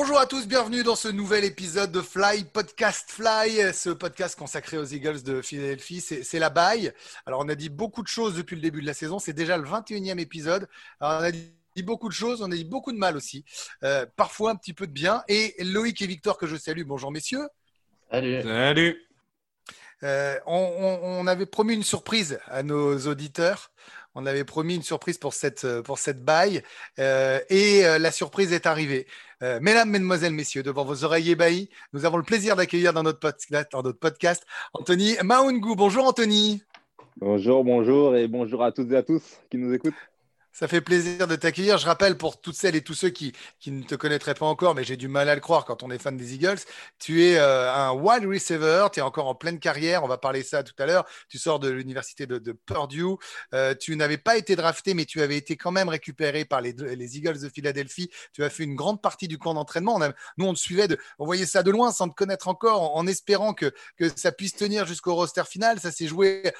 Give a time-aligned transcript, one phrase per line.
[0.00, 4.78] Bonjour à tous, bienvenue dans ce nouvel épisode de Fly Podcast Fly, ce podcast consacré
[4.78, 6.00] aux Eagles de Philadelphie.
[6.00, 6.92] C'est c'est la baille.
[7.26, 9.18] Alors, on a dit beaucoup de choses depuis le début de la saison.
[9.18, 10.68] C'est déjà le 21e épisode.
[11.00, 13.44] Alors, on a dit beaucoup de choses, on a dit beaucoup de mal aussi.
[13.82, 15.24] Euh, parfois un petit peu de bien.
[15.26, 16.84] Et Loïc et Victor, que je salue.
[16.86, 17.48] Bonjour, messieurs.
[18.08, 18.40] Salut.
[18.44, 19.02] Salut.
[20.04, 20.54] Euh, on,
[21.02, 23.72] on- on avait promis une surprise à nos auditeurs.
[24.14, 26.62] On avait promis une surprise pour cette, pour cette baille.
[26.98, 29.06] Euh, et euh, la surprise est arrivée.
[29.42, 33.20] Euh, mesdames, mesdemoiselles, messieurs, devant vos oreilles ébahies, nous avons le plaisir d'accueillir dans notre,
[33.20, 34.44] podcast, dans notre podcast
[34.74, 35.76] Anthony Maungu.
[35.76, 36.62] Bonjour Anthony.
[37.16, 39.94] Bonjour, bonjour et bonjour à toutes et à tous qui nous écoutent.
[40.58, 41.78] Ça fait plaisir de t'accueillir.
[41.78, 44.74] Je rappelle pour toutes celles et tous ceux qui, qui ne te connaîtraient pas encore,
[44.74, 46.58] mais j'ai du mal à le croire quand on est fan des Eagles,
[46.98, 50.42] tu es euh, un wide receiver, tu es encore en pleine carrière, on va parler
[50.42, 51.06] ça tout à l'heure.
[51.28, 53.04] Tu sors de l'université de, Purdue.
[53.54, 56.72] Euh, tu n'avais pas été drafté, mais tu avais été quand même récupéré par les,
[56.72, 58.10] les Eagles de Philadelphie.
[58.32, 60.00] Tu as fait une grande partie du camp d'entraînement.
[60.38, 60.88] Nous, on te suivait,
[61.20, 64.32] on voyait ça de loin sans te connaître encore, en, en espérant que, que ça
[64.32, 65.78] puisse tenir jusqu'au roster final.
[65.78, 66.52] Ça s'est joué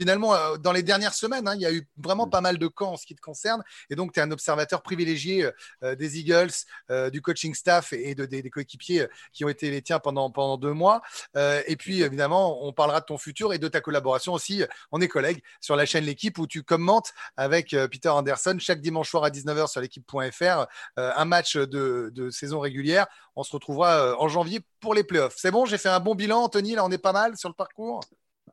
[0.00, 1.46] finalement euh, dans les dernières semaines.
[1.48, 1.54] hein.
[1.54, 3.62] il y a eu vraiment pas mal de camps en ce qui te concerne.
[3.90, 5.50] Et donc, tu es un observateur privilégié
[5.82, 6.50] euh, des Eagles,
[6.90, 9.98] euh, du coaching staff et de, des, des coéquipiers euh, qui ont été les tiens
[9.98, 11.02] pendant, pendant deux mois.
[11.36, 14.64] Euh, et puis, évidemment, on parlera de ton futur et de ta collaboration aussi.
[14.92, 18.80] On est collègues sur la chaîne L'équipe où tu commentes avec euh, Peter Anderson chaque
[18.80, 20.66] dimanche soir à 19h sur l'équipe.fr
[20.98, 23.06] euh, un match de, de saison régulière.
[23.36, 25.34] On se retrouvera euh, en janvier pour les playoffs.
[25.36, 26.74] C'est bon, j'ai fait un bon bilan, Anthony.
[26.74, 28.00] Là, on est pas mal sur le parcours?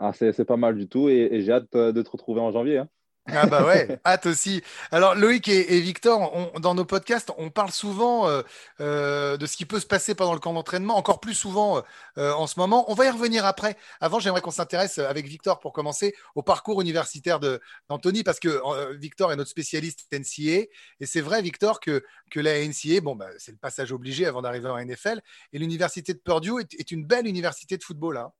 [0.02, 2.52] Ah, c'est pas mal du tout et, et j'ai hâte euh, de te retrouver en
[2.52, 2.80] janvier.
[2.80, 2.90] hein.
[3.34, 4.64] Ah bah ouais, hâte aussi.
[4.90, 8.42] Alors Loïc et, et Victor, on- dans nos podcasts, on parle souvent euh,
[8.82, 11.84] euh, de ce qui peut se passer pendant le camp d'entraînement, encore plus souvent
[12.18, 12.92] euh, en ce moment.
[12.92, 13.78] On va y revenir après.
[14.02, 18.60] Avant, j'aimerais qu'on s'intéresse avec Victor pour commencer au parcours universitaire de- d'Anthony, parce que
[18.98, 20.68] Victor est notre spécialiste NCA.
[21.00, 24.42] Et c'est vrai, Victor, que, que la NCA, bon, bah, c'est le passage obligé avant
[24.42, 25.22] d'arriver en NFL.
[25.54, 28.18] Et l'université de Purdue est, est une belle université de football.
[28.18, 28.32] Hein.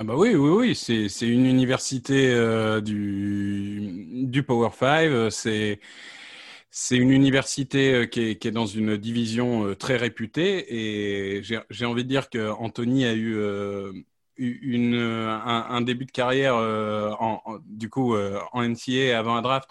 [0.00, 5.08] Ah bah oui, oui, oui, c'est une université euh, du, du Power 5.
[5.08, 5.28] euh,
[6.70, 12.08] C'est une université euh, qui est, dans une division très réputée et j'ai envie de
[12.08, 13.36] dire que Anthony a eu
[14.36, 19.70] une, un, début de carrière en, du coup en NCA avant un draft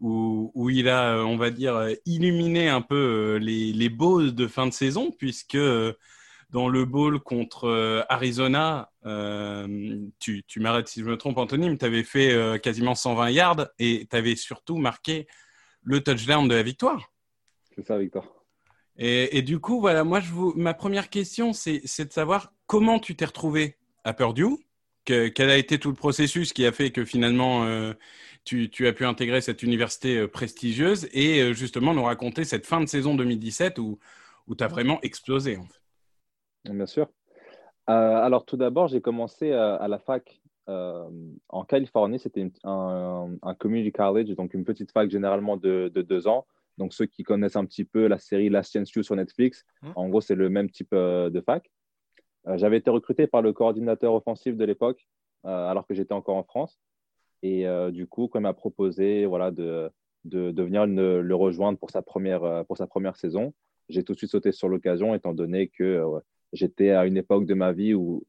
[0.00, 4.66] où, où il a, on va dire, illuminé un peu les, les bowls de fin
[4.66, 5.58] de saison puisque
[6.50, 11.70] dans le bowl contre euh, Arizona, euh, tu, tu m'arrêtes si je me trompe, Anthony,
[11.70, 15.26] mais tu avais fait euh, quasiment 120 yards et tu avais surtout marqué
[15.82, 17.12] le touchdown de la victoire.
[17.74, 18.26] C'est ça, Victor.
[18.96, 22.52] Et, et du coup, voilà, moi, je vous, ma première question, c'est c'est de savoir
[22.66, 24.56] comment tu t'es retrouvé à Purdue,
[25.04, 27.94] que- quel a été tout le processus qui a fait que finalement euh,
[28.44, 32.86] tu, tu as pu intégrer cette université prestigieuse et justement nous raconter cette fin de
[32.86, 33.98] saison 2017 où,
[34.46, 35.56] où tu as vraiment explosé.
[35.56, 35.79] En fait.
[36.64, 37.08] Bien sûr.
[37.88, 41.08] Euh, alors, tout d'abord, j'ai commencé euh, à la fac euh,
[41.48, 42.18] en Californie.
[42.18, 46.46] C'était un, un community college, donc une petite fac généralement de, de deux ans.
[46.78, 49.92] Donc, ceux qui connaissent un petit peu la série Last Chance You sur Netflix, Mhm.
[49.96, 51.70] en gros, c'est le même type euh, de fac.
[52.54, 55.06] J'avais été recruté par le coordinateur offensif de l'époque,
[55.44, 56.80] alors que j'étais encore en France.
[57.42, 59.90] Et du coup, quand il m'a proposé voilà, de,
[60.24, 63.52] de, de venir le, le rejoindre pour sa première, pour sa première saison,
[63.90, 66.02] j'ai tout de suite sauté sur l'occasion, étant donné que
[66.52, 68.24] j'étais à une époque de ma vie où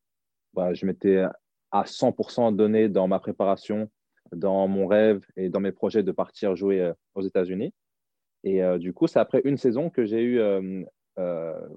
[0.54, 1.24] bah, je m'étais
[1.72, 3.90] à 100% donné dans ma préparation,
[4.32, 7.74] dans mon rêve et dans mes projets de partir jouer euh, aux États-Unis.
[8.44, 10.84] Et euh, du coup, c'est après une saison que j'ai eu euh,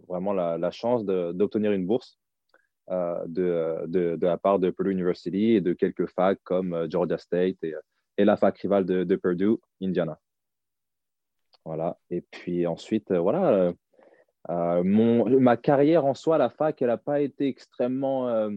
[0.08, 2.18] vraiment la, chance d'obtenir une bourse
[2.88, 7.74] de, la part de Purdue University et de quelques facs comme Georgia State et,
[8.24, 10.18] la fac rivale de, Purdue, Indiana.
[11.66, 11.98] Voilà.
[12.10, 13.72] Et puis ensuite, voilà,
[14.48, 18.50] mon, ma carrière en soi à la fac, elle n'a pas été extrêmement euh,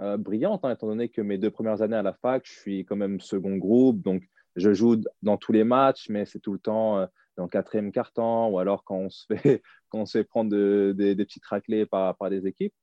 [0.00, 2.84] euh, brillante, hein, étant donné que mes deux premières années à la fac, je suis
[2.84, 4.22] quand même second groupe, donc
[4.56, 7.90] je joue dans tous les matchs, mais c'est tout le temps euh, dans le quatrième
[7.90, 9.62] quart-temps, ou alors quand on se fait,
[10.28, 12.74] prendre de- de- des petites raclées par, des équipes.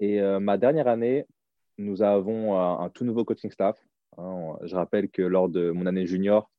[0.00, 1.26] Et euh, ma dernière année,
[1.78, 3.78] nous avons un, tout nouveau coaching staff.
[4.18, 4.56] hein.
[4.62, 6.50] je rappelle que lors de mon année junior,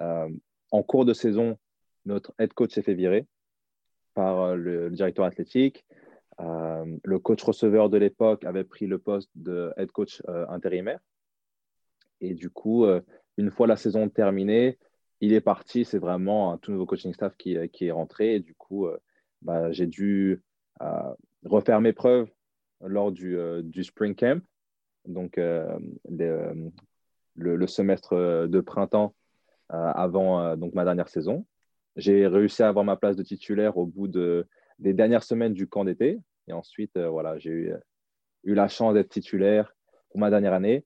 [0.00, 0.28] euh,
[0.70, 1.58] en cours de saison,
[2.06, 3.26] notre head coach s'est fait virer
[4.14, 5.84] par euh, le, directeur athlétique.
[6.38, 11.00] le coach receveur de l'époque avait pris le poste de head coach intérimaire.
[12.20, 12.86] Et du coup,
[13.36, 14.78] une fois la saison terminée,
[15.20, 15.84] il est parti.
[15.84, 18.34] C'est vraiment un tout nouveau coaching staff qui, qui est rentré.
[18.34, 18.88] Et du coup,
[19.42, 20.42] bah, j'ai dû
[21.44, 22.28] refaire mes preuves
[22.80, 24.42] lors du, du spring camp.
[25.06, 26.70] Donc, le,
[27.36, 29.14] le, semestre de printemps
[29.68, 31.44] avant donc ma dernière saison.
[31.96, 34.46] J'ai réussi à avoir ma place de titulaire au bout de,
[34.78, 36.18] des dernières semaines du camp d'été.
[36.48, 37.74] Et ensuite, euh, voilà, j'ai eu,
[38.44, 39.74] eu, la chance d'être titulaire
[40.10, 40.84] pour ma dernière année.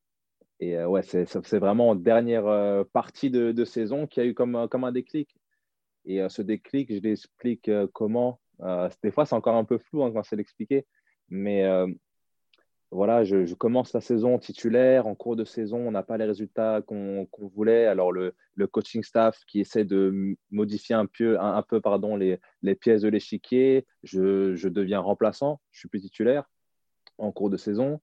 [0.61, 4.35] Et euh, ouais, c'est vraiment en dernière euh, partie de, saison qu'il y a eu
[4.35, 5.35] comme, comme un déclic.
[6.05, 8.41] Et ce déclic, je l'explique comment.
[9.03, 10.87] des fois, c'est encore un peu flou hein, quand c'est l'expliquer.
[11.29, 11.65] Mais
[12.91, 15.07] voilà, je, commence la saison titulaire.
[15.07, 17.87] En cours de saison, on n'a pas les résultats qu'on voulait.
[17.87, 18.35] Alors, le,
[18.71, 22.41] coaching staff qui essaie de modifier un peu, pardon, les,
[22.81, 25.61] pièces de l'échiquier, je, deviens remplaçant.
[25.71, 26.49] Je suis plus titulaire
[27.19, 28.01] en cours de saison.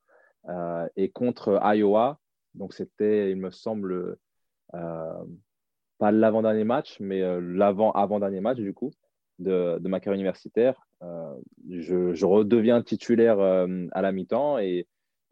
[0.49, 2.19] Euh, et contre Iowa,
[2.53, 4.17] donc c'était, il me semble,
[4.75, 5.23] euh,
[5.97, 8.91] pas l'avant-dernier match, mais euh, l'avant-avant-dernier match, du coup,
[9.39, 10.84] de ma carrière universitaire.
[11.03, 11.36] Euh,
[11.69, 14.88] je, redeviens titulaire euh, à la mi-temps et,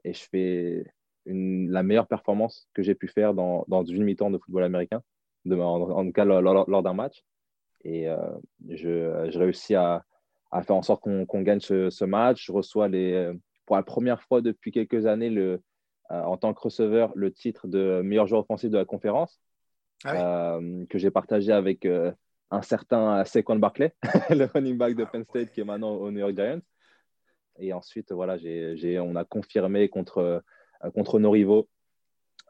[0.06, 0.86] je fais
[1.26, 5.02] la meilleure performance que j'ai pu faire dans, une mi-temps de football américain,
[5.50, 7.24] en, tout cas lors, d'un match.
[7.86, 8.18] Et euh,
[8.68, 10.04] je, réussis à,
[10.52, 12.48] faire en sorte qu'on gagne ce, match.
[12.48, 13.32] Je reçois les,
[13.66, 15.64] pour la première fois depuis quelques années le,
[16.10, 19.40] en tant que receveur le titre de meilleur joueur offensif de la conférence,
[20.04, 21.88] ah que j'ai partagé avec
[22.54, 23.94] un certain Saquon Barkley,
[24.30, 26.62] le running back de Penn State qui est maintenant au New York Giants.
[27.58, 28.38] Et ensuite, voilà,
[29.02, 30.18] on a confirmé contre,
[30.84, 31.68] euh, contre nos rivaux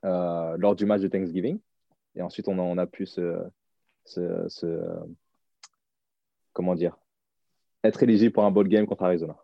[0.03, 1.59] euh, lors du match de Thanksgiving.
[2.15, 3.39] Et ensuite, on a, on a pu se,
[6.51, 6.97] comment dire,
[7.83, 9.37] être éligible pour un bowl game contre Arizona.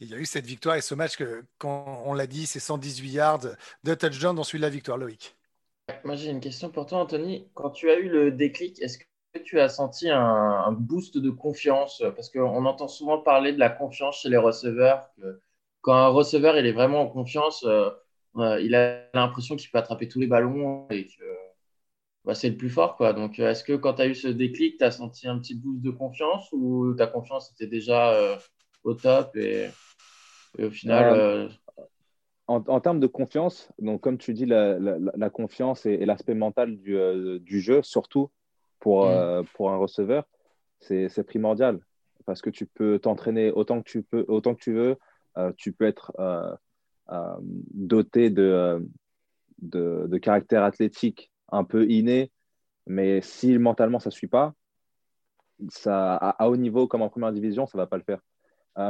[0.00, 2.60] Il y a eu cette victoire et ce match que, quand on l'a dit, c'est
[2.60, 3.46] 118 yards
[3.82, 5.36] de touchdown dont suit la victoire, Loïc.
[6.04, 7.48] Moi, j'ai une question pour toi, Anthony.
[7.54, 9.04] Quand tu as eu le déclic, est-ce que
[9.42, 12.02] tu as senti un, boost de confiance?
[12.14, 15.10] Parce qu'on entend souvent parler de la confiance chez les receveurs.
[15.80, 17.90] quand un receveur il est vraiment en confiance, euh,
[18.36, 21.24] euh, il a l'impression qu'il peut attraper tous les ballons et que
[22.24, 22.96] bah, c'est le plus fort.
[22.96, 23.12] Quoi.
[23.12, 25.54] Donc, euh, est-ce que quand tu as eu ce déclic, tu as senti un petit
[25.54, 28.38] boost de confiance ou ta confiance était déjà
[28.82, 29.68] au top et,
[30.58, 31.50] au final.
[32.46, 36.98] En, termes de confiance, donc comme tu dis, la, confiance et, l'aspect mental du,
[37.40, 38.30] du, jeu, surtout
[38.84, 39.08] pour, mm.
[39.08, 40.28] euh, pour un receveur,
[40.78, 41.80] c'est primordial
[42.26, 44.96] parce que tu peux t'entraîner autant que tu peux, autant que tu veux.
[45.38, 46.54] Euh, tu peux être euh,
[47.72, 48.86] doté de,
[49.62, 52.30] de, de, caractère athlétique un peu inné,
[52.86, 54.52] mais si mentalement ça ne suit pas,
[55.70, 58.20] ça, à, haut niveau comme en première division, ça ne va pas le faire.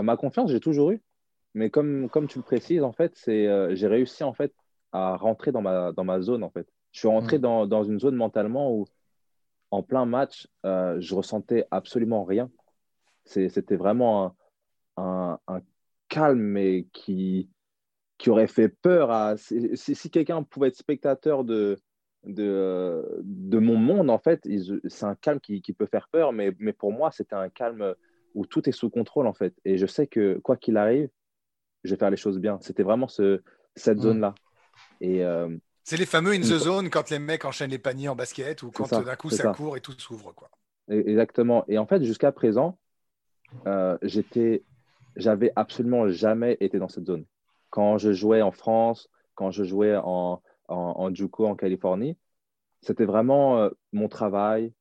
[0.02, 1.00] ma confiance, j'ai toujours eu,
[1.55, 4.52] mais comme, comme tu le précises, en fait, c'est j'ai réussi en fait
[4.91, 6.43] à rentrer dans ma, dans ma zone.
[6.43, 6.67] En fait.
[6.91, 7.43] Je suis rentré mm.
[7.43, 8.87] dans, dans, une zone mentalement où
[9.75, 12.50] en plein match, euh, je ressentais absolument rien.
[13.25, 14.37] C'était vraiment
[14.97, 15.38] un,
[16.09, 17.49] calme mais qui,
[18.19, 19.37] qui aurait fait peur à.
[19.37, 21.76] Si, quelqu'un pouvait être spectateur de,
[22.25, 24.47] de, de mon monde, en fait,
[24.87, 27.94] c'est un calme qui, peut faire peur, mais, mais pour moi, c'était un calme
[28.35, 29.55] où tout est sous contrôle, en fait.
[29.65, 31.09] Et je sais que quoi qu'il arrive,
[31.82, 32.59] je vais faire les choses bien.
[32.61, 33.41] C'était vraiment ce,
[33.75, 34.03] cette mmh.
[34.03, 34.34] zone-là.
[35.01, 38.17] Et, euh, c'est les fameux in the zone quand les mecs enchaînent les paniers en
[38.17, 40.32] basket ou quand d'un coup ça, court et tout s'ouvre.
[40.34, 40.50] quoi.
[40.88, 41.64] Exactement.
[41.69, 42.79] Et en fait, jusqu'à présent,
[43.67, 44.62] euh, j'étais,
[45.17, 47.26] j'avais absolument jamais été dans cette zone.
[47.69, 52.17] Quand je jouais en France, quand je jouais en, en, en Juco en Californie,
[52.81, 54.72] c'était vraiment euh, mon travail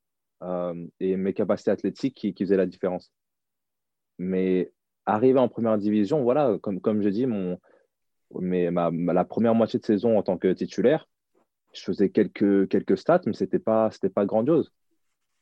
[0.41, 3.12] euh, et mes capacités athlétiques qui, qui, faisaient la différence.
[4.19, 4.72] Mais
[5.05, 7.60] arriver en première division, voilà, comme, comme je dis, mon,
[8.40, 11.08] mais ma, la première moitié de saison en tant que titulaire,
[11.74, 14.72] je faisais quelques, quelques stats, mais ce n'était pas, pas grandiose.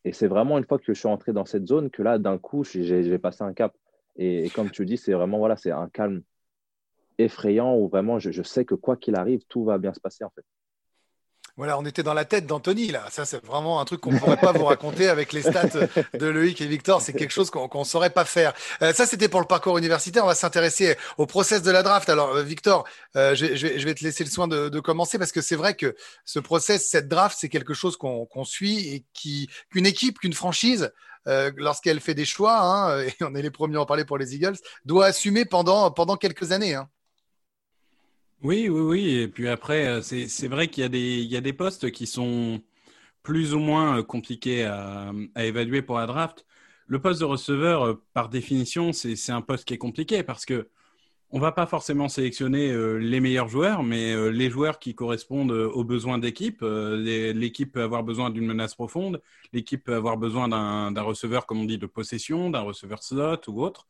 [0.03, 2.37] Et c'est vraiment une fois que je suis entré dans cette zone que là, d'un
[2.37, 3.75] coup, j'ai passé un cap.
[4.17, 6.21] Et, comme tu dis, c'est vraiment voilà, c'est un calme
[7.17, 10.23] effrayant où vraiment je, je sais que quoi qu'il arrive, tout va bien se passer
[10.23, 10.43] en fait.
[11.61, 13.05] Voilà, on était dans la tête d'Anthony là.
[13.11, 15.67] Ça, c'est vraiment un truc qu'on ne pourrait pas vous raconter avec les stats
[16.15, 17.01] de Loïc et Victor.
[17.01, 18.53] C'est quelque chose qu'on ne saurait pas faire.
[18.81, 20.23] Euh, ça, c'était pour le parcours universitaire.
[20.23, 22.09] On va s'intéresser au process de la draft.
[22.09, 25.55] Alors, euh, Victor, euh, je, vais, te laisser le soin de, commencer parce que c'est
[25.55, 30.33] vrai que ce process, cette draft, c'est quelque chose qu'on suit et qu'une équipe, qu'une
[30.33, 30.91] franchise,
[31.27, 34.33] lorsqu'elle fait des choix, hein, et on est les premiers à en parler pour les
[34.33, 36.73] Eagles, doit assumer pendant, pendant quelques années.
[36.73, 36.89] Hein.
[38.43, 39.09] Oui, oui, oui.
[39.19, 41.91] Et puis après, euh, c'est vrai qu'il y, a des, il y a des postes
[41.91, 42.61] qui sont
[43.23, 46.45] plus ou moins euh, compliqués à, à évaluer pour la draft.
[46.87, 50.69] le poste de receveur, euh, par définition, c'est un poste qui est compliqué parce que
[51.31, 56.17] on va pas forcément sélectionner les meilleurs joueurs, mais les joueurs qui correspondent aux besoins
[56.17, 56.61] d'équipe.
[56.61, 59.21] L'équipe peut avoir besoin d'une menace profonde,
[59.53, 63.63] l'équipe peut avoir besoin d'un receveur, comme on dit, de possession, d'un receveur slot ou
[63.63, 63.87] autre.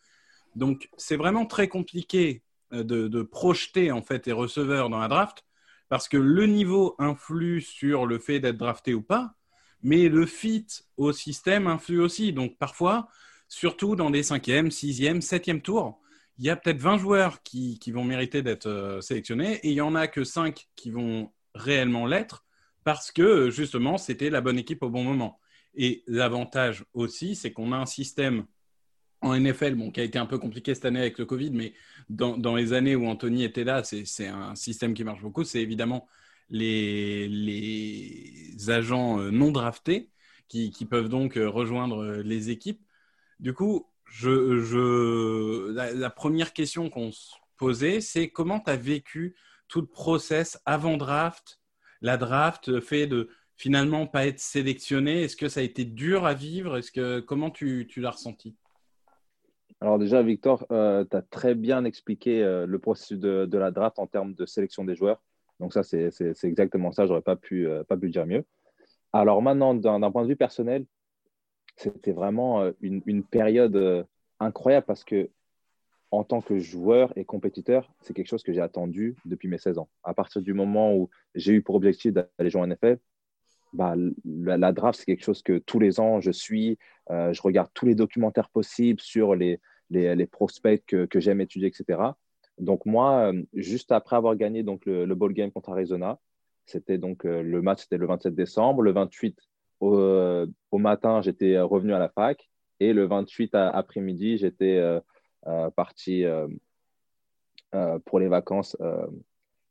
[0.56, 5.44] Donc, c'est vraiment très compliqué de, de, projeter en fait les receveurs dans la draft
[5.90, 9.36] parce que le niveau influe sur le fait d'être drafté ou pas
[9.84, 12.34] mais le fit au système influe aussi.
[12.34, 13.08] Donc parfois,
[13.48, 16.00] surtout dans des cinquième, sixième, septième tours,
[16.38, 19.82] il y a peut-être 20 joueurs qui, vont mériter d'être euh, sélectionnés et il y
[19.82, 22.46] en a que 5 qui vont réellement l'être
[22.84, 25.40] parce que justement c'était la bonne équipe au bon moment.
[25.76, 28.46] Et l'avantage aussi, c'est qu'on a un système
[29.22, 31.74] en NFL, bon, qui a été un peu compliqué cette année avec le Covid, mais
[32.10, 35.44] dans, dans les années où Anthony était là, c'est un système qui marche beaucoup.
[35.44, 36.08] C'est évidemment
[36.50, 40.10] les, les agents euh, non draftés
[40.48, 42.82] qui, qui peuvent donc euh, rejoindre euh, les équipes.
[43.40, 49.36] Du coup, je, je, la, première question qu'on se posait, c'est comment tu as vécu
[49.68, 51.62] tout le process avant draft,
[52.02, 55.24] la draft, fait de finalement pas être sélectionné.
[55.24, 56.78] Est-ce que ça a été dur à vivre?
[56.78, 58.56] Est-ce que comment tu, tu l'as ressenti?
[59.82, 64.06] Alors déjà, Victor, tu as très bien expliqué le processus de, de, la draft en
[64.06, 65.22] termes de sélection des joueurs.
[65.62, 66.10] Donc ça, c'est
[66.44, 67.06] exactement ça.
[67.06, 68.44] J'aurais pas pu, euh, pas pu dire mieux.
[69.14, 70.86] Alors maintenant, d'un point de vue personnel,
[71.76, 74.04] c'était vraiment euh, une, période euh,
[74.40, 75.30] incroyable parce que
[76.10, 79.78] en tant que joueur et compétiteur, c'est quelque chose que j'ai attendu depuis mes 16
[79.78, 79.88] ans.
[80.04, 82.98] À partir du moment où j'ai eu pour objectif d'aller jouer en NFL,
[83.72, 83.94] bah,
[84.26, 86.78] la, draft, c'est quelque chose que tous les ans, je suis.
[87.10, 89.62] je regarde tous les documentaires possibles sur les,
[89.92, 92.00] les, prospects que, j'aime étudier, etc.
[92.58, 96.20] Donc moi, euh, juste après avoir gagné donc, le, le ball game contre Arizona,
[96.66, 98.82] c'était donc euh, le match, c'était le 27 décembre.
[98.84, 99.38] Le 28
[99.84, 102.50] euh, au, matin, j'étais revenu à la fac.
[102.80, 104.82] Et le 28 après-midi, j'étais
[105.76, 106.26] parti
[108.06, 108.76] pour les vacances,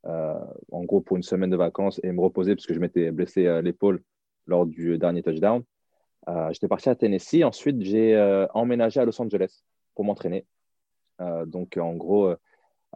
[0.05, 3.61] en gros pour une semaine de vacances et me reposer parce que je m'étais blessé
[3.63, 4.01] l'épaule
[4.47, 5.65] lors du dernier touchdown.
[6.53, 7.43] j'étais parti à Tennessee.
[7.43, 9.65] Ensuite, j'ai emménagé à Los Angeles
[10.01, 10.47] pour m'entraîner.
[11.45, 12.35] donc, en gros,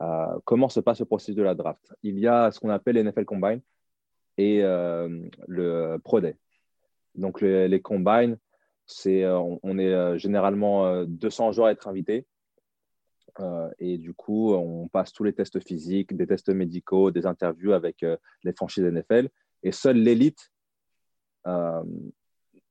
[0.00, 1.94] euh, comment se passe le processus de la draft?
[2.02, 3.60] Il y a ce qu'on appelle NFL Combine
[4.38, 6.38] et euh, le Pro Day.
[7.14, 8.38] Donc, les, Combine,
[8.86, 12.26] c'est, euh, on, est généralement 200 joueurs à être invités.
[13.78, 18.02] et du coup, on passe tous les tests physiques, des tests médicaux, des interviews avec
[18.44, 19.28] les franchises NFL.
[19.62, 20.50] Et seule l'élite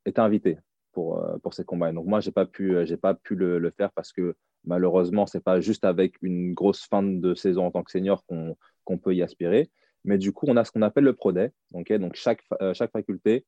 [0.05, 0.57] est invitée
[0.93, 1.93] pour, pour ces combines.
[1.93, 4.35] Donc, moi, je n'ai pas pu, pas pu le, faire parce que
[4.65, 8.23] Malheureusement, ce n'est pas juste avec une grosse fin de saison en tant que senior
[8.25, 9.69] qu'on peut y aspirer.
[10.05, 11.51] Mais du coup, on a ce qu'on appelle le Pro Day.
[11.71, 13.45] donc, chaque, euh, chaque faculté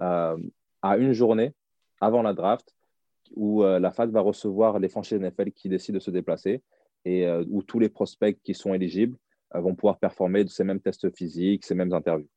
[0.00, 0.36] euh,
[0.82, 1.52] a une journée
[2.00, 2.74] avant la draft
[3.34, 6.62] où euh, la fac va recevoir les franchises NFL qui décident de se déplacer
[7.04, 9.16] et où tous les prospects qui sont éligibles
[9.54, 12.28] vont pouvoir performer ces mêmes tests physiques, ces mêmes interviews.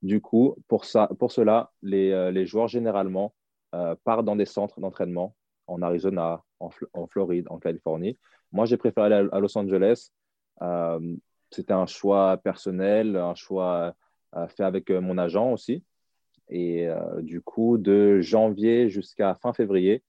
[0.00, 3.34] Du coup, pour, ça, pour cela, les joueurs généralement
[4.04, 5.34] partent dans des centres d'entraînement
[5.66, 8.18] en Arizona, en, Floride, en Californie.
[8.52, 10.10] Moi, j'ai préféré aller à, Los Angeles.
[10.62, 11.16] Euh,
[11.50, 13.94] c'était un choix personnel, un choix
[14.34, 15.84] euh, fait avec euh, mon agent aussi.
[16.48, 16.86] Et
[17.22, 20.04] du coup, de janvier jusqu'à fin février,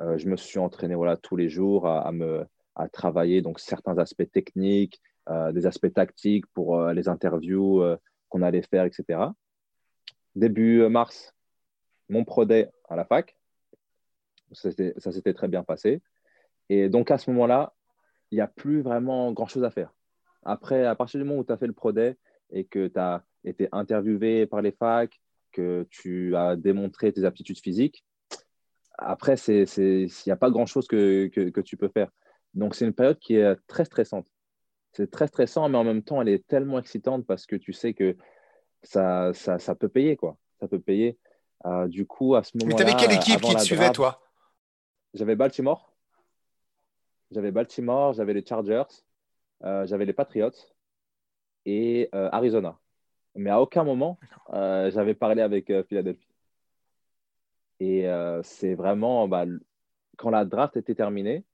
[0.00, 2.44] je me suis entraîné voilà, tous les jours à, me,
[2.74, 5.00] à travailler donc, certains aspects techniques,
[5.52, 7.84] des aspects tactiques pour les interviews
[8.28, 9.28] qu'on allait faire, etc.
[10.34, 11.35] Début mars,
[12.08, 13.36] mon pro à la fac.
[14.52, 16.02] Ça s'était très bien passé.
[16.68, 17.74] Et donc, à ce moment-là,
[18.30, 19.92] il n'y a plus vraiment grand-chose à faire.
[20.42, 21.92] Après, à partir du moment où tu as fait le Pro
[22.50, 25.20] et que tu as été interviewé par les facs,
[25.52, 28.04] que tu as démontré tes aptitudes physiques,
[28.98, 32.10] après, il n'y a pas grand-chose que, que, tu peux faire.
[32.54, 34.26] Donc, c'est une période qui est très stressante.
[34.92, 37.92] C'est très stressant, mais en même temps, elle est tellement excitante parce que tu sais
[37.92, 38.16] que
[38.82, 40.38] ça, ça, ça peut payer, quoi.
[40.60, 41.18] Ça peut payer.
[41.66, 42.84] Euh, du coup, à ce moment-là.
[42.84, 44.20] Mais quelle équipe qui te suivait, toi?
[45.14, 45.92] j'avais Baltimore.
[47.32, 48.84] J'avais Baltimore, j'avais les Chargers,
[49.64, 50.50] euh, j'avais les Patriots
[51.64, 52.78] et euh, Arizona.
[53.34, 54.18] Mais à aucun moment,
[54.50, 56.34] j'avais parlé avec Philadelphie.
[57.80, 58.06] Et
[58.42, 59.44] c'est vraiment bah,
[60.16, 61.44] quand la draft était terminée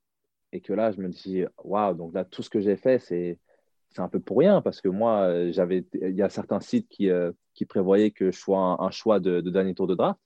[0.53, 3.41] et que là, je me dis, waouh, donc là, tout ce que j'ai fait, c'est
[4.01, 7.11] un peu pour rien parce que moi, j'avais, il y a certains sites qui,
[7.55, 10.19] qui prévoyaient que je sois un, choix de, de, dernier tour de draft.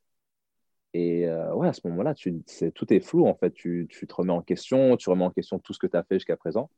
[0.95, 3.53] Et euh, ouais, à ce moment-là, tout est flou en fait.
[3.53, 6.05] Tu, tu, te remets en question, tu remets en question tout ce que tu as
[6.05, 6.71] fait jusqu'à présent.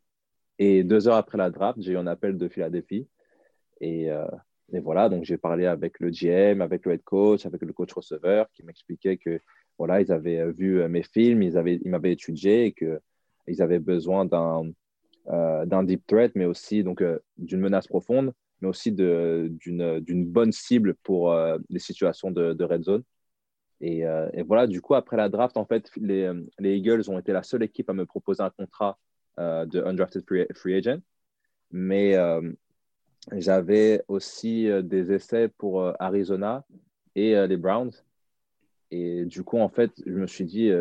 [0.58, 3.06] Et deux heures après la draft, j'ai eu un appel de Philadelphie.
[3.80, 4.26] Et, euh,
[4.72, 7.92] et voilà, donc j'ai parlé avec le GM, avec le head coach, avec le coach
[7.92, 9.40] receveur qui m'expliquait que
[9.78, 14.24] voilà, ils avaient vu mes films, ils, avaient, ils m'avaient étudié et qu'ils avaient besoin
[14.24, 14.72] d'un,
[15.28, 17.02] d'un deep threat, mais aussi donc,
[17.36, 21.34] d'une menace profonde, mais aussi d'une, bonne cible pour
[21.68, 23.02] les situations de, red zone.
[23.80, 24.04] Et,
[24.46, 27.62] voilà, du coup, après la draft, en fait, les, les, Eagles ont été la seule
[27.62, 28.98] équipe à me proposer un contrat
[29.36, 31.00] de undrafted free, agent.
[31.70, 32.16] Mais
[33.36, 36.64] j'avais aussi des essais pour Arizona
[37.14, 37.92] et les Browns.
[38.90, 40.72] Et du coup, en fait, je me suis dit,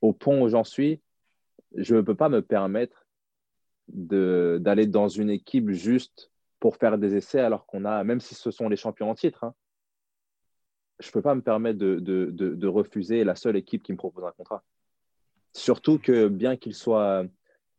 [0.00, 1.00] au pont où j'en suis,
[1.76, 3.06] je ne peux pas me permettre
[3.88, 6.30] d'aller dans une équipe juste
[6.60, 9.44] pour faire des essais alors qu'on a, même si ce sont les champions en titre,
[9.44, 9.54] hein,
[10.98, 13.96] je ne peux pas me permettre de, de, de, refuser la seule équipe qui me
[13.96, 14.64] propose un contrat.
[15.52, 17.24] Surtout que bien qu'il soit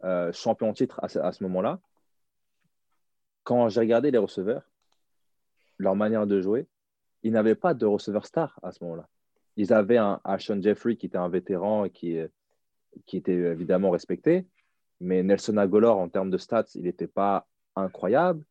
[0.05, 1.81] euh, champion en titre à, à ce moment-là,
[3.43, 4.63] quand j'ai regardé les receveurs,
[5.77, 6.67] leur manière de jouer,
[7.23, 9.07] ils n'avaient pas de receveur star à ce moment-là.
[9.57, 12.17] Ils avaient un Ashon Jeffrey qui était un vétéran et qui,
[13.05, 14.45] qui était évidemment respecté,
[14.99, 18.43] mais Nelson Agolor, en termes de stats, il n'était pas incroyable.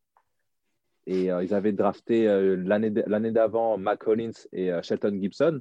[1.06, 5.60] Et euh, ils avaient drafté euh, l'année d'avant Mac Hollins et euh, Shelton Gibson.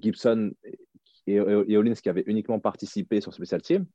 [0.00, 3.86] Gibson et, et, Hollins qui avaient uniquement participé sur Special Team.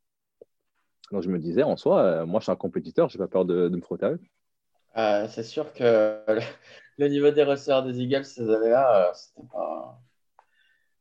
[1.12, 3.44] Donc je me disais, en soi, moi je suis un compétiteur, je n'ai pas peur
[3.44, 5.30] de, me frotter avec.
[5.30, 6.22] c'est sûr que
[6.98, 9.12] le niveau des receveurs des Eagles ces années-là,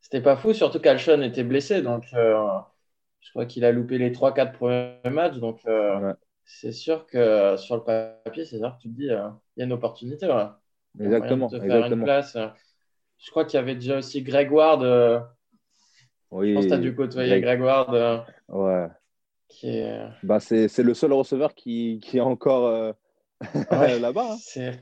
[0.01, 0.35] c'était pas...
[0.35, 1.81] pas fou, surtout qu'Alshon était blessé.
[1.81, 2.07] Donc
[3.27, 5.39] je crois qu'il a loupé les 3-4 premiers matchs.
[5.39, 5.61] Donc
[6.45, 9.63] c'est sûr que sur le papier, c'est sûr que tu te dis, euh, il y
[9.63, 10.27] a une opportunité.
[10.99, 11.49] Exactement.
[11.49, 12.39] De faire une place.
[13.19, 14.83] Je crois qu'il y avait déjà aussi Greg Ward.
[14.83, 15.21] Euh,
[16.31, 17.95] oui, je pense que tu as dû côtoyer Greg, Ward.
[17.95, 18.19] Euh,
[18.49, 18.87] ouais.
[19.49, 20.01] Qui est...
[20.23, 22.95] bah, c'est le seul receveur qui, qui est encore
[23.71, 24.37] là-bas.
[24.57, 24.73] Hein.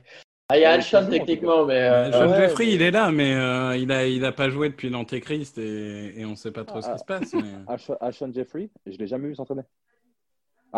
[0.49, 1.79] Ah, il y a Alshon techniquement, mais.
[1.79, 3.31] Alshon Jeffrey, il est là, mais
[3.79, 6.81] il n'a il a pas joué depuis l'Antéchrist et, et on ne sait pas trop
[6.81, 7.33] ce qui se passe.
[7.33, 7.97] Mais...
[7.99, 9.63] Alshon Jeffrey, je ne l'ai jamais vu s'entraîner.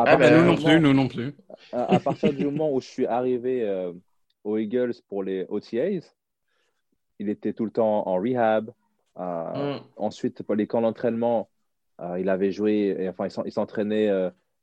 [0.05, 1.33] Ah, bah, nous non plus, nous non plus.
[1.71, 3.91] À, partir du moment où je suis arrivé euh,
[4.43, 6.13] aux Eagles pour les OTAs,
[7.17, 8.71] il était tout le temps en rehab.
[9.17, 9.81] Euh, mm.
[9.95, 11.49] Ensuite, pour les camps d'entraînement,
[11.99, 14.11] euh, il avait joué, et, enfin, il s'entraînait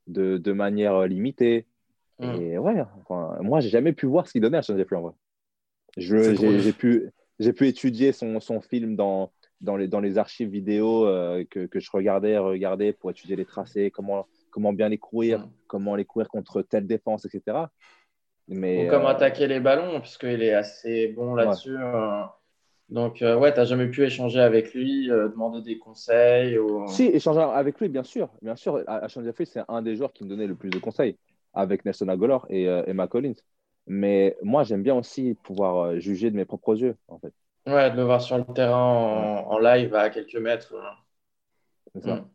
[0.07, 1.65] de, de, manière limitée.
[2.19, 2.41] Mm.
[2.41, 5.01] Et ouais, enfin, moi, j'ai jamais pu voir ce qu'il donnait à Sean Jeffrey en
[5.01, 5.13] vrai.
[5.97, 11.05] J'ai pu, pu étudier son, son film dans, dans, les, dans les archives vidéo
[11.49, 15.51] que, que, je regardais, regardais pour étudier les tracés, comment comment bien les courir, mm.
[15.67, 17.57] comment les courir contre telle défense, etc.
[18.47, 21.75] Mais, Ou comment euh, attaquer les ballons, puisqu'il est assez bon là-dessus.
[21.77, 22.29] Hein.
[22.87, 26.87] Donc, euh, ouais, tu n'as jamais pu échanger avec lui, euh, demander des conseils ou...
[26.87, 28.29] Si, échanger avec lui, bien sûr.
[28.41, 31.17] Bien sûr, Ashon Jeffrey, c'est un des joueurs qui me donnait le plus de conseils,
[31.55, 33.35] avec Nelson Agolor et Emma Collins.
[33.87, 37.33] Mais moi, j'aime bien aussi pouvoir juger de mes propres yeux, en fait.
[37.67, 40.73] Ouais, de le voir sur le terrain en, live à quelques mètres.
[41.93, 42.15] C'est ça.
[42.15, 42.29] Mm.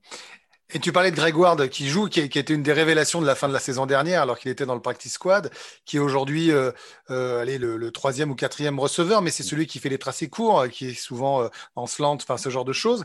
[0.73, 3.35] Et tu parlais de Greg Ward qui joue, qui, était une des révélations de la
[3.35, 5.51] fin de la saison dernière, alors qu'il était dans le practice squad,
[5.85, 6.71] qui est aujourd'hui euh,
[7.11, 10.91] euh, le, troisième ou quatrième receveur, mais c'est celui qui fait les tracés courts, qui
[10.91, 13.05] est souvent euh, en slant, enfin ce genre de choses.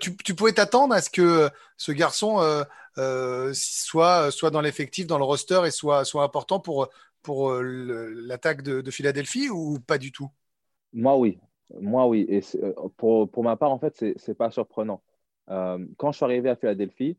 [0.00, 2.38] Tu, tu, pouvais t'attendre à ce que ce garçon
[3.52, 6.88] soit, soit dans l'effectif, dans le roster et soit, soit important pour,
[7.22, 10.30] pour l'attaque de, de, Philadelphie ou pas du tout?
[10.92, 11.38] Moi, oui.
[11.80, 12.26] Moi, oui.
[12.28, 12.42] Et
[12.96, 15.02] pour, pour ma part, en fait, c'est pas surprenant.
[15.52, 17.18] Euh, quand je suis arrivé à Philadelphie,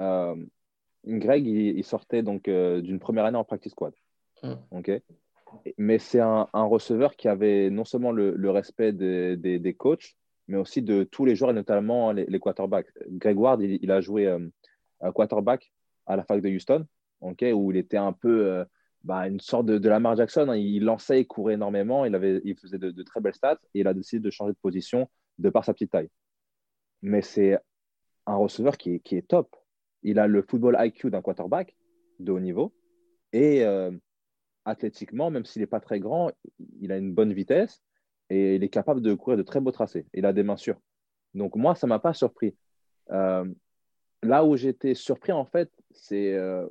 [0.00, 0.36] euh,
[1.04, 3.92] Greg, il, sortait donc euh, d'une première année en practice squad.
[4.42, 4.54] Mm.
[5.78, 10.16] Mais c'est un, receveur qui avait non seulement le, respect des, des, coachs,
[10.48, 12.88] mais aussi de tous les joueurs et notamment les, quarterbacks.
[13.08, 14.36] Greg Ward, il, a joué
[15.14, 15.72] quarterback
[16.06, 16.86] à la fac de Houston,
[17.20, 18.64] où il était un peu
[19.04, 20.48] bah, une sorte de, Lamar Jackson.
[20.48, 20.56] Hein.
[20.56, 23.80] Il lançait, il courait énormément, il, avait, il faisait de, de, très belles stats et
[23.80, 25.08] il a décidé de changer de position
[25.38, 26.10] de par sa petite taille
[27.04, 27.58] mais c'est
[28.26, 29.54] un receveur qui est, qui est, top.
[30.02, 31.76] Il a le football IQ d'un quarterback
[32.18, 32.74] de haut niveau
[33.32, 33.90] et euh,
[34.64, 36.32] athlétiquement, même s'il n'est pas très grand,
[36.80, 37.82] il a une bonne vitesse
[38.30, 40.06] et il est capable de courir de très beaux tracés.
[40.14, 40.80] Il a des mains sûres.
[41.34, 42.56] Donc moi, ça ne m'a pas surpris.
[43.10, 43.44] Euh,
[44.22, 46.66] là où j'étais surpris, en fait, c'est euh,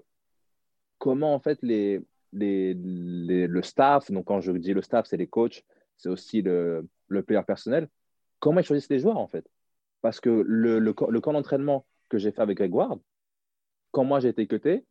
[0.98, 5.28] comment en fait les, les, le staff, donc quand je dis le staff, c'est les
[5.28, 5.64] coachs,
[5.98, 7.88] c'est aussi le, le player personnel,
[8.40, 9.48] comment ils choisissent les joueurs en fait.
[10.04, 13.00] Parce que le, camp d'entraînement que j'ai fait avec Greg Ward,
[13.92, 14.86] quand moi j'ai été cuté,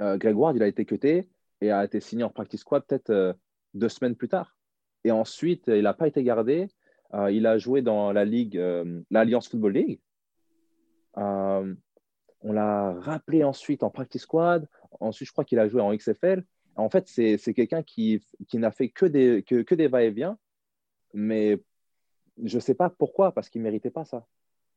[0.00, 1.28] euh, Greg Ward, il a été cuté
[1.60, 3.34] et a été signé en practice squad peut-être euh,
[3.74, 4.56] deux semaines plus tard.
[5.04, 6.68] Et ensuite, il n'a pas été gardé.
[7.12, 8.58] Euh, il a joué dans la ligue,
[9.10, 10.00] l'Alliance Football League.
[11.14, 11.76] on
[12.42, 14.66] l'a rappelé ensuite en practice squad.
[15.00, 16.44] Ensuite, je crois qu'il a joué en XFL.
[16.76, 20.38] En fait, c'est quelqu'un qui, qui n'a fait que des, que des va-et-vient.
[21.12, 21.60] Mais
[22.44, 24.26] je sais pas pourquoi, parce qu'il méritait pas ça.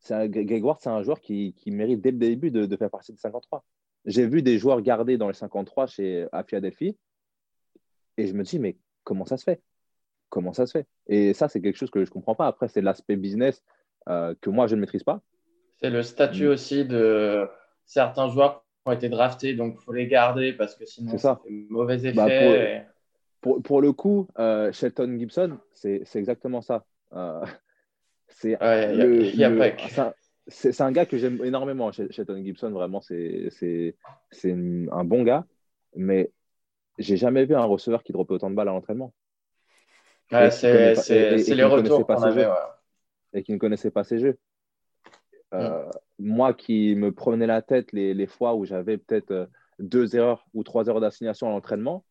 [0.09, 2.89] Un- Greg Ward, c'est un joueur qui, qui mérite dès le début de, de faire
[2.89, 3.63] partie des 53.
[4.05, 6.97] J'ai vu des joueurs gardés dans les 53 chez, à Philadelphie
[8.17, 9.61] et je me dis, mais comment ça se fait?
[10.29, 10.87] Comment ça se fait?
[11.07, 12.47] Et ça, c'est quelque chose que je comprends pas.
[12.47, 13.63] Après, c'est l'aspect business
[14.09, 15.21] euh, que moi, je ne maîtrise pas.
[15.79, 16.51] C'est le statut Mm.
[16.51, 17.47] aussi de
[17.85, 21.29] certains joueurs qui ont été draftés, donc il faut les garder parce que sinon C'est
[21.69, 22.13] mauvais effet.
[22.13, 22.81] Bah, pour- et-
[23.41, 26.85] Pour, pour le coup, euh, Shelton Gibson, c'est exactement ça.
[27.13, 27.45] Euh,
[28.27, 28.93] c'est Ouais, un-
[30.91, 32.71] gars que j'aime énormément, Shel- Shelton Gibson.
[32.71, 33.95] Vraiment, c'est
[34.91, 35.45] un bon gars.
[35.95, 36.31] Mais
[36.97, 39.13] j'ai jamais vu un receveur qui dropait autant de balles à l'entraînement
[40.31, 42.45] Ouais, c'est les retours pas qu'on avait.
[42.45, 42.53] ouais.
[43.33, 44.37] et qui ne connaissait pas ses jeux.
[45.53, 49.45] Euh, Moi qui me prenais la tête les, les fois où j'avais peut-être euh,
[49.79, 52.05] deux erreurs ou trois erreurs d'assignation à l'entraînement,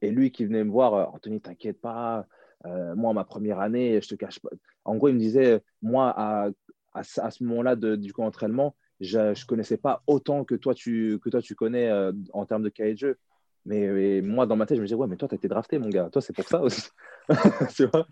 [0.00, 2.26] et lui qui venait me voir, Anthony, t'inquiète pas,
[2.66, 4.50] euh, moi, ma première année, je te cache pas.
[4.84, 6.48] En gros, il me disait, moi, à,
[6.94, 10.54] à, ce- à ce moment-là de- du camp d'entraînement, je ne connaissais pas autant que
[10.54, 13.18] toi, tu, que toi, tu connais euh, en termes de cahier de jeu.
[13.64, 15.48] Mais, mais moi, dans ma tête, je me disais, ouais, mais toi, tu as été
[15.48, 16.08] drafté, mon gars.
[16.12, 16.88] Toi, c'est pour ça aussi.
[17.76, 18.06] tu vois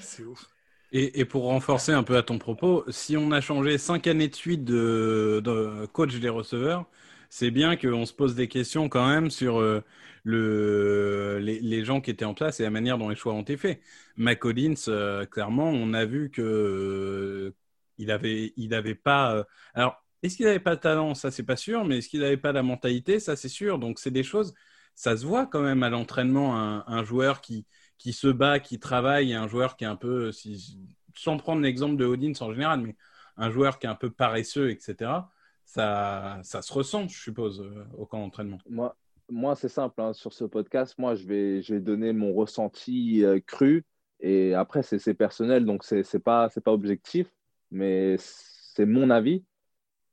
[0.00, 0.50] C'est ouf.
[0.92, 4.28] Et, et pour renforcer un peu à ton propos, si on a changé cinq années
[4.28, 6.86] de suite de, de coach des receveurs,
[7.30, 9.82] c'est bien qu'on se pose des questions quand même sur euh,
[10.24, 13.56] le, les, gens qui étaient en place et la manière dont les choix ont été
[13.56, 13.80] faits.
[14.16, 17.54] McCollins, euh, clairement, on a vu que euh,
[17.98, 19.34] il pas.
[19.36, 21.14] euh, alors, est-ce qu'il n'avait pas de talent?
[21.14, 23.20] Ça, c'est pas sûr, mais est-ce qu'il n'avait pas la mentalité?
[23.20, 23.78] Ça, c'est sûr.
[23.78, 24.54] Donc, c'est des choses.
[24.94, 27.66] Ça se voit quand même à l'entraînement un, joueur qui
[27.98, 30.78] qui se bat, qui travaille, et un joueur qui est un peu, si-
[31.14, 32.96] sans prendre l'exemple de Odins en général, mais
[33.36, 35.32] un joueur qui est un peu paresseux, etc.,
[35.64, 38.58] ça, ça se ressent, je suppose, euh, au camp d'entraînement.
[38.68, 38.96] Moi,
[39.30, 40.00] moi c'est simple.
[40.00, 40.12] hein.
[40.12, 43.84] Sur ce podcast, moi, je vais, je vais donner mon ressenti euh, cru.
[44.20, 47.26] Et après, c'est personnel, donc c'est c'est pas, pas objectif,
[47.70, 49.44] mais c'est mon avis.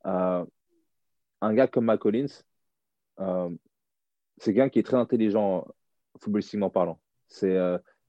[0.05, 0.43] Euh,
[1.41, 2.25] un gars comme McCollins,
[3.19, 3.49] euh,
[4.37, 5.65] c'est quelqu'un qui est très intelligent,
[6.19, 6.99] footballistiquement parlant.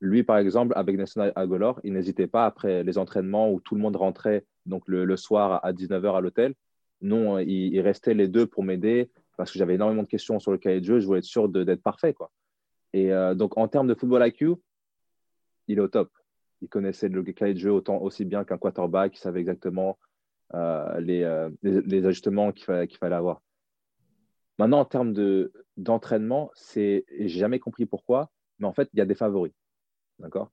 [0.01, 3.81] Lui, par exemple, avec Nelson Agolor, il n'hésitait pas après les entraînements où tout le
[3.81, 6.55] monde rentrait donc le, le soir à 19h à l'hôtel.
[7.03, 10.53] Non, il, il restait les deux pour m'aider parce que j'avais énormément de questions sur
[10.53, 11.01] le cahier de jeu.
[11.01, 12.15] Je voulais être sûr de- d'être parfait.
[12.15, 12.31] Quoi.
[12.93, 14.55] Et euh, donc, en termes de football IQ,
[15.69, 16.11] il est au top.
[16.61, 19.17] Il connaissait le cahier de jeu autant aussi bien qu'un quarterback.
[19.17, 19.99] Il savait exactement
[20.55, 23.43] euh, les, euh, les, ajustements qu'il fallait, avoir.
[24.59, 28.99] Maintenant, en termes de- d'entraînement, c'est et j'ai jamais compris pourquoi, mais en fait, il
[28.99, 29.53] y a des favoris.
[30.19, 30.53] D'accord?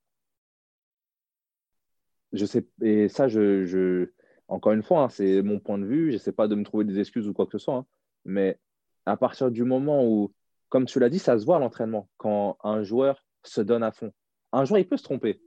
[2.32, 4.10] Je sais, et ça, je-
[4.50, 6.12] encore une fois, hein, c'est mon point de vue.
[6.12, 7.86] Je sais pas de me trouver des excuses ou quoi que ce soit, hein,
[8.26, 8.60] mais
[9.06, 10.34] à partir du moment où,
[10.70, 13.92] comme tu l'as dit, ça se voit à l'entraînement, quand un joueur se donne à
[13.92, 14.12] fond.
[14.52, 15.40] Un joueur, il peut se tromper,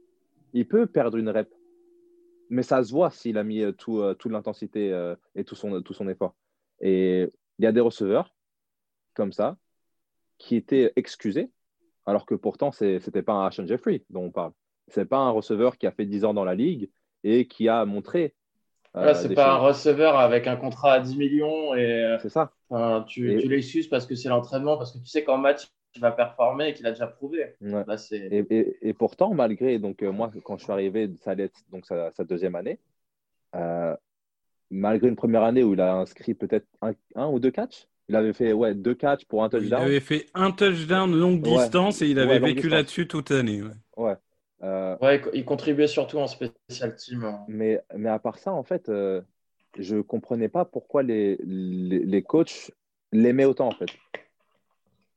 [0.52, 1.52] il peut perdre une rep,
[2.48, 5.54] mais ça se voit s'il a mis euh, tout, euh, toute l'intensité euh, et tout
[5.54, 6.36] son, tout son effort.
[6.80, 8.34] Et il y a des receveurs
[9.14, 9.56] comme ça
[10.38, 11.50] qui étaient excusés,
[12.06, 14.52] alors que pourtant, ce n'était pas un Ashton Jeffrey dont on parle.
[14.88, 16.90] Ce n'est pas un receveur qui a fait 10 ans dans la ligue
[17.24, 18.34] et qui a montré.
[18.96, 22.18] Euh, Là, c'est des pas un receveur avec un contrat à 10 millions et euh,
[22.20, 22.52] C'est ça.
[23.06, 26.00] tu, Et- tu l'excuses parce que c'est l'entraînement, parce que tu sais qu'en match, il
[26.00, 27.54] va performer et qu'il a déjà prouvé.
[27.60, 27.84] Ouais.
[27.86, 28.16] Là, c'est.
[28.18, 31.60] Et, et- et pourtant, malgré, donc euh, moi, quand je suis arrivé, ça allait être
[31.70, 32.78] donc, sa, sa deuxième année,
[33.54, 33.94] euh,
[34.70, 38.16] malgré une première année où il a inscrit peut-être un, un ou deux catchs, il
[38.16, 39.82] avait fait ouais, deux catchs pour un Il touchdown.
[39.82, 41.58] avait fait un touchdown longue Ouais.
[41.58, 43.62] distance et il avait vécu là-dessus toute l'année.
[43.96, 44.14] ouais.
[44.62, 47.24] Euh, Ouais, il contribuait surtout en spécial team.
[47.24, 47.44] hein.
[47.48, 49.20] mais, mais à part ça, en fait, euh,
[49.78, 52.70] je ne comprenais pas pourquoi les, les, les coachs
[53.10, 53.90] l'aimaient autant, en fait.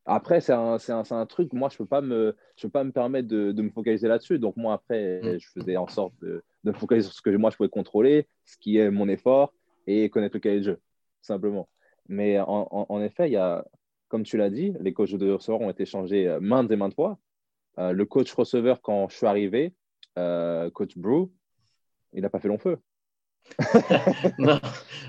[0.07, 2.83] Après, c'est un, un, un truc, moi, je ne peux, pas me- je peux pas
[2.83, 4.37] me permettre de, de me focaliser là-dessus.
[4.37, 5.39] Donc, moi, après, Mm.
[5.39, 8.27] je faisais en sorte de, de me focaliser sur ce que moi, je pouvais contrôler,
[8.45, 9.53] ce qui est mon effort,
[9.87, 10.79] et connaître le cahier de jeu,
[11.21, 11.67] simplement.
[12.07, 13.65] Mais en, en- en effet, il y a,
[14.07, 16.93] comme tu l'as dit, les coachs de receveurs ont été changés euh, maintes et maintes
[16.93, 17.17] fois.
[17.77, 19.73] Euh, le coach receveur, quand je suis arrivé,
[20.17, 21.29] euh, coach Brew,
[22.13, 22.77] il n'a pas fait long feu.
[24.39, 24.59] non,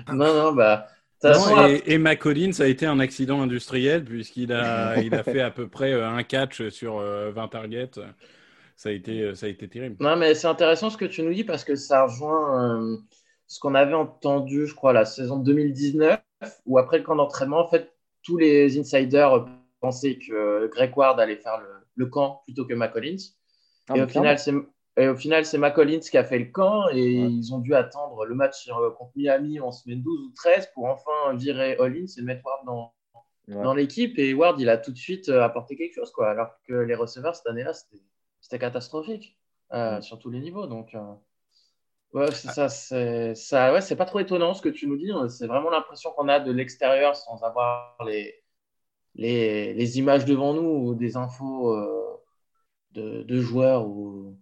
[0.09, 0.87] non, non, bah.
[1.23, 5.13] de toute Non, façon, et, et McCollins a été un accident industriel puisqu'il a, il
[5.15, 7.91] a fait à peu près euh, un catch sur euh, 20 targets.
[8.75, 9.95] Ça a été, ça a été terrible.
[9.99, 12.97] Non, mais c'est intéressant ce que tu nous dis parce que ça rejoint euh,
[13.47, 16.21] ce qu'on avait entendu, je crois, la saison 2019,
[16.67, 19.47] où après le camp d'entraînement, en fait, tous les insiders
[19.79, 23.17] pensaient que Greg Ward allait faire le, le camp plutôt que McCollins.
[23.89, 24.53] Ah, et, au final, c'est,
[24.97, 27.29] et au final, c'est McCollins qui a fait le camp et Ouais.
[27.31, 30.85] ils ont dû attendre le match euh, contre Miami en semaine 12 ou 13 pour
[30.85, 32.93] enfin virer Hollins et mettre Ward dans,
[33.49, 33.63] Ouais.
[33.63, 34.17] dans l'équipe.
[34.19, 36.29] Et Ward, il a tout de suite euh, apporté quelque chose, quoi.
[36.29, 39.37] Alors que les receveurs cette année-là, c'était, catastrophique.
[39.73, 40.67] euh, sur tous les niveaux.
[40.67, 41.13] Donc, euh,
[42.13, 45.11] ouais, c'est ça, c'est ça, ouais, c'est pas trop étonnant ce que tu nous dis.
[45.29, 48.33] C'est vraiment l'impression qu'on a de l'extérieur sans avoir les,
[49.17, 52.21] les, images devant nous ou des infos euh,
[52.91, 54.37] de, joueurs ou,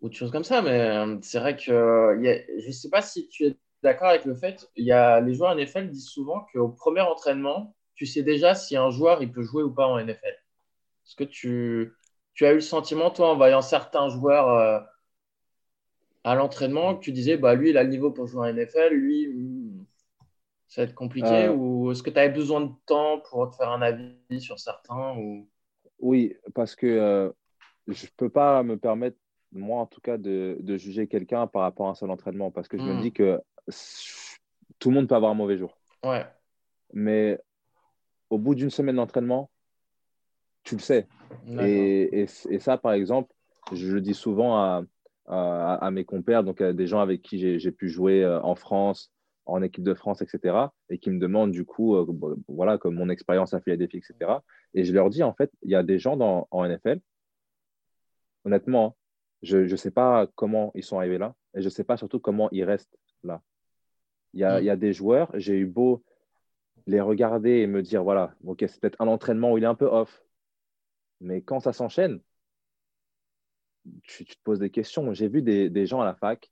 [0.00, 0.62] ou de choses comme ça.
[0.62, 4.34] Mais euh, c'est vrai que euh, je sais pas si tu es d'accord avec le
[4.34, 8.76] fait, y a, les joueurs NFL disent souvent qu'au premier entraînement, tu sais déjà si
[8.76, 10.26] un joueur il peut jouer ou pas en NFL.
[11.06, 11.94] Est-ce que tu,
[12.34, 14.86] tu as eu le sentiment, toi, en voyant certains joueurs
[16.24, 18.92] à l'entraînement, que tu disais, bah, lui, il a le niveau pour jouer en NFL,
[18.92, 19.26] lui,
[20.68, 21.52] ça va être compliqué, Euh.
[21.54, 25.16] ou est-ce que tu avais besoin de temps pour te faire un avis sur certains
[25.18, 25.48] ou...
[25.98, 27.30] Oui, parce que euh,
[27.88, 29.16] je ne peux pas me permettre,
[29.50, 32.68] moi en tout cas, de, de juger quelqu'un par rapport à un seul entraînement, parce
[32.68, 33.40] que je me dis que
[34.78, 35.76] tout le monde peut avoir un mauvais jour.
[36.04, 36.24] Ouais,
[36.92, 37.40] Mais
[38.30, 39.50] au bout d'une semaine d'entraînement,
[40.62, 41.08] tu le sais.
[41.60, 43.32] Et, et, et ça, par exemple,
[43.72, 44.82] je le dis souvent à,
[45.26, 48.40] à, à mes compères, donc à des gens avec qui j'ai j'ai pu jouer euh,
[48.42, 49.10] en France,
[49.48, 50.56] en équipe de France, etc.,
[50.90, 52.06] et qui me demandent du coup, euh,
[52.48, 54.42] voilà, comme mon expérience à Philadelphie, etc.
[54.74, 57.00] Et je leur dis, en fait, il y a des gens dans, en NFL,
[58.44, 58.96] honnêtement,
[59.42, 62.20] je ne sais pas comment ils sont arrivés là, et je ne sais pas surtout
[62.20, 63.42] comment ils restent là.
[64.34, 64.62] Il y a, Mm.
[64.62, 66.04] il y a des joueurs, j'ai eu beau
[66.86, 69.74] les regarder et me dire, voilà, ok, c'est peut-être un entraînement où il est un
[69.74, 70.22] peu off,
[71.20, 72.20] mais quand ça s'enchaîne,
[74.02, 75.12] tu, tu te poses des questions.
[75.12, 76.50] J'ai vu des, des gens à la fac,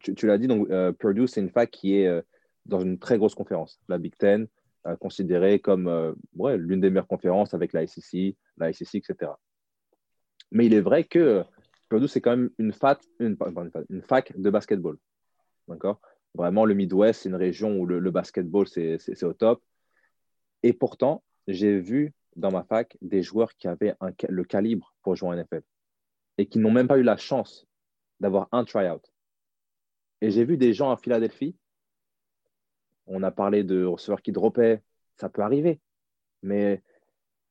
[0.00, 2.22] tu, l'as dit, donc euh, Purdue, c'est une fac qui est euh,
[2.66, 4.46] dans une très grosse conférence, la Big Ten,
[4.86, 9.32] euh, considérée comme l'une des meilleures conférences avec la SEC, la SEC, etc.
[10.50, 11.44] Mais il est vrai que
[11.88, 14.96] Purdue, c'est quand même une, fat, une, fac- de basketball.
[15.68, 16.00] D'accord?
[16.34, 19.62] Vraiment, le Midwest, c'est une région où le, le basketball, c'est au top.
[20.62, 23.94] Et pourtant, j'ai vu dans ma fac des joueurs qui avaient
[24.28, 25.62] le calibre pour jouer en NFL
[26.38, 27.66] et qui n'ont même pas eu la chance
[28.22, 29.02] d'avoir un tryout.
[30.22, 31.56] Et j'ai vu des gens à Philadelphie,
[33.06, 34.80] on a parlé de receveurs qui droppaient,
[35.16, 35.80] ça peut arriver,
[36.42, 36.82] mais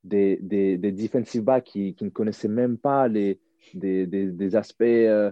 [0.06, 3.40] des, des, des defensive backs qui, ne connaissaient même pas les,
[3.74, 5.30] des, des, aspects euh,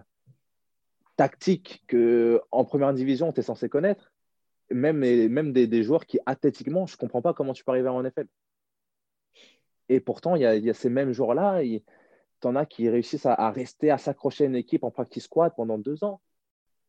[1.15, 4.11] tactiques que en première division, tu es censé connaître.
[4.69, 8.03] Même, même des, joueurs qui, athlétiquement, je ne comprends pas comment tu peux arriver en
[8.03, 8.27] NFL.
[9.87, 11.63] Et pourtant, il y y a ces mêmes joueurs-là,
[12.41, 15.25] tu en as qui réussissent à, à rester, à s'accrocher à une équipe en practice
[15.25, 16.21] squad pendant deux ans.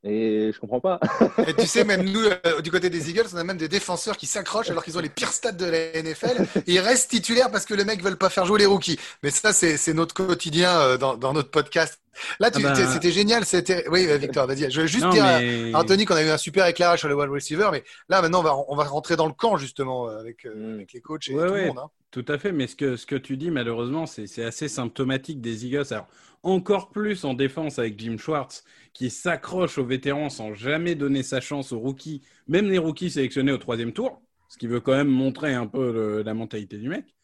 [0.03, 0.99] Et je comprends pas.
[1.47, 4.17] Et tu sais, même nous, euh, du côté des Eagles, on a même des défenseurs
[4.17, 7.51] qui s'accrochent alors qu'ils ont les pires stats de la NFL et ils restent titulaires
[7.51, 8.99] parce que les mecs ne veulent pas faire jouer les rookies.
[9.23, 12.01] Mais ça, c'est c'est notre quotidien euh, dans, dans notre podcast.
[12.39, 13.45] Là, tu- Ah bah- t'es- c'était génial.
[13.45, 14.71] C'était oui, euh, Victor, vas-y.
[14.71, 17.01] Je veux juste Non, dire à- mais- à Anthony qu'on a eu un super éclairage
[17.01, 19.59] sur le wide receiver, mais là, maintenant, on va, on va rentrer dans le camp
[19.59, 20.75] justement avec, euh, Mm.
[20.77, 21.61] avec les coachs et Ouais, tout ouais.
[21.61, 21.79] le monde.
[21.79, 21.91] hein.
[22.11, 25.41] Tout à fait, mais ce que, ce que tu dis, malheureusement, c'est c'est assez symptomatique
[25.41, 25.85] des Eagles.
[25.93, 26.09] Alors,
[26.43, 31.41] encore plus en défense avec Jim Schwartz, qui s'accroche aux vétérans sans jamais donner sa
[31.41, 35.07] chance aux rookies, même les rookies sélectionnés au troisième tour, ce qui veut quand même
[35.09, 37.15] montrer un peu le- la mentalité du mec.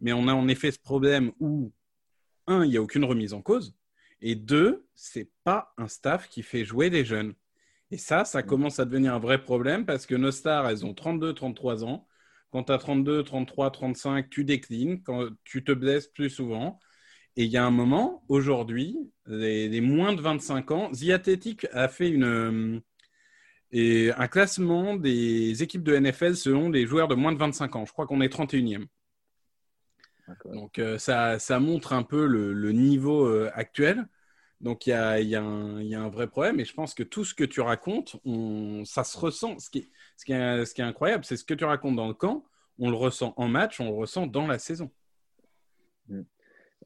[0.00, 1.72] Mais on a en effet ce problème où,
[2.46, 3.74] un, il n'y a aucune remise en cause,
[4.20, 7.34] et deux, c'est pas un staff qui fait jouer les jeunes.
[7.90, 10.94] Et ça, ça commence à devenir un vrai problème parce que nos stars, elles ont
[10.94, 12.06] 32, 33 ans.
[12.50, 16.78] Quand tu as 32, 33, 35, tu déclines, quand tu te blesses plus souvent.
[17.36, 21.66] Et il y a un moment, aujourd'hui, les, les moins de 25 ans, The Athletic
[21.72, 22.80] a fait une, euh,
[23.72, 27.84] et un classement des équipes de NFL selon les joueurs de moins de 25 ans.
[27.84, 28.86] Je crois qu'on est 31e.
[30.28, 30.52] D'accord.
[30.52, 34.06] Donc euh, ça, ça montre un peu le, le niveau euh, actuel.
[34.60, 36.64] Donc il y a, il y a un il y a un vrai problème et
[36.64, 39.58] je pense que tout ce que tu racontes, on, ça se ressent.
[39.58, 41.96] Ce qui est, ce qui est, ce qui est incroyable, c'est ce que tu racontes
[41.96, 42.44] dans le camp,
[42.78, 44.90] on le ressent en match, on le ressent dans la saison.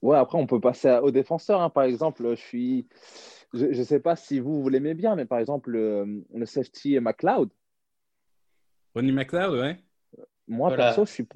[0.02, 1.60] Ouais, après, on peut passer à- aux défenseurs.
[1.60, 1.70] hein.
[1.70, 2.86] Par exemple, je suis.
[3.52, 6.98] Je ne sais pas si vous, vous l'aimez bien, mais par exemple, le, le safety
[7.00, 7.50] McLeod,
[8.94, 9.78] Ronnie McLeod, ouais.
[10.48, 10.86] moi, Voilà.
[10.86, 11.28] perso, je suis.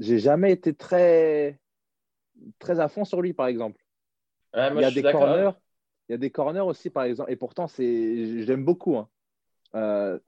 [0.00, 1.58] J'ai jamais été très,
[2.58, 3.82] très à fond sur lui, par exemple.
[4.54, 5.50] Ouais, moi, il y a des corners.
[6.08, 7.30] Il y a des corners aussi, par exemple.
[7.30, 8.96] Et pourtant, c'est, j'aime beaucoup.
[8.96, 9.08] hein.
[9.74, 10.18] Euh,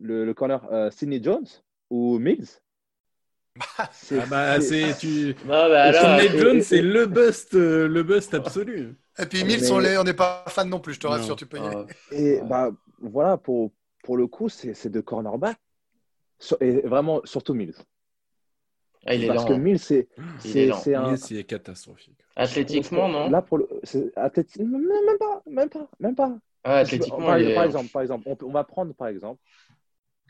[0.00, 1.46] le, le corner euh, Sidney Jones
[1.90, 2.46] ou Mills.
[3.92, 5.34] C'est- Ah bah c'est- c'est tu.
[5.44, 8.96] Non, bah, alors, Sidney Jones, et- c'est le bust, euh, le bust absolu.
[9.18, 11.12] Et puis Mills, Mais- on n'est pas fan non plus, je te Non.
[11.12, 11.76] rassure, tu peux y aller.
[11.76, 13.70] euh, Et bah, voilà, pour,
[14.04, 15.58] pour le coup, c'est c'est de cornerback.
[16.38, 17.74] Sur- Et vraiment, surtout Mills.
[19.06, 19.48] ah, il est Parce lent.
[19.48, 19.58] que hein.
[19.58, 20.08] Mills, c'est
[20.46, 21.16] Il est c'est- un.
[21.16, 22.18] C'est catastrophique.
[22.34, 23.28] Athlétiquement, non?
[23.28, 23.68] Là, pour le.
[24.58, 26.30] Même pas, même pas, même pas.
[26.64, 29.08] Que, athlétiquement, par, il est par exemple, par exemple on, peut- on va prendre par
[29.08, 29.40] exemple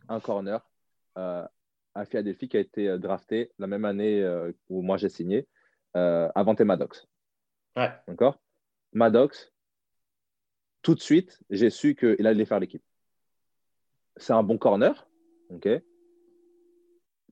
[0.08, 0.60] un corner
[1.18, 1.46] euh,
[1.94, 5.46] à Philadelphie qui a été euh, drafté la même année euh, où moi j'ai signé,
[5.94, 7.06] Avante Maddox.
[7.76, 7.92] Ouais.
[8.08, 8.40] D'accord?
[8.92, 9.52] Maddox,
[10.82, 12.82] tout de suite, j'ai su qu'il allait faire l'équipe.
[14.16, 15.08] C'est un bon corner,
[15.48, 15.68] ok?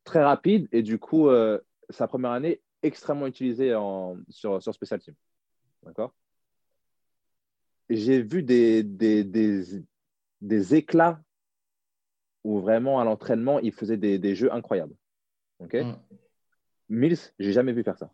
[0.05, 1.59] Très rapide et du coup, euh,
[1.91, 5.15] sa première année extrêmement utilisée en, sur, sur Special Team.
[5.83, 6.15] D'accord?
[7.91, 9.83] J'ai vu des, des, des,
[10.41, 11.21] des, éclats
[12.45, 14.95] où vraiment à l'entraînement, il faisait des, des, jeux incroyables.
[15.61, 15.97] ok mm.
[16.89, 18.11] Mills, j'ai jamais vu faire ça.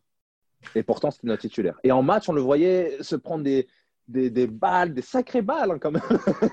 [0.74, 1.78] Et pourtant, c'était notre titulaire.
[1.84, 3.68] Et en match, on le voyait se prendre des,
[4.08, 6.02] des, des, balles, des sacrées balles hein, quand même.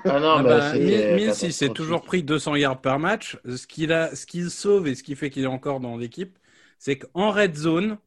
[0.06, 3.38] Ah non, ah bah, Mills, il s'est toujours pris 200 yards par match.
[3.46, 6.38] Ce qu'il a, ce qu'il sauve et ce qui fait qu'il est encore dans l'équipe,
[6.80, 7.98] c'est qu'en red zone,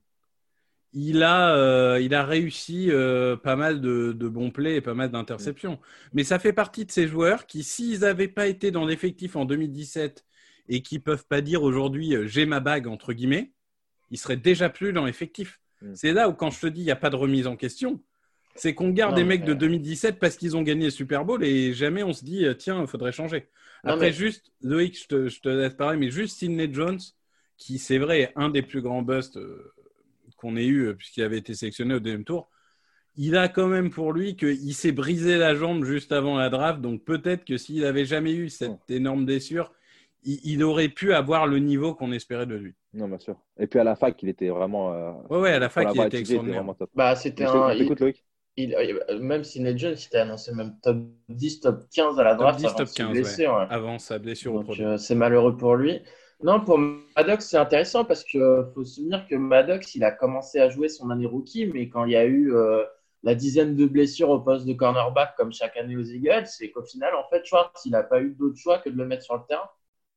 [0.92, 4.94] il a, euh, il a réussi euh, pas mal de, de, bons plays et pas
[4.94, 5.78] mal d'interceptions.
[6.12, 9.44] Mais ça fait partie de ces joueurs qui, s'ils n'avaient pas été dans l'effectif en
[9.44, 10.24] 2017
[10.68, 13.52] et qui peuvent pas dire aujourd'hui euh, j'ai ma bague entre guillemets,
[14.10, 15.60] ils seraient déjà plus dans l'effectif.
[15.82, 15.94] Mm.
[15.94, 18.02] C'est là où quand je te dis il n'y a pas de remise en question,
[18.54, 21.74] c'est qu'on garde des mecs de 2017 parce qu'ils ont gagné le Super Bowl et
[21.74, 23.50] jamais on se dit, tiens, il faudrait changer.
[23.84, 26.98] Après, juste, Loïc, je te, je te, laisse parler, mais juste Sidney Jones,
[27.58, 29.38] qui c'est vrai est un des plus grands busts
[30.36, 32.50] qu'on ait eu euh, puisqu'il avait été sélectionné au deuxième tour.
[33.16, 36.80] Il a quand même pour lui qu'il s'est brisé la jambe juste avant la draft,
[36.80, 39.72] donc peut-être que s'il n'avait jamais eu cette énorme blessure,
[40.22, 42.74] il, aurait pu avoir le niveau qu'on espérait de lui.
[42.92, 43.36] Non, bien sûr.
[43.58, 44.90] Et puis à la fac, il était vraiment.
[45.30, 46.64] ouais, ouais, à la fac, il était extraordinaire.
[46.94, 47.70] Bah, c'était un.
[47.70, 48.24] Écoute, Loïc?
[48.58, 52.34] Il, euh, même si Ned Jones était annoncé même top 10, top 15 à la
[52.34, 56.00] draft 10, top 15, avant sa blessure au euh, C'est malheureux pour lui.
[56.42, 60.12] Non, pour Maddox, c'est intéressant parce qu'il euh, faut se souvenir que Maddox, il a
[60.12, 62.52] commencé à jouer son année rookie, mais quand il y a eu
[63.22, 66.84] la dizaine de blessures au poste de cornerback comme chaque année aux Eagles, c'est qu'au
[66.84, 69.34] final, en fait, Schwartz, il n'a pas eu d'autre choix que de le mettre sur
[69.34, 69.68] le terrain.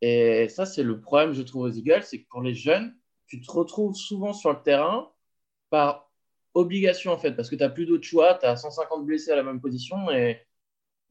[0.02, 2.94] Et ça, c'est le problème, je trouve, aux Eagles, c'est que pour les jeunes,
[3.28, 5.10] tu te retrouves souvent sur le terrain
[5.70, 6.10] par
[6.54, 9.36] obligation en fait, parce que tu n'as plus d'autre choix, tu as 150 blessés à
[9.36, 10.42] la même position et,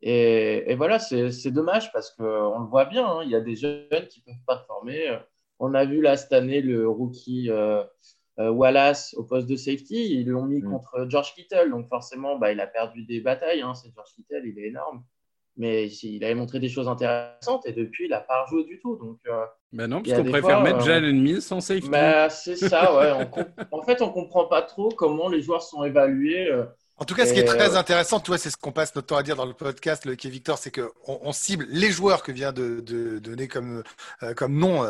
[0.03, 4.07] et, voilà, c'est dommage parce qu'on le voit bien, hein, il y a des jeunes
[4.09, 5.19] qui ne peuvent pas former.
[5.59, 7.83] On a vu là cette année le rookie euh,
[8.39, 10.71] euh, Wallace au poste de safety, ils l'ont mis mm.
[10.71, 14.43] contre George Kittle, donc forcément bah, il a perdu des batailles, hein, c'est George Kittle,
[14.45, 15.03] il est énorme
[15.59, 18.97] mais il avait montré des choses intéressantes et depuis, il n'a pas rejoué du tout.
[18.97, 21.91] Donc, euh, ben non, parce qu'on préfère mettre euh, Jalen Mills sans safety.
[21.91, 23.29] Bah, c'est ça, ouais.
[23.73, 26.49] en fait, on ne comprend pas trop comment les joueurs sont évalués.
[26.49, 26.65] Euh,
[26.99, 29.17] en tout cas, ce qui est très intéressant, toi, c'est ce qu'on passe notre temps
[29.17, 32.33] à dire dans le podcast, le Key Victor, c'est qu'on on cible les joueurs que
[32.33, 33.83] vient de, de, donner comme,
[34.37, 34.87] comme nom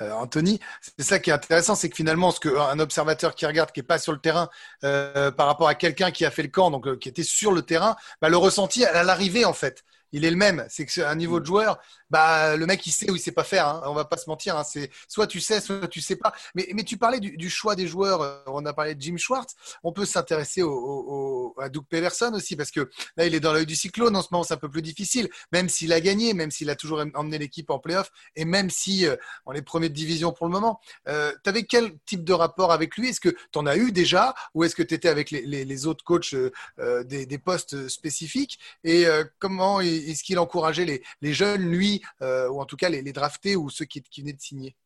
[0.00, 0.60] Anthony.
[0.80, 3.86] C'est ça qui est intéressant, c'est que finalement, ce qu'un observateur qui regarde, qui n'est
[3.86, 4.48] pas sur le terrain,
[4.80, 7.96] par rapport à quelqu'un qui a fait le camp, donc qui était sur le terrain,
[8.22, 10.64] bah, le ressenti à l'arrivée, en fait il est le même.
[10.68, 11.78] C'est que un niveau de joueur,
[12.10, 13.66] bah le mec il sait ou il sait pas faire.
[13.66, 13.82] Hein.
[13.86, 14.56] On va pas se mentir.
[14.56, 14.64] Hein.
[14.64, 16.32] C'est soit tu sais, soit tu sais pas.
[16.54, 18.22] Mais, mais tu parlais du, choix des joueurs.
[18.22, 19.54] Euh, on a parlé de Jim Schwartz.
[19.82, 23.76] On peut s'intéresser à Doug Peterson aussi parce que là il est dans l'œil du
[23.76, 24.14] cyclone.
[24.16, 25.28] En ce moment c'est un peu plus difficile.
[25.52, 29.06] Même s'il a gagné, même s'il a toujours emmené l'équipe en playoff et même si
[29.06, 29.16] euh,
[29.46, 30.80] on est premier de division pour le moment.
[31.08, 33.08] Euh, tu avais quel type de rapport avec lui?
[33.08, 34.34] Est-ce que tu en as eu déjà?
[34.54, 38.58] Ou est-ce que tu étais avec les, autres coachs euh, des, postes spécifiques?
[38.84, 39.06] Et
[39.38, 43.70] comment est-ce qu'il encourageait les jeunes lui euh, ou en tout cas les, draftés ou
[43.70, 44.76] ceux qui, venaient de signer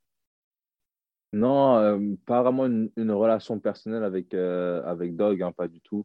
[1.32, 6.04] Non, euh, pas vraiment une, relation personnelle avec, euh, avec Dog, hein, pas du tout.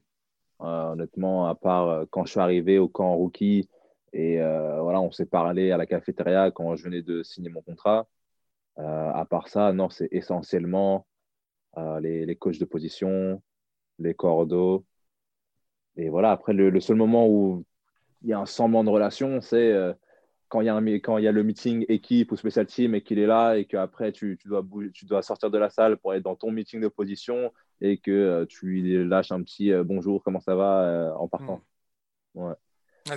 [0.59, 3.69] honnêtement, à part quand je suis arrivé au camp rookie
[4.13, 8.07] et voilà, on s'est parlé à la cafétéria quand je venais de signer mon contrat.
[8.77, 11.05] à part ça, non, c'est essentiellement
[12.01, 13.41] les, les, coachs de position,
[13.99, 14.85] les cordeaux.
[15.97, 17.65] Et voilà, après, le, le, seul moment où
[18.23, 19.73] il y a un semblant de relation, c'est
[20.49, 22.95] quand il y a, un, quand il y a le meeting équipe ou special team
[22.95, 25.97] et qu'il est là et qu'après tu, tu, dois tu dois sortir de la salle
[25.97, 29.71] pour être dans ton meeting de position et que euh, tu lui lâches un petit
[29.71, 31.61] euh, bonjour, comment ça va euh, en partant.
[32.33, 32.39] Hmm.
[32.39, 32.53] Ouais.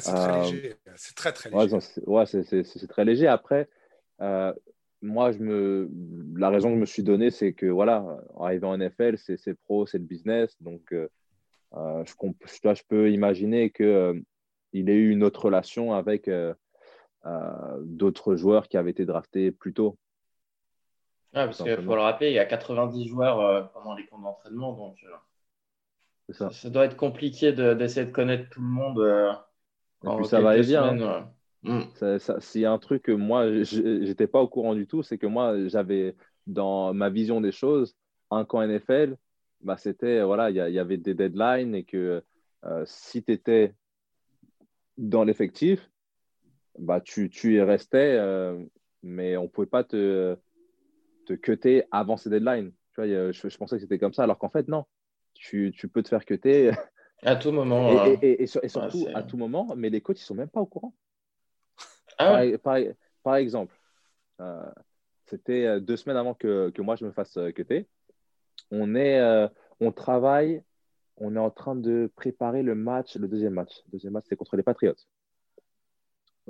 [0.01, 0.77] c'est très léger.
[0.97, 1.79] C'est très, très léger.
[2.07, 3.27] Ouais, c'est très léger.
[3.27, 3.69] Après,
[5.03, 5.89] moi, je me...
[6.37, 8.05] la raison que je me suis donnée, c'est que voilà,
[8.39, 10.55] arriver en NFL, c'est pro, c'est le business.
[10.61, 14.23] Donc, je, je, peux imaginer qu'il
[14.73, 16.29] il ait eu une autre relation avec
[17.83, 19.99] d'autres joueurs qui avaient été draftés plus tôt.
[21.33, 24.73] parce qu'il faut le rappeler, il y a 90 joueurs euh, pendant les camps d'entraînement,
[24.73, 26.51] donc euh, ça.
[26.51, 26.71] ça.
[26.71, 28.99] doit être compliqué d'essayer de, connaître tout le monde.
[29.01, 29.33] Euh,
[30.05, 30.99] et puis ça va aller bien.
[31.01, 31.31] Hein.
[31.63, 32.19] Mm.
[32.39, 35.27] S'il y a un truc que moi, j'étais pas au courant du tout, c'est que
[35.27, 36.17] moi, j'avais
[36.47, 37.97] dans ma vision des choses,
[38.31, 39.17] un camp NFL,
[39.61, 42.25] bah, c'était, voilà, il y, y, avait des deadlines et que
[42.87, 43.75] si tu étais
[44.97, 45.91] dans l'effectif,
[46.81, 48.63] bah, tu, tu y restais, euh,
[49.03, 50.37] mais on ne pouvait pas te,
[51.27, 52.73] te cutter avant ces deadlines.
[52.93, 54.85] Tu vois, je, je, pensais que c'était comme ça, alors qu'en fait, non.
[55.35, 56.73] Tu, tu, peux te faire cutter
[57.23, 58.07] À tout moment.
[58.07, 60.35] Et, et- et- et sur- et surtout, à tout moment, mais les coachs, ils sont
[60.35, 60.95] même pas au courant.
[62.19, 62.59] Ah ouais.
[62.59, 63.79] Par, par- par exemple,
[64.41, 64.71] euh,
[65.27, 67.87] c'était euh, deux semaines avant que, que moi je me fasse cutter.
[68.71, 69.49] On est, euh,
[69.81, 70.63] on travaille,
[71.17, 73.83] on est en train de préparer le match, le deuxième match.
[73.87, 74.95] Le deuxième match, c'est contre les Patriots.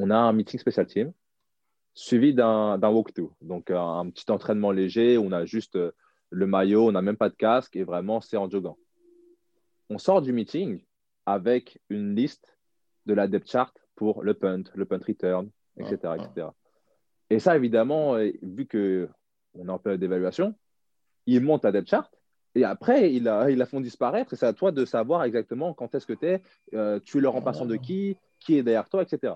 [0.03, 1.13] On a un meeting special team
[1.93, 3.33] suivi d'un walkthrough.
[3.43, 5.19] Donc, euh, un petit entraînement léger.
[5.19, 5.93] On a juste euh,
[6.31, 8.79] le maillot, on n'a même pas de casque et vraiment, c'est en joggant.
[9.91, 10.83] On sort du meeting
[11.27, 12.57] avec une liste
[13.05, 16.15] de la depth chart pour le punt, le punt return, etc.
[17.29, 20.55] Et ça, évidemment, euh, vu qu'on est en période d'évaluation,
[21.27, 22.11] ils montent la depth chart
[22.55, 25.75] et après, ils la, ils la font disparaître et c'est à toi de savoir exactement
[25.75, 26.43] quand est-ce que tu es,
[27.01, 29.35] tu es le remplaçant de qui, qui est derrière toi, etc.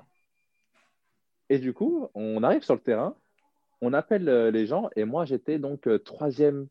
[1.49, 3.16] Et du coup, on arrive sur le terrain,
[3.80, 6.68] on appelle euh, les gens et moi, j'étais donc euh, troisième,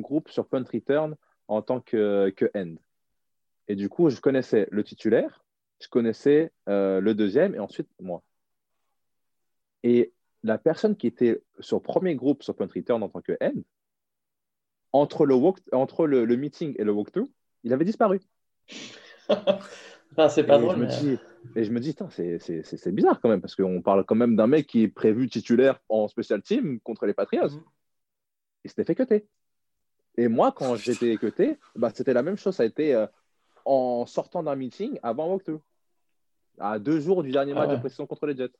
[0.00, 1.16] groupe sur punt return
[1.48, 2.76] en tant que, que end.
[3.66, 5.44] Et du coup, je connaissais le titulaire,
[5.80, 8.22] je connaissais euh, le deuxième et ensuite moi.
[9.82, 13.60] Et la personne qui était sur premier groupe sur punt return en tant que end,
[14.92, 17.28] entre le, walk, entre le, le meeting et le walkthrough,
[17.64, 18.20] il avait disparu.
[20.12, 20.74] Enfin, c'est pas et, drôle.
[20.76, 21.18] je me mais- dis,
[21.56, 24.46] et je me dis, Tain, c'est- bizarre quand même, parce qu'on parle quand même d'un
[24.46, 27.50] mec qui est prévu titulaire en special team contre les Patriots.
[27.50, 27.62] Mhm.
[28.64, 29.28] Il s'était fait cuter.
[30.16, 32.56] Et moi, quand j'étais cuté, bah, c'était la même chose.
[32.56, 33.06] Ça a été euh,
[33.64, 35.60] en sortant d'un meeting avant walkthrough.
[36.58, 37.76] À deux jours du dernier Ah match ouais.
[37.76, 38.50] de précision contre les Jets.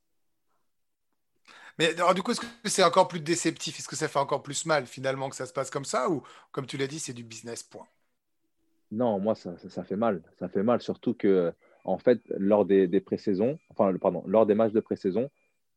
[1.80, 3.78] Mais alors, du coup, est-ce que c'est encore plus déceptif?
[3.78, 6.08] Est-ce que ça fait encore plus mal finalement que ça se passe comme ça?
[6.10, 6.22] Ou
[6.52, 7.86] comme tu l'as dit, c'est du business, point.
[8.90, 10.22] Non, moi, ça, ça, ça fait mal.
[10.38, 11.52] Ça fait mal, surtout que,
[11.84, 15.30] en fait, lors des, des pré-saisons, enfin, pardon, lors des matchs de pré-saison,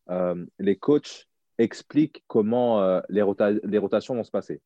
[0.09, 4.61] euh, les coachs expliquent comment euh, les, rota- les rotations vont se passer.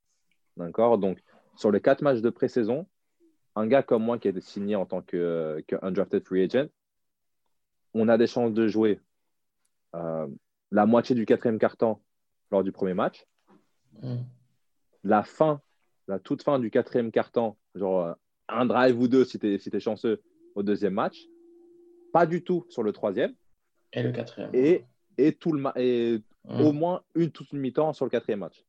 [0.57, 0.97] D'accord?
[0.97, 1.21] Donc,
[1.55, 2.85] sur les quatre matchs de pré-saison,
[3.55, 6.67] un gars comme moi qui a été signé en tant que, que undrafted free agent,
[7.93, 8.99] on a des chances de jouer
[9.95, 10.27] euh,
[10.71, 12.01] la moitié du quatrième quart-temps
[12.51, 13.25] lors du premier match
[14.01, 14.23] Mm.
[15.05, 15.61] la fin,
[16.09, 18.15] la toute fin du quatrième quart-temps, genre
[18.47, 20.21] un drive ou deux si tu es, si chanceux
[20.55, 21.25] au deuxième match,
[22.13, 23.33] pas du tout sur le troisième,
[23.93, 24.49] Et le quatrième.
[24.53, 24.85] et,
[25.17, 28.63] et, tout le ma- et au moins une toute une mi-temps sur le quatrième match.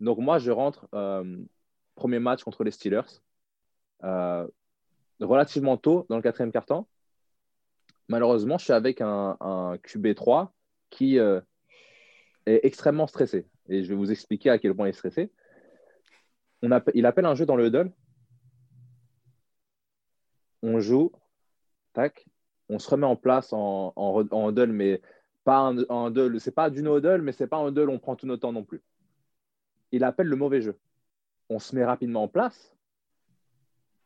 [0.00, 1.38] Donc moi, je rentre euh,
[1.94, 3.20] premier match contre les Steelers,
[4.04, 4.46] euh,
[5.20, 6.88] relativement tôt dans le quatrième quart-temps.
[8.08, 10.48] Malheureusement, je suis avec un, un QB3
[10.90, 11.40] qui euh,
[12.46, 13.46] est extrêmement stressé.
[13.68, 15.32] Et je vais vous expliquer à quel point il est stressé.
[16.62, 17.92] On il appelle un jeu dans le huddle.
[20.68, 21.12] On joue,
[21.92, 22.26] tac,
[22.68, 25.00] on se remet en place en, en, en mais
[25.44, 26.40] pas un huddle.
[26.40, 28.52] C'est pas du no huddle, mais c'est pas un huddle, on prend tout notre temps
[28.52, 28.82] non plus.
[29.92, 30.76] Il appelle le mauvais jeu.
[31.48, 32.74] On se met rapidement en place.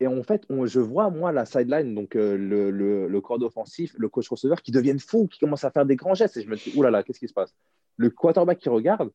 [0.00, 4.10] Et en fait, on- je vois, moi, la sideline, donc euh, le, corps offensif, le
[4.10, 6.36] coach receveur, qui deviennent fous, qui commencent à faire des grands gestes.
[6.36, 7.54] Et je me dis, oulala, qu'est-ce qui se passe?
[7.96, 9.10] Le quarterback qui regarde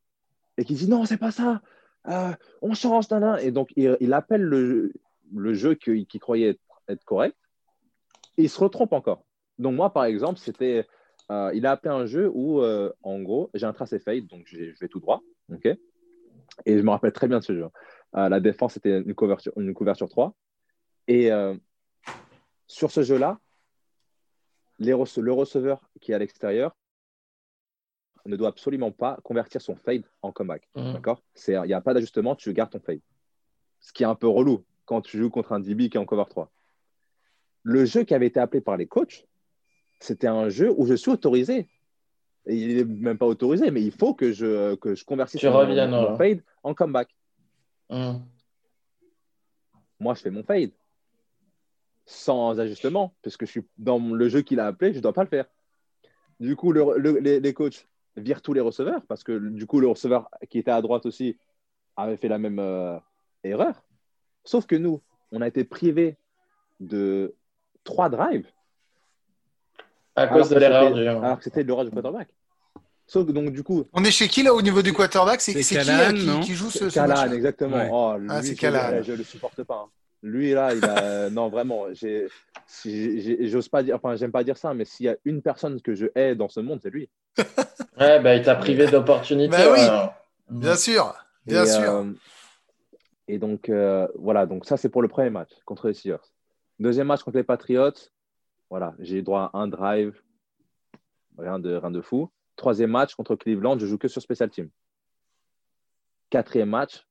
[0.57, 1.61] et qui dit, non, c'est pas ça,
[2.07, 3.37] Euh, on change, nan.
[3.41, 7.35] Et donc, il, appelle le, jeu qu'il qu'il croyait être, correct.
[8.37, 9.23] Et il se retrompe encore.
[9.57, 10.85] Donc, moi, par exemple, c'était.
[11.31, 14.43] euh, il a appelé un jeu où, euh, en gros, j'ai un tracé fade, donc
[14.47, 15.21] je vais tout droit.
[15.51, 15.65] ok?
[16.65, 17.67] Et je me rappelle très bien de ce jeu.
[18.15, 20.35] Euh, la défense était une couverture, une couverture 3.
[21.07, 21.29] Et
[22.67, 23.39] sur ce jeu-là,
[24.79, 26.75] rece- le receveur qui est à l'extérieur
[28.25, 30.67] ne doit absolument pas convertir son fade en comeback.
[30.75, 30.93] Mm.
[30.93, 31.21] D'accord?
[31.47, 33.01] Il n'y a pas d'ajustement, tu gardes ton fade.
[33.79, 36.05] Ce qui est un peu relou quand tu joues contre un DB qui est en
[36.05, 36.51] cover 3.
[37.67, 39.25] Le jeu qui avait été appelé par les coachs,
[39.99, 41.67] c'était un jeu où je suis autorisé.
[42.45, 45.47] Et il n'est même pas autorisé, mais il faut que je, que je convertisse Tu
[45.47, 47.09] mon, fade en comeback.
[47.89, 48.17] Mm.
[49.99, 50.69] Moi, je fais mon fade
[52.05, 55.13] sans ajustement, parce que je suis dans le jeu qu'il a appelé, je ne dois
[55.13, 55.45] pas le faire.
[56.39, 59.79] Du coup, le- le- les, les coachs virent tous les receveurs, parce que du coup,
[59.79, 61.39] le receveur qui était à droite aussi
[61.95, 62.99] avait fait la même euh,
[63.43, 63.81] erreur.
[64.43, 65.01] Sauf que nous,
[65.31, 66.17] on a été privés
[66.79, 67.33] de
[67.85, 68.45] trois drives.
[70.17, 71.23] À alors cause de que l'erreur.
[71.23, 72.27] Alors que c'était l'erreur du quarterback.
[73.07, 75.39] Sauf que donc, du coup, On est chez qui là au niveau du quarterback?
[75.39, 77.35] C'est qui, euh, qui, joue ce, ce Callahan, match-là?
[77.35, 77.77] exactement.
[77.77, 77.89] Ouais.
[77.91, 79.03] Oh, lui, Ah, c'est je- Callahan.
[79.03, 79.85] Je ne le supporte pas.
[79.85, 79.89] hein.
[80.23, 81.29] Lui, là, il a.
[81.29, 83.95] non, vraiment, j'ose pas dire.
[83.97, 86.49] Enfin, j'aime pas dire ça, mais s'il y a une personne que je hais dans
[86.49, 87.09] ce monde, c'est lui.
[87.99, 89.47] Ouais, bah, il t'a privé d'opportunités.
[89.55, 89.79] Bah oui.
[90.49, 90.59] Mm.
[90.59, 91.15] Bien sûr,
[91.45, 91.79] bien et, sûr.
[91.93, 92.03] euh,
[93.29, 94.45] et donc, euh, voilà.
[94.45, 96.21] Donc, ça, c'est pour le premier match contre les Seahawks.
[96.79, 97.91] Deuxième match contre les Patriots.
[98.69, 100.21] Voilà, j'ai droit à un drive.
[101.37, 102.29] Rien de, rien de fou.
[102.55, 104.69] Troisième match contre Cleveland, je joue que sur Special Team.
[106.29, 107.05] Quatrième match,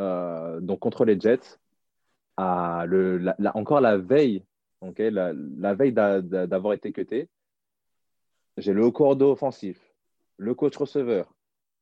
[0.00, 1.58] euh, donc contre les Jets.
[2.36, 4.44] encore la veille
[4.96, 7.28] la, veille d'a- d'a- d'avoir été cuté,
[8.56, 9.80] j'ai le cordeau offensif,
[10.36, 11.34] le coach receveur,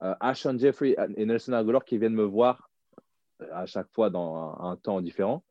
[0.02, 2.70] euh, Ashon Jeffrey et Nelson Aguilar qui viennent me voir
[3.52, 5.42] à chaque fois dans un temps différent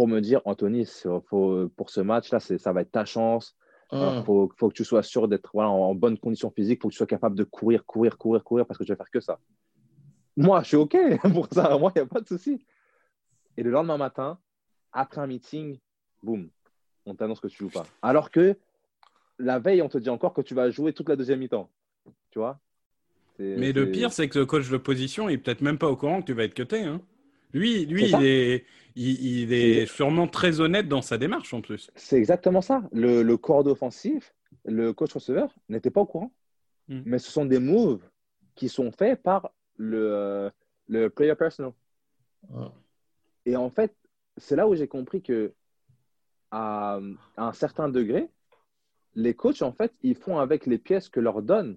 [0.00, 3.54] pour me dire Anthony, c'est- faut- pour ce match-là, ça va être ta chance.
[3.92, 4.24] Il Hum.
[4.24, 6.78] faut, faut que tu sois sûr d'être voilà, en, en bonne condition physique.
[6.78, 8.96] Il faut que tu sois capable de courir, courir, courir, courir parce que je vais
[8.96, 9.38] faire que ça.
[10.38, 10.96] Moi, je suis OK
[11.34, 11.76] pour ça.
[11.76, 12.64] Moi, il n'y a pas de souci.
[13.58, 14.38] Et le lendemain matin,
[14.90, 15.78] après un meeting,
[16.22, 16.48] boum,
[17.04, 17.84] on t'annonce que tu joues pas.
[18.00, 18.56] Alors que
[19.38, 21.68] la veille, on te dit encore que tu vas jouer toute la deuxième mi-temps.
[22.30, 22.58] Tu vois?
[23.38, 25.96] Mais le pire, c'est que le coach de position, il est peut-être même pas au
[25.96, 26.84] courant que tu vas être cuté.
[26.84, 27.02] Hein.
[27.52, 31.90] Lui, lui il est, il, il est sûrement très honnête dans sa démarche en plus.
[31.96, 32.82] C'est exactement ça.
[32.92, 34.34] Le, le corps offensif,
[34.64, 36.32] le coach receveur n'était pas au courant.
[36.88, 37.02] Mm.
[37.06, 38.08] Mais ce sont des moves
[38.54, 40.50] qui sont faits par le, euh,
[40.88, 41.72] le player personal.
[42.48, 42.66] Ouais.
[43.46, 43.94] Et en fait,
[44.36, 45.52] c'est là où j'ai compris que
[46.50, 46.98] à,
[47.36, 48.28] à un certain degré,
[49.14, 51.76] les coachs, en fait, ils font avec les pièces que leur donne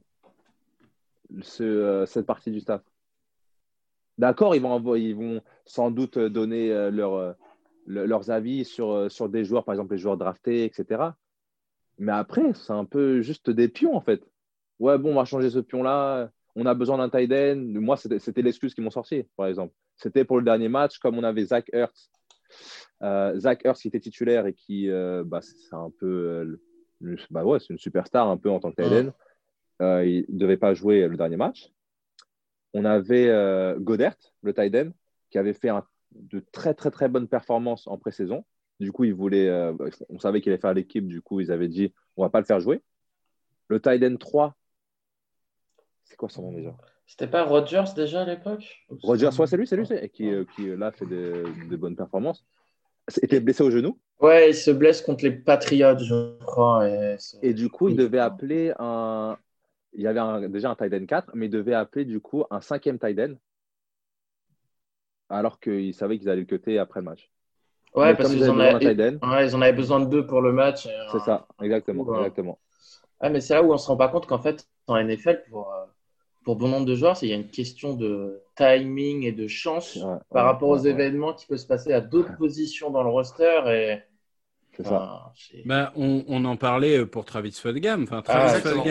[1.42, 2.82] ce, euh, cette partie du staff.
[4.24, 7.34] D'accord, ils vont, ils vont sans doute donner euh, leur, euh,
[7.86, 11.12] le- leurs avis sur, euh, sur des joueurs, par exemple les joueurs draftés, etc.
[11.98, 14.22] Mais après, c'est un peu juste des pions, en fait.
[14.80, 16.30] Ouais, bon, on va changer ce pion-là.
[16.56, 17.58] On a besoin d'un tight end.
[17.82, 19.74] Moi, c'était l'excuse qu'ils m'ont sorti, par exemple.
[19.98, 21.70] C'était pour le dernier match, comme on avait Zach.
[23.02, 26.60] Euh, Zach Ertz qui était titulaire et qui, euh, bah, c'est un peu, euh,
[27.02, 29.12] le- bah ouais, c'est une superstar un peu en tant que tight end.
[30.06, 31.74] Il ne devait pas jouer le dernier match.
[32.74, 34.92] On avait euh, Godert, le tight end,
[35.30, 38.46] qui avait fait un- de très très très bonnes performances en pré-saison.
[38.80, 39.74] Du coup, il voulait, euh,
[40.10, 41.08] on savait qu'il allait faire l'équipe.
[41.08, 42.82] Du coup, ils avaient dit, on va pas le faire jouer.
[43.68, 44.56] Le tight end 3,
[46.04, 46.76] c'est quoi son nom déjà?
[47.06, 48.86] C'était pas Rogers déjà à l'époque?
[49.02, 51.44] Roger, soit c'est lui, c'est lui, c'est- et qui, euh, qui euh, là fait des,
[51.70, 52.46] des bonnes performances.
[53.22, 54.00] était blessé au genou?
[54.20, 56.88] Ouais, il se blesse contre les Patriots, je crois.
[57.42, 59.38] Et du coup, il devait appeler un.
[59.96, 62.44] Il y avait un- déjà un tight end 4, mais il devait appeler du coup
[62.52, 63.36] un cinquième tight end,
[65.30, 67.30] alors qu'il savait qu'ils allaient le cuter après le match.
[67.96, 68.74] ouais, Mais parce qu'ils ils en, avaient besoin ouais,
[69.56, 69.74] en avaient
[70.06, 70.86] de deux pour le match.
[70.86, 72.18] et, c'est euh, ça, exactement, Ouais.
[72.18, 72.60] exactement.
[73.22, 75.74] Ah, mais c'est là où on se rend pas compte qu'en fait, en NFL, pour,
[75.74, 75.86] euh,
[76.44, 79.48] pour bon nombre de joueurs, c'est- il y a une question de timing et de
[79.48, 83.04] chance Ouais, par ouais, rapport aux événements qui peuvent se passer à d'autres positions dans
[83.04, 83.62] le roster.
[83.68, 84.00] Et,
[84.76, 85.08] C'est ça.
[85.66, 88.04] Bah, on, on en parlait pour Travis Fulgham.
[88.04, 88.84] Enfin, Travis Ah, exactement.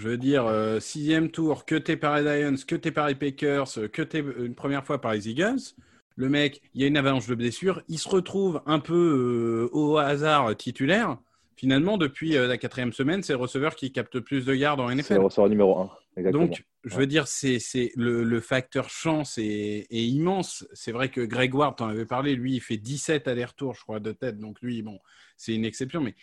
[0.00, 3.14] Je veux dire, euh, sixième tour, que t'es par les Lions, que t'es par les
[3.14, 5.60] Packers, euh, que t'es une première fois par les Eagles.
[6.16, 7.82] Le mec, il y a une avalanche de blessures.
[7.86, 11.18] Il se retrouve un peu euh, au hasard titulaire.
[11.54, 14.80] Finalement, depuis euh, la quatrième semaine, c'est le receveur qui capte le plus de yards
[14.80, 15.14] en C'est NFL.
[15.16, 15.90] le receveur numéro 1.
[16.16, 16.44] Exactement.
[16.46, 20.66] Donc, je veux dire, c'est c'est le, le facteur chance est, est immense.
[20.72, 24.00] C'est vrai que Greg Ward, t'en avais parlé, lui, il fait 17 allers-retours, je crois,
[24.00, 24.38] de tête.
[24.38, 24.98] Donc, lui, bon,
[25.36, 26.00] c'est une exception.
[26.00, 26.14] Mais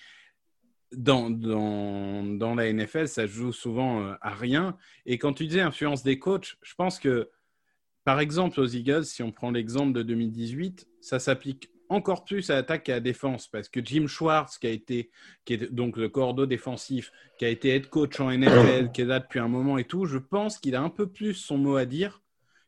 [0.96, 4.78] dans, dans, dans la NFL, ça joue souvent euh, à rien.
[5.06, 7.30] Et quand tu disais influence des coachs, je pense que,
[8.04, 12.56] par exemple, aux Eagles, si on prend l'exemple de 2018, ça s'applique encore plus à
[12.56, 13.48] l'attaque qu'à la défense.
[13.48, 15.10] Parce que Jim Schwartz, qui a été,
[15.46, 19.06] qui est donc le cordeau défensif, qui a été head coach en NFL, qui est
[19.06, 21.76] là depuis un moment et tout, je pense qu'il a un peu plus son mot
[21.76, 22.22] à dire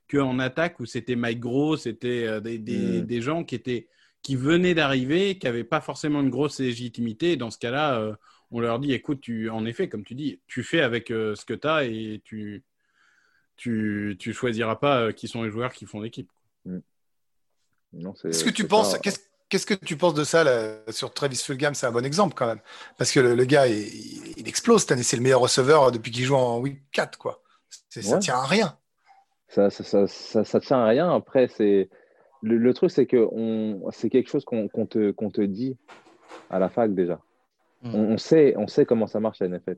[0.09, 3.05] qu'en attaque où c'était Mike Gros, c'était euh, des, des, Mm.
[3.05, 3.87] des gens qui étaient
[4.21, 7.33] qui venaient d'arriver, qui n'avaient pas forcément une grosse légitimité.
[7.33, 8.15] Et dans ce cas-là, euh,
[8.51, 11.45] on leur dit, écoute, tu, en effet, comme tu dis, tu fais avec euh, ce
[11.45, 12.63] que tu as et tu
[13.55, 16.29] tu, tu choisiras pas euh, qui sont les joueurs qui font l'équipe.
[17.93, 18.97] Non, c'est- Qu'est-ce que tu penses.
[18.99, 21.73] Qu'est-ce qu'est-ce que tu penses de ça là, sur Travis Fulgham?
[21.73, 22.61] C'est un bon exemple quand même.
[22.97, 25.03] Parce que le, le gars, il, explose cette année.
[25.03, 27.17] C'est le meilleur receveur depuis qu'il joue en week 4.
[27.17, 27.41] Quoi.
[27.89, 28.19] C'est- Ça Ouais.
[28.19, 28.77] tient à rien.
[29.47, 31.13] ça, ça, ça, ça, ça tient à rien.
[31.13, 31.89] Après, c'est
[32.41, 33.27] le, le truc, c'est que
[33.91, 35.77] c'est quelque chose qu'on te, qu'on te dit
[36.49, 37.19] à la fac déjà.
[37.83, 37.95] Mm.
[37.95, 39.77] On, on sait, on sait comment ça marche la NFL.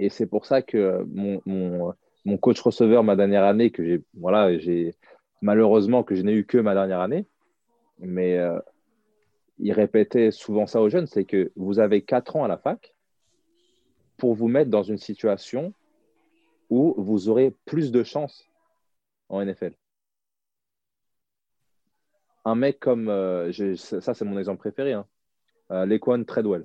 [0.00, 4.02] Et c'est pour ça que mon, mon, mon coach receveur ma dernière année, que j'ai,
[4.14, 4.94] voilà, j'ai
[5.42, 7.26] malheureusement que je n'ai eu que ma dernière année,
[7.98, 8.58] mais euh,
[9.58, 12.94] il répétait souvent ça aux jeunes, c'est que vous avez quatre ans à la fac
[14.16, 15.72] pour vous mettre dans une situation
[16.70, 18.48] où vous aurez plus de chances
[19.28, 19.74] en NFL.
[22.44, 25.06] Un mec comme, euh, ça c'est mon exemple préféré, hein,
[25.70, 26.62] euh, Laquan Treadwell,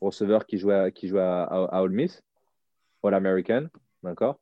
[0.00, 2.22] receveur qui jouait à, qui jouait à, à, à Ole Miss,
[3.02, 3.68] All American,
[4.02, 4.38] d'accord.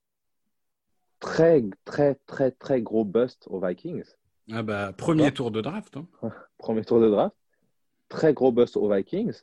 [1.20, 4.04] Très, très, très, très gros bust aux Vikings,
[4.50, 5.96] Ah bah, premier tour de draft.
[5.96, 6.06] hein.
[6.58, 7.36] premier tour de draft,
[8.08, 9.42] très gros bust aux Vikings,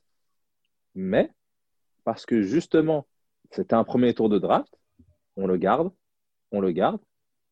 [0.96, 1.32] mais
[2.04, 3.06] parce que justement,
[3.52, 4.74] c'était un premier tour de draft,
[5.38, 5.92] on le garde,
[6.52, 7.00] on le garde,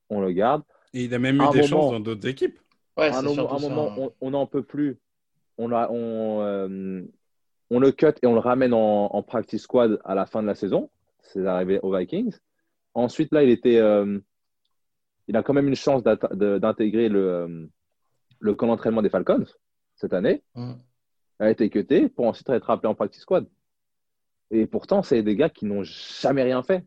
[0.09, 0.63] on le garde,
[0.93, 2.59] Et il a même eu Un des moment- chances dans d'autres équipes.
[2.97, 3.57] Ouais, à un, moment- un
[4.05, 4.09] hein.
[4.21, 4.97] on- n'en peut plus.
[5.57, 7.01] on, l'a- on, euh,
[7.69, 10.47] on le cut et on le ramène en, en practice squad à la fin de
[10.47, 10.89] la saison.
[11.21, 12.35] C'est arrivé aux Vikings.
[12.93, 14.19] Ensuite, là, il était, euh,
[15.27, 17.65] il a quand même une chance d'intégrer le, euh,
[18.39, 19.45] le camp d'entraînement des Falcons
[19.95, 20.43] cette année.
[20.55, 20.73] Mm.
[21.39, 23.45] Il a été cuté pour ensuite être rappelé en practice squad.
[24.49, 26.85] Et pourtant, c'est des gars qui n'ont jamais rien fait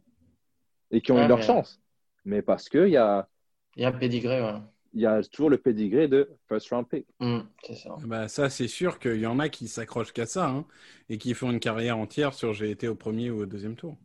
[0.90, 1.80] et qui ont Ouais, eu leur chance.
[2.24, 3.28] Mais parce qu'il y a,
[3.76, 4.54] Il y a un pédigré, ouais.
[4.92, 7.06] Il y a toujours le pédigré de first round pick.
[7.20, 7.96] Mm, c'est ça.
[8.04, 10.66] Bah, ça, c'est sûr qu'il y en a qui s'accrochent qu'à ça hein,
[11.08, 13.96] et qui font une carrière entière sur j'ai été au premier ou au deuxième tour.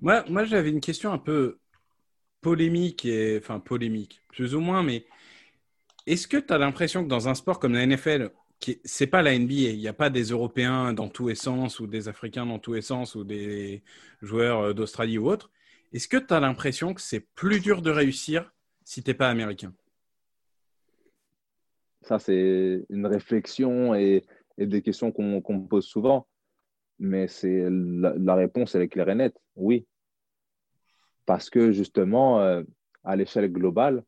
[0.00, 1.58] Moi, moi j'avais une question un peu
[2.40, 5.06] polémique, et, enfin polémique, plus ou moins, mais
[6.06, 9.22] est-ce que tu as l'impression que dans un sport comme la NFL, qui c'est pas
[9.22, 12.46] la NBA, il n'y a pas des Européens dans tous les sens ou des Africains
[12.46, 13.82] dans tous les sens ou des
[14.22, 15.50] joueurs euh, d'Australie ou autres,
[15.92, 18.52] est-ce que tu as l'impression que c'est plus dur de réussir
[18.86, 19.74] si t'es pas américain
[22.02, 24.24] Ça, c'est une réflexion et,
[24.56, 26.28] des questions qu'on me pose souvent.
[26.98, 29.36] Mais c'est la, la réponse, elle est claire et nette.
[29.56, 29.86] Oui.
[31.26, 32.62] Parce que justement, euh,
[33.02, 34.04] à l'échelle globale,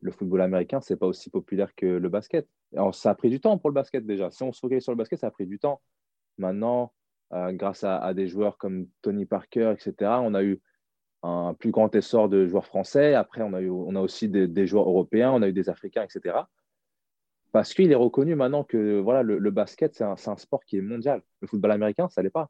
[0.00, 2.46] le football américain, c'est pas aussi populaire que le basket.
[2.74, 4.30] Alors, ça a pris du temps pour le basket déjà.
[4.30, 5.80] Si on se focalise sur le basket, ça a pris du temps.
[6.36, 6.92] Maintenant,
[7.32, 10.60] euh, grâce à, à des joueurs comme Tony Parker, etc., on a eu
[11.22, 13.14] un plus grand essor de joueurs français.
[13.14, 15.68] Après, on a, eu, on a aussi des, des joueurs européens, on a eu des
[15.68, 16.36] Africains, etc.
[17.52, 20.82] Parce qu'il est reconnu maintenant que voilà, le, le basket, c'est un, sport qui est
[20.82, 21.22] mondial.
[21.40, 22.48] Le football américain, ça l'est pas.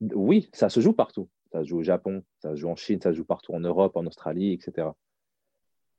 [0.00, 1.28] Oui, ça se joue partout.
[1.52, 3.60] Ça se joue au Japon, ça se joue en Chine, ça se joue partout en
[3.60, 4.88] Europe, en Australie, etc.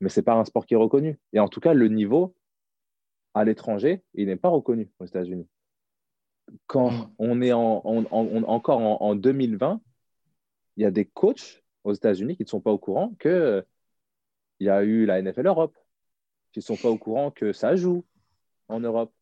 [0.00, 1.18] Mais c'est pas un sport qui est reconnu.
[1.32, 2.34] Et en tout cas, le niveau
[3.34, 5.46] à l'étranger, il n'est pas reconnu aux États-Unis.
[6.66, 7.10] Quand Mm.
[7.18, 9.80] on est en, en- en- en- encore en, en 2020,
[10.76, 13.62] il y a des coachs aux États-Unis qui ne sont pas au courant que euh,
[14.60, 15.76] il y a eu la NFL Europe,
[16.52, 18.04] qui ne sont pas au courant que ça joue
[18.68, 19.12] en Europe.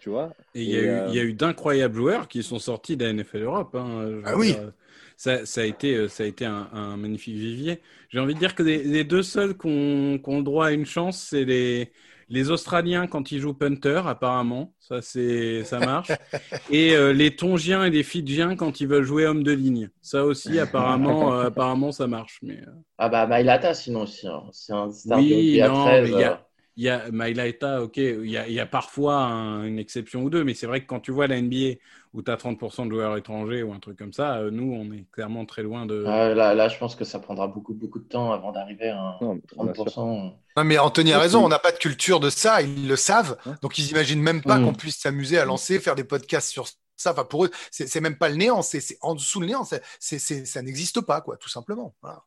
[0.00, 0.34] Tu vois?
[0.54, 3.04] Et il y, a euh, il y a eu d'incroyables joueurs qui sont sortis de
[3.04, 3.74] la NFL Europe.
[3.74, 4.52] hein, Ah oui.
[4.52, 4.72] dire,
[5.16, 7.80] Ça, ça a été, euh, ça a été un, un magnifique vivier.
[8.08, 10.66] J'ai envie de dire que les, les deux seuls qui ont, qui ont le droit
[10.66, 11.92] à une chance, c'est les,
[12.30, 14.74] les Australiens quand ils jouent punter, apparemment.
[14.80, 16.20] Ça, c'est, ça marche.
[16.68, 19.90] Et euh, les Tongiens et les Fidjiens quand ils veulent jouer homme de ligne.
[20.02, 22.38] Ça aussi, apparemment, euh, apparemment ça marche.
[22.42, 24.26] Mais, euh, Ah bah Mailata sinon aussi.
[24.28, 24.44] hein.
[24.52, 26.02] C'est un star Oui, de non, 13.
[26.02, 26.46] mais il y a-
[26.76, 30.22] Il y a Mailaita, ok, il y a, il y a parfois un- une exception
[30.22, 31.78] ou deux, mais c'est vrai que quand tu vois la NBA
[32.14, 34.90] où tu as 30% de joueurs étrangers ou un truc comme ça, euh, nous, on
[34.92, 36.04] est clairement très loin de.
[36.04, 38.98] ouais, là, là, je pense que ça prendra beaucoup, beaucoup de temps avant d'arriver à
[39.00, 39.84] un non, bien sûr.
[39.84, 40.32] 30%.
[40.56, 43.36] Non, mais Anthony a raison, on n'a pas de culture de ça, ils le savent,
[43.62, 44.64] donc ils imaginent même pas Mm.
[44.64, 46.66] qu'on puisse s'amuser à lancer, faire des podcasts sur
[46.96, 47.12] ça.
[47.12, 49.64] Enfin, pour eux, c'est c'est même pas le néant, c'est c'est en dessous le néant,
[49.64, 51.94] c'est- c'est- c'est- ça n'existe pas, quoi, tout simplement.
[52.02, 52.24] Voilà.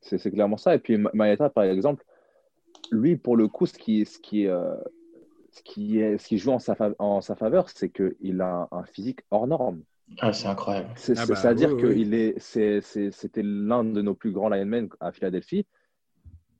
[0.00, 0.74] C'est c'est clairement ça.
[0.74, 2.04] Et puis Ma- Maeta, par exemple,
[2.90, 4.74] lui, pour le coup, ce qui, ce qui, euh,
[5.52, 8.68] ce qui, est, ce qui joue en sa, fa- en sa faveur, c'est qu'il a
[8.70, 9.82] un physique hors norme.
[10.20, 10.88] Ah, c'est incroyable.
[11.16, 11.94] Ah bah, C'est-à-dire oui, oui.
[11.94, 15.66] qu'il est, c'est- c'est- c'était l'un de nos plus grands linemen à Philadelphie.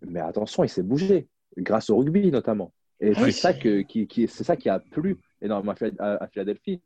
[0.02, 2.72] Mais attention, il s'est bougé, grâce au rugby notamment.
[3.00, 5.94] Et Oui, c'est ça, que, qui, qui- c'est ça qui a plu énormément à Phila-
[5.98, 6.80] à, à Philadelphie.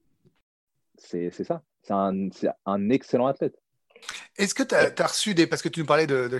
[0.96, 1.62] C'est c'est ça.
[1.82, 3.59] C'est un, c'est un excellent athlète.
[4.36, 6.30] Est-ce que tu as, reçu des, parce que tu nous parlais de,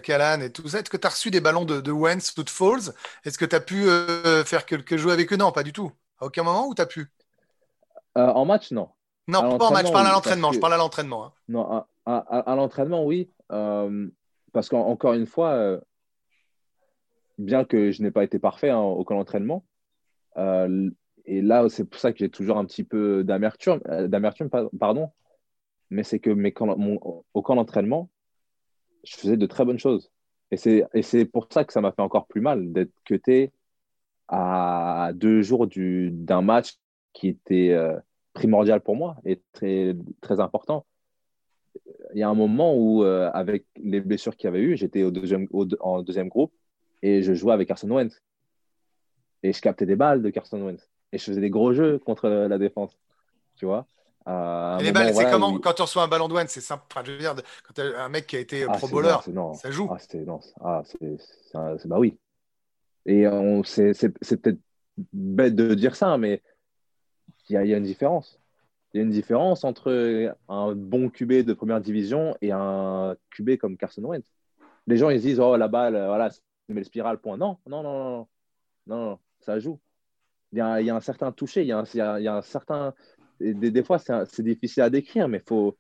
[0.43, 2.51] et tout ça, est-ce que tu as reçu des ballons de, de Wentz ou de
[2.51, 2.93] Falls
[3.25, 5.37] Est-ce que tu as pu euh, faire quelques jeux avec eux?
[5.37, 5.93] Non, pas du tout.
[6.21, 7.07] À aucun moment ou tu as pu?
[8.19, 8.89] Euh, en match, non.
[9.29, 11.25] Non, pas en match, je parle à l'entraînement, Je parle à l'entraînement.
[11.27, 11.33] hein.
[11.49, 13.31] Non, à, à- à- à l'entraînement, oui.
[13.53, 14.09] Euh,
[14.53, 15.81] parce qu'encore une fois,
[17.39, 19.65] bien que je n'ai pas été parfait hein, au camp d'entraînement,
[20.37, 20.91] euh,
[21.27, 25.11] et là, c'est pour ça que j'ai toujours un petit peu d'amertume, d'amertume pa- pardon,
[25.91, 28.11] mais c'est que mes au camp d'entraînement,
[29.05, 30.11] je faisais de très bonnes choses.
[30.51, 33.53] Et c'est, pour ça que ça m'a fait encore plus mal d'être cuté
[34.29, 36.77] à deux jours du, d'un match
[37.13, 37.97] qui était euh,
[38.33, 40.87] primordial pour moi et très, très important
[42.15, 45.03] il y a un moment où, euh, avec les blessures qu'il y avait eu, j'étais
[45.03, 45.47] au deuxième,
[45.81, 46.53] en deuxième groupe
[47.03, 48.23] et je jouais avec Carson Wentz.
[49.43, 50.91] Et je captais des balles de Carson Wentz.
[51.13, 52.99] Et je faisais des gros jeux contre la défense.
[53.57, 53.87] Tu vois
[54.27, 56.85] Et les balles, c'est comment quand tu reçois un ballon de Wentz C'est simple.
[56.91, 59.17] Enfin, je veux dire, quand un mec qui a été Ah, pro bowler,
[59.55, 59.89] ça joue.
[59.91, 61.17] Ah, c'est,
[61.55, 62.19] ah, bah oui.
[63.07, 64.59] Et on, c'est, peut-être
[65.13, 66.43] bête de dire ça, mais
[67.49, 68.39] il y a, il y a une différence.
[68.93, 73.57] Il y a une différence entre un bon QB de première division et un QB
[73.57, 74.27] comme Carson Wentz.
[74.87, 77.37] Les gens, ils se disent, oh, la balle, euh, voilà, c'est le spirale, point.
[77.37, 78.27] Non, non, non, non,
[78.87, 79.79] non, non, ça joue.
[80.53, 82.01] Il y a, il y a un certain toucher, il y a un, il y
[82.01, 82.93] a- il y a un certain.
[83.41, 85.77] Des, fois, c'est, difficile à décrire, mais il faut,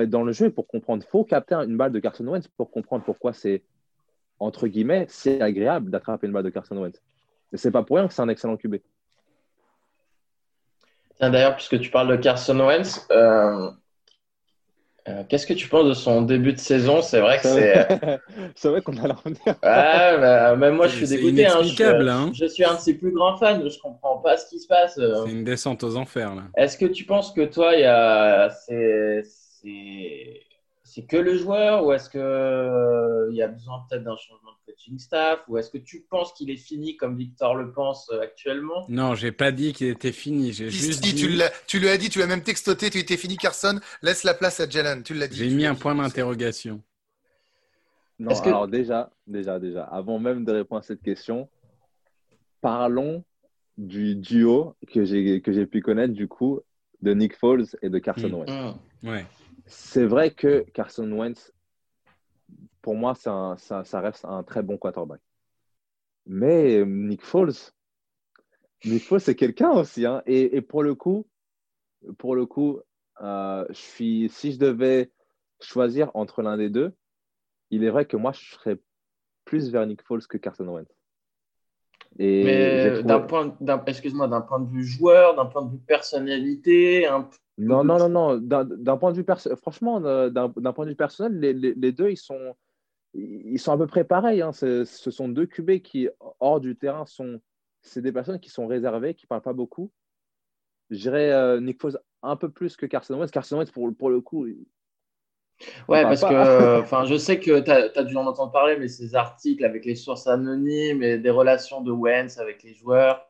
[0.00, 1.02] être dans le jeu pour comprendre.
[1.06, 3.62] Il faut capter une balle de Carson Wentz pour comprendre pourquoi c'est,
[4.38, 7.02] entre guillemets, c'est agréable d'attraper une balle de Carson Wentz.
[7.52, 8.76] Et c'est pas pour rien que c'est un excellent QB.
[11.16, 13.70] Tiens, D'ailleurs, puisque tu parles de Carson Wentz, euh,
[15.28, 17.02] qu'est-ce que tu penses de son début de saison?
[17.02, 17.86] C'est vrai que c'est.
[18.54, 19.14] c'est vrai qu'on a la.
[19.24, 21.46] Ouais, bah, même moi, je suis dégoûté.
[21.46, 21.62] hein.
[21.62, 22.30] Je, hein.
[22.34, 23.60] je suis un de ses plus grands fans.
[23.68, 24.98] Je comprends pas ce qui se passe.
[24.98, 25.24] euh.
[25.24, 26.42] C'est une descente aux enfers, là.
[26.56, 28.50] Est-ce que tu penses que toi, il y a...
[28.50, 30.39] c'est c'est-
[30.92, 34.50] c'est que le joueur ou est-ce que euh, il y a besoin peut-être d'un changement
[34.50, 38.10] de coaching staff ou est-ce que tu penses qu'il est fini comme Victor le pense
[38.10, 38.84] euh, actuellement?
[38.88, 40.52] Non, j'ai pas dit qu'il était fini.
[40.52, 41.20] J'ai Si, juste si, dit.
[41.66, 43.78] tu lui as dit, tu l'as même textoté, tu étais fini, Carson.
[44.02, 45.02] Laisse la place à Jalen.
[45.02, 45.36] Tu l'as dit.
[45.36, 45.80] J'ai mis un dit.
[45.80, 46.82] point d'interrogation.
[48.18, 51.48] Non, que- alors déjà, déjà, déjà, avant même de répondre à cette question,
[52.60, 53.24] parlons
[53.78, 56.60] du duo que j'ai que j'ai pu connaître du coup
[57.00, 58.34] de Nick Foles et de Carson Mm.
[58.34, 58.50] Wentz.
[58.50, 59.08] Hmm.
[59.08, 59.24] Ouais.
[59.70, 61.52] C'est vrai que Carson Wentz,
[62.82, 65.20] pour moi, ça, ça reste un très bon quarterback.
[66.26, 67.52] Mais Nick Foles,
[68.84, 70.04] Nick Foles, c'est quelqu'un aussi.
[70.06, 70.22] hein.
[70.26, 71.26] Et, et pour le coup,
[72.18, 72.80] pour le coup,
[73.20, 75.10] euh, je suis, si je devais
[75.60, 76.92] choisir entre l'un des deux,
[77.70, 78.78] il est vrai que moi, je serais
[79.44, 80.88] plus vers Nick Foles que Carson Wentz.
[82.18, 85.70] Et Mais trouvé- d'un point, d'un- excuse-moi, d'un point de vue joueur, d'un point de
[85.70, 87.28] vue personnalité, un-
[87.60, 88.36] Non, non, non, non.
[88.38, 92.10] D'un point de vue franchement, euh, d'un point de vue personnel, les, les- les deux,
[92.10, 92.54] ils sont,
[93.14, 94.42] ils sont à peu près pareils.
[94.42, 94.52] hein.
[94.52, 96.08] Ce sont deux QB qui,
[96.40, 97.40] hors du terrain, sont,
[97.82, 99.90] c'est des personnes qui sont réservées, qui parlent pas beaucoup.
[100.90, 103.30] Je dirais euh, Nick Foles un peu plus que Carson Wentz.
[103.30, 104.66] Carson Wentz, pour, pour le coup, il-
[105.88, 108.88] Ouais, parce pas- que enfin, je sais que tu as, dû en entendre parler, mais
[108.88, 113.29] ces articles avec les sources anonymes et des relations de Wentz avec les joueurs.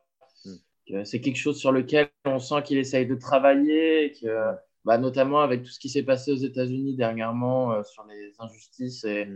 [0.91, 4.53] Que c'est quelque chose sur lequel on sent qu'il essaye de travailler, et que,
[4.85, 9.03] bah, notamment avec tout ce qui s'est passé aux États-Unis dernièrement euh, sur les injustices.
[9.05, 9.27] Et.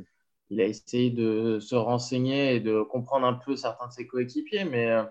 [0.51, 4.63] Il a essayé de se renseigner et de comprendre un peu certains de ses coéquipiers.
[4.63, 5.03] Mais euh,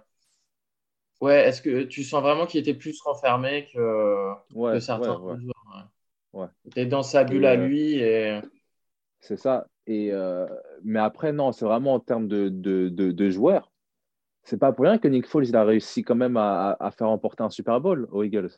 [1.20, 5.34] ouais, est-ce que tu sens vraiment qu'il était plus renfermé que, ouais, que certains ouais,
[6.34, 6.46] ouais.
[6.64, 7.94] Il était dans sa bulle Et, à euh, lui.
[7.98, 8.40] Et...
[9.18, 9.66] c'est ça.
[9.88, 10.12] Et,
[10.84, 13.72] mais après, non, c'est vraiment en termes de, de, de, de joueurs.
[14.44, 17.08] C'est pas pour rien que Nick Foles il a réussi quand même à, à- faire
[17.08, 18.50] remporter un Super Bowl aux Eagles.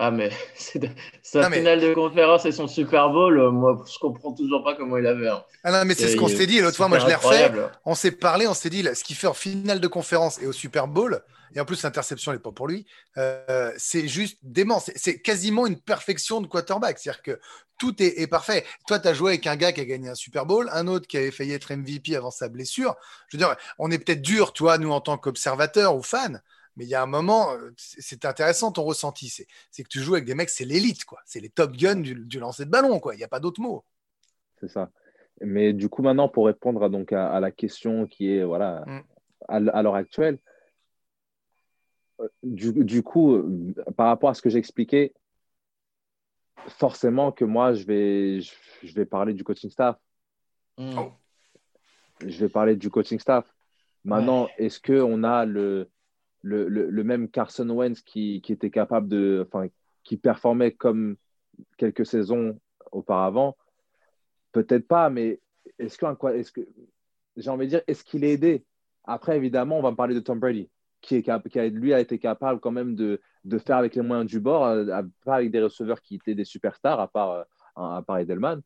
[0.00, 0.30] Ah, mais
[0.76, 0.88] de-
[1.22, 4.74] sa mais- finale de conférence et son Super Bowl, euh, moi, je comprends toujours pas
[4.76, 5.28] comment il avait.
[5.28, 5.42] hein.
[5.64, 6.88] Ah non, mais c'est ce qu'on s'est dit l'autre fois.
[6.88, 7.50] Moi, je l'ai refait.
[7.84, 10.46] On s'est parlé, on s'est dit là, ce qu'il fait en finale de conférence et
[10.46, 11.20] au Super Bowl,
[11.54, 12.86] et en plus l'interception n'est pas pour lui,
[13.16, 14.78] euh, c'est juste dément.
[14.80, 16.98] C'est- C'est quasiment une perfection de quarterback.
[16.98, 17.40] C'est-à-dire que
[17.78, 18.64] tout est, est parfait.
[18.86, 21.06] Toi, tu as joué avec un gars qui a gagné un Super Bowl, un autre
[21.08, 22.94] qui avait failli être MVP avant sa blessure.
[23.28, 26.34] Je veux dire, on est peut-être dur, toi, nous, en tant qu'observateurs ou fans,
[26.78, 29.28] mais il y a un moment, euh, c'est intéressant ton ressenti.
[29.28, 31.18] C'est c'est que tu joues avec des mecs, c'est l'élite, quoi.
[31.26, 33.14] C'est les top guns du, du lancer de ballon, quoi.
[33.14, 33.84] Il n'y a pas d'autre mot.
[34.60, 34.90] C'est ça.
[35.40, 38.84] Mais du coup, maintenant, pour répondre à, donc, à, à la question qui est voilà,
[38.86, 39.00] Mm.
[39.48, 40.38] à, à l'heure actuelle,
[42.20, 45.14] euh, du, du coup, euh, par rapport à ce que j'ai expliqué,
[46.68, 48.52] forcément que moi, je vais, je,
[48.82, 49.96] je vais parler du coaching staff.
[50.76, 50.98] Mm.
[50.98, 51.12] Oh.
[52.24, 53.44] Je vais parler du coaching staff.
[54.04, 55.88] Maintenant, est-ce qu'on a le,
[56.42, 59.46] le, le, même Carson Wentz qui, qui était capable de.
[59.46, 59.68] Enfin,
[60.04, 61.16] qui performait comme
[61.76, 62.58] quelques saisons
[62.92, 63.56] auparavant
[64.52, 65.40] Peut-être pas, mais
[65.78, 66.62] est-ce que, est que
[67.36, 68.64] j'ai envie de dire, est-ce qu'il est aidé?
[69.04, 70.70] Après, évidemment, on va parler de Tom Brady,
[71.02, 74.28] qui, est qui lui a été capable quand même de, de faire avec les moyens
[74.28, 77.42] du bord, euh, pas avec des receveurs qui étaient des superstars, à part, euh,
[77.76, 78.62] à part Edelman.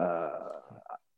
[0.00, 0.28] Euh,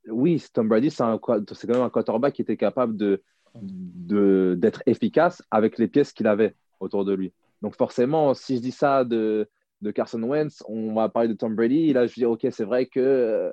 [0.08, 3.22] oui, Tom Brady, c'est quand même un quarterback qui était capable de-
[3.54, 7.32] d'être efficace avec les pièces qu'il avait autour de lui.
[7.62, 9.48] Donc forcément, si je dis ça de,
[9.82, 11.92] de Carson Wentz, on va parler de Tom Brady.
[11.92, 13.50] Là, je dis, OK, c'est vrai que euh,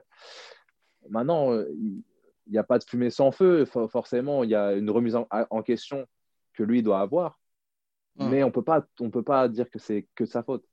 [1.10, 2.02] maintenant, il
[2.50, 3.66] n'y a pas de fumée sans feu.
[3.66, 6.06] For- forcément, il y a une remise en, en question
[6.54, 7.40] que lui doit avoir.
[8.16, 8.30] Mm.
[8.30, 10.64] Mais on peut pas, on peut pas dire que c'est que de sa faute.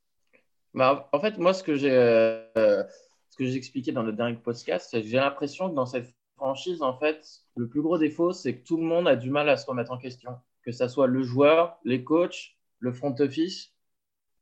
[0.72, 2.83] Bah, en fait, moi, ce que j'ai euh,
[3.31, 6.14] ce que j'ai expliqué dans le dernier podcast, j'ai l'impression que dans cette
[6.45, 9.49] franchise, en fait, le plus gros défaut, c'est que tout le monde a du mal
[9.49, 10.36] à se remettre en question.
[10.62, 13.72] Que ça soit le joueur, les coachs, le front office.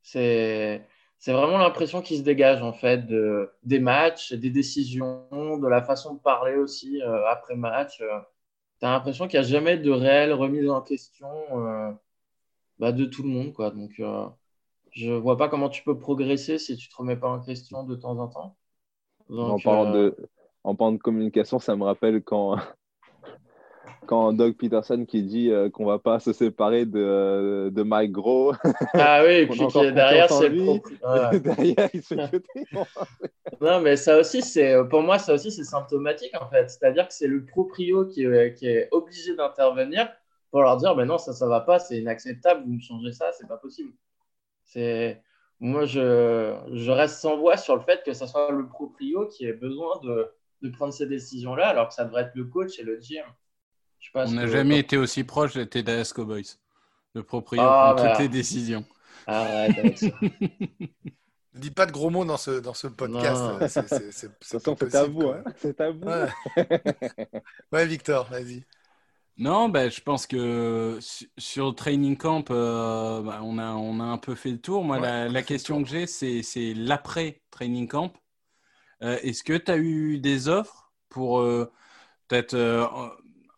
[0.02, 0.84] C'est
[1.28, 6.14] vraiment l'impression qui se dégage, en fait, de, des matchs, des décisions, de la façon
[6.14, 8.00] de parler aussi euh, après match.
[8.00, 8.18] Euh,
[8.80, 11.92] tu as l'impression qu'il n'y a jamais de réelle remise en question euh,
[12.80, 13.70] bah, de tout le monde, quoi.
[13.70, 14.26] Donc, euh,
[14.90, 17.94] je vois pas comment tu peux progresser si tu te remets pas en question de
[17.94, 18.56] temps en temps.
[19.30, 20.28] en, Donc, parlant euh, de,
[20.64, 22.56] en parlant de communication, ça me rappelle quand,
[24.06, 28.54] quand Doug Peterson qui dit euh, qu'on va pas se séparer de, de Mike Gros.
[28.94, 29.58] Ah oui, et puis
[29.92, 30.50] derrière, c'est.
[30.50, 32.64] Derrière, il se fait jeter.
[33.60, 36.68] Non, mais ça aussi, c'est pour moi, ça aussi, c'est symptomatique en fait.
[36.68, 40.08] C'est-à-dire que c'est le proprio qui, est- qui est obligé d'intervenir
[40.50, 43.32] pour leur dire, ben non, ça, ça va pas, c'est inacceptable, vous me changez ça,
[43.32, 43.92] c'est pas possible.
[44.64, 45.22] C'est
[45.60, 49.46] moi, je, je, reste sans voix sur le fait que ce soit le proprio qui
[49.46, 50.28] ait besoin de,
[50.62, 53.26] de prendre ces décisions-là, alors que ça devrait être le coach et le GM.
[54.14, 56.58] On n'a jamais été aussi proche des TDS Cowboys.
[57.14, 58.84] Le proprio ah, toutes les décisions.
[59.26, 60.06] Arrête avec ça.
[60.22, 60.28] Ne
[61.60, 63.42] dis pas de gros mots dans ce, dans ce podcast.
[64.40, 65.28] C'est à vous.
[65.28, 65.44] Hein.
[65.56, 66.08] C'est à vous.
[67.70, 68.64] Ouais, Victor, vas-y.
[69.38, 70.98] Non, ben, je pense que
[71.38, 74.84] sur le training camp, euh, bah, on, a, on a un peu fait le tour.
[74.84, 78.12] Moi, la, question que j'ai, c'est l'après-training camp.
[79.02, 81.70] Euh, est-ce que tu as eu des offres pour euh,
[82.28, 82.56] peut-être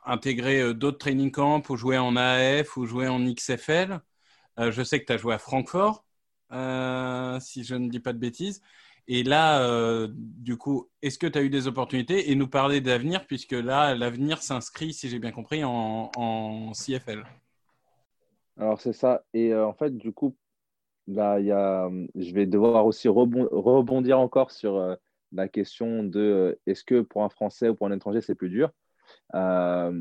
[0.05, 4.01] intégrer d'autres training camps ou jouer en AF ou jouer en XFL
[4.59, 6.05] Je sais que tu as joué à Francfort,
[7.41, 8.63] si je ne dis pas de bêtises.
[9.07, 12.81] Et là, euh, du coup, est-ce que tu as eu des opportunités et nous parler
[12.81, 17.23] d'avenir, puisque là, l'avenir s'inscrit, si j'ai bien compris, en, CFL
[18.57, 19.23] Alors, c'est ça.
[19.35, 20.35] Et euh, en fait, du coup,
[21.07, 24.95] là, y a, je vais devoir aussi rebondir encore sur euh,
[25.35, 28.71] la question de est-ce que pour un Français ou pour un étranger, c'est plus dur?
[29.33, 29.93] En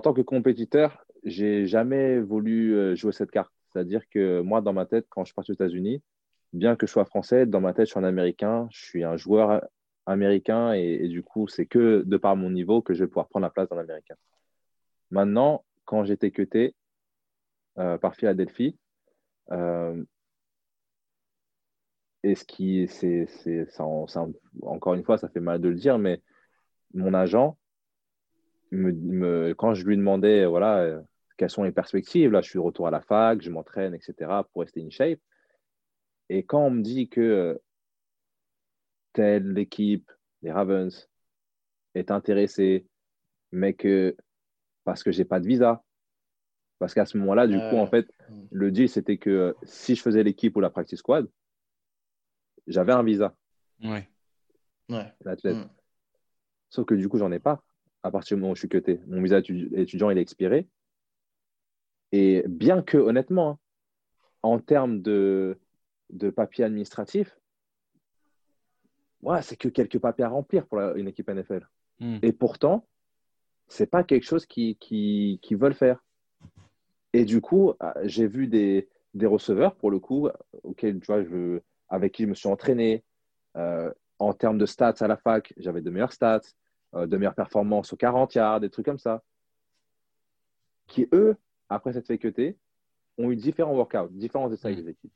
[0.00, 3.52] tant que compétiteur, j'ai jamais voulu jouer cette carte.
[3.72, 6.02] C'est-à-dire que moi, dans ma tête, quand je pars aux États-Unis,
[6.52, 9.16] bien que je sois français, dans ma tête, je suis un Américain, je suis un
[9.16, 9.62] joueur
[10.06, 13.44] américain et, du coup, c'est que de par mon niveau que je vais pouvoir prendre
[13.44, 14.16] la place dans l'américain.
[15.10, 16.74] Maintenant, quand j'étais cuté
[17.78, 18.76] euh, par Philadelphie,
[19.50, 20.02] euh,
[22.22, 23.26] et ce qui, c'est,
[24.62, 26.22] encore une fois, ça fait mal de le dire, mais
[26.94, 27.58] mon agent,
[28.70, 31.00] me, quand je lui demandais, voilà, euh,
[31.36, 34.30] quelles sont les perspectives, là, je suis de retour à la fac, je m'entraîne, etc.,
[34.52, 35.20] pour rester in shape,
[36.28, 37.60] et quand on me dit que
[39.12, 40.10] telle équipe,
[40.42, 41.08] les Ravens,
[41.94, 42.86] est intéressée,
[43.50, 44.16] mais que
[44.84, 45.82] parce que j'ai pas de visa,
[46.78, 48.46] parce qu'à ce moment-là, du coup, en fait, hmm.
[48.50, 51.28] le deal, c'était que si je faisais l'équipe ou la practice squad,
[52.66, 53.34] j'avais un visa.
[53.82, 54.08] Ouais.
[54.88, 55.12] Ouais.
[55.24, 55.56] L'athlète.
[55.56, 55.68] Hmm.
[56.70, 57.62] Sauf que du coup, j'en ai pas
[58.02, 59.00] à partir du moment où je suis cuté.
[59.06, 60.68] Mon visa étudiant, il est expiré.
[62.10, 63.58] Et bien que, honnêtement, hein,
[64.42, 65.58] en termes de,
[66.10, 67.38] de papiers administratifs,
[69.22, 71.68] ouais, c'est que quelques papiers à remplir pour une équipe NFL.
[72.00, 72.18] Hmm.
[72.22, 72.86] Et pourtant,
[73.68, 76.04] c'est pas quelque chose qu'ils qui, qui veulent faire.
[77.12, 80.28] Et du coup, euh, j'ai vu des, des, receveurs, pour le coup,
[80.62, 81.60] auxquels, tu vois, je,
[81.92, 83.04] avec qui je me suis entraîné.
[83.56, 86.40] Euh, en termes de stats à la fac, j'avais de meilleures stats,
[86.94, 89.22] euh, de meilleures performances au 40 yards, des trucs comme ça.
[90.86, 91.36] Qui, eux,
[91.68, 92.56] après cette FQT,
[93.18, 95.12] ont eu différents workouts, différents essais des équipes.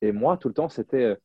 [0.00, 1.16] Et moi, tout le temps, c'était euh,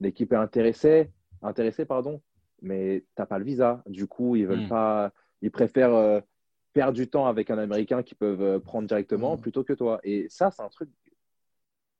[0.00, 1.10] l'équipe est intéressée,
[1.42, 2.22] intéressée pardon,
[2.62, 3.82] mais tu n'as pas le visa.
[3.86, 4.68] Du coup, ils veulent hmm.
[4.68, 5.12] pas,
[5.42, 6.22] ils préfèrent
[6.72, 9.40] perdre du temps avec un Américain qu'ils peuvent prendre directement hmm.
[9.40, 10.00] plutôt que toi.
[10.04, 10.88] Et ça, c'est un truc.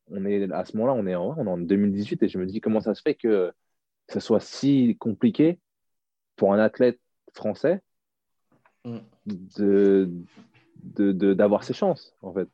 [0.09, 2.47] On est à ce moment-là, on est en, on est en 2018 et je me
[2.47, 3.53] dis comment ça se fait que
[4.09, 5.61] ce soit si compliqué
[6.37, 7.01] pour un athlète
[7.33, 7.81] français
[8.85, 8.99] hmm.
[9.27, 10.11] de
[11.35, 12.49] d'avoir ses chances en fait.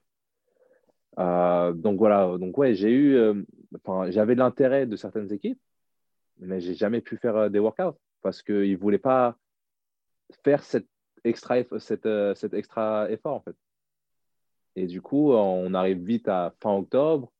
[1.18, 3.42] Euh, donc voilà, donc ouais, j'ai eu, euh,
[3.76, 5.60] enfin, j'avais de l'intérêt de certaines équipes,
[6.38, 9.36] mais j'ai jamais pu faire euh, des workouts parce qu'ils ne voulaient pas
[10.44, 10.86] faire cet
[11.24, 13.56] extra, cette, cet extra effort en fait.
[14.76, 17.32] Et du coup, on arrive vite à fin octobre.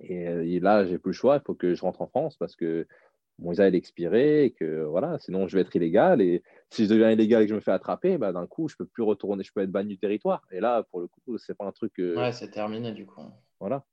[0.00, 1.36] Et, et là, j'ai plus le choix.
[1.36, 2.86] Il faut que je rentre en France parce que
[3.38, 6.20] mon visa est expiré et que voilà, sinon je vais être illégal.
[6.20, 8.76] Et si je deviens illégal et que je me fais attraper, bah, d'un coup, je
[8.76, 10.42] peux plus retourner, je peux être banni du territoire.
[10.50, 11.94] Et là, pour le coup, c'est pas un truc.
[11.98, 13.22] Ouais, c'est terminé du coup.
[13.60, 13.84] Voilà.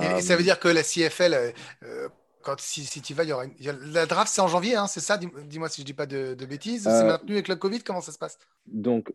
[0.00, 1.50] Et, ça veut dire que la CFL, euh,
[1.84, 2.08] euh,
[2.42, 3.44] quand, si, si tu vas, il y aura
[3.92, 5.18] la draft, c'est en janvier, hein, c'est ça?
[5.18, 6.84] Dis-moi si je dis pas de, bêtises.
[6.84, 7.80] C'est euh, maintenu avec le Covid?
[7.80, 8.38] Comment ça se passe?
[8.66, 9.12] Donc,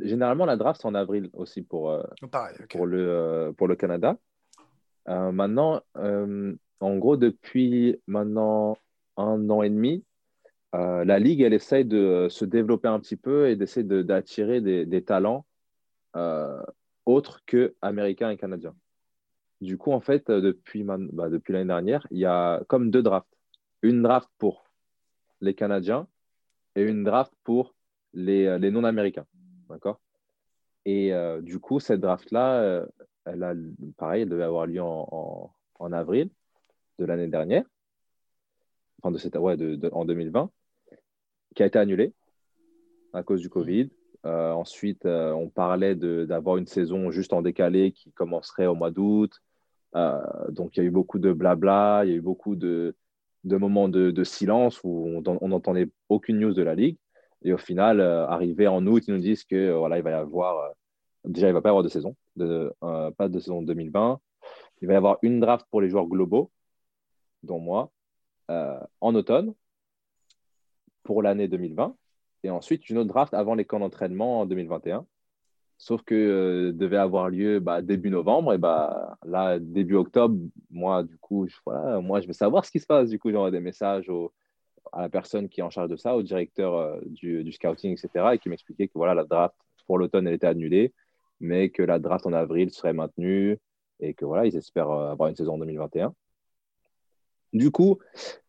[0.00, 1.96] généralement, la draft, c'est en avril aussi pour,
[2.30, 4.16] Pareil, pour, le, pour le Canada.
[5.08, 8.78] Maintenant, en gros, depuis maintenant
[9.16, 10.04] un an et demi,
[10.74, 15.04] euh, la Ligue, elle essaye de se développer un petit peu et d'essayer d'attirer des,
[15.04, 15.46] talents
[16.16, 16.62] euh,
[17.06, 18.74] autres que américains et canadiens.
[19.60, 23.34] Du coup, en fait, depuis, bah, depuis l'année dernière, il y a comme deux drafts.
[23.82, 24.64] Une draft pour
[25.40, 26.06] les Canadiens
[26.76, 27.74] et une draft pour
[28.12, 29.26] les, non-américains.
[29.68, 30.00] D'accord?
[30.84, 32.86] Et euh, du coup, cette draft-là,
[33.28, 33.54] a,
[33.96, 36.30] pareil, elle devait avoir lieu en, en avril
[36.98, 37.64] de l'année dernière
[39.00, 40.50] enfin de cette, ouais, de, en 2020,
[41.54, 42.12] qui a été annulé
[43.12, 43.90] à cause du Covid.
[44.26, 48.90] Euh, ensuite, euh, on parlait d'avoir une saison juste en décalé qui commencerait au mois
[48.90, 49.32] d'août.
[49.94, 50.20] Euh,
[50.50, 52.96] donc, il y a eu beaucoup de blabla, il y a eu beaucoup de,
[53.44, 56.98] de moments de, de silence où on n'entendait aucune news de la Ligue.
[57.42, 60.10] Et au final, euh, arrivé en août, ils nous disent que euh, voilà, il va
[60.10, 60.58] y avoir.
[60.58, 60.70] euh,
[61.24, 64.20] déjà, il va pas y avoir de saison, de, euh, pas de saison 2020.
[64.80, 66.50] Il va y avoir une draft pour les joueurs globaux,
[67.42, 67.90] dont moi,
[68.50, 69.54] euh, en automne,
[71.02, 71.94] pour l'année 2020.
[72.44, 75.06] Et ensuite, une autre draft avant les camps d'entraînement en 2021.
[75.76, 78.54] Sauf que euh, devait avoir lieu bah, début novembre.
[78.54, 80.38] Et bah, là, début octobre,
[80.70, 83.10] moi, du coup, je, voilà, moi, je veux savoir ce qui se passe.
[83.10, 84.10] Du coup, j'envoie des messages
[84.92, 88.34] à la personne qui est en charge de ça, au directeur du, du scouting, etc.
[88.34, 89.54] Et qui m'expliquait que voilà, la draft
[89.88, 90.94] pour l'automne, elle était annulée,
[91.40, 93.58] mais que la draft en avril serait maintenue
[94.00, 96.14] et que voilà, ils espèrent euh, avoir une saison en 2021.
[97.52, 97.98] Du coup,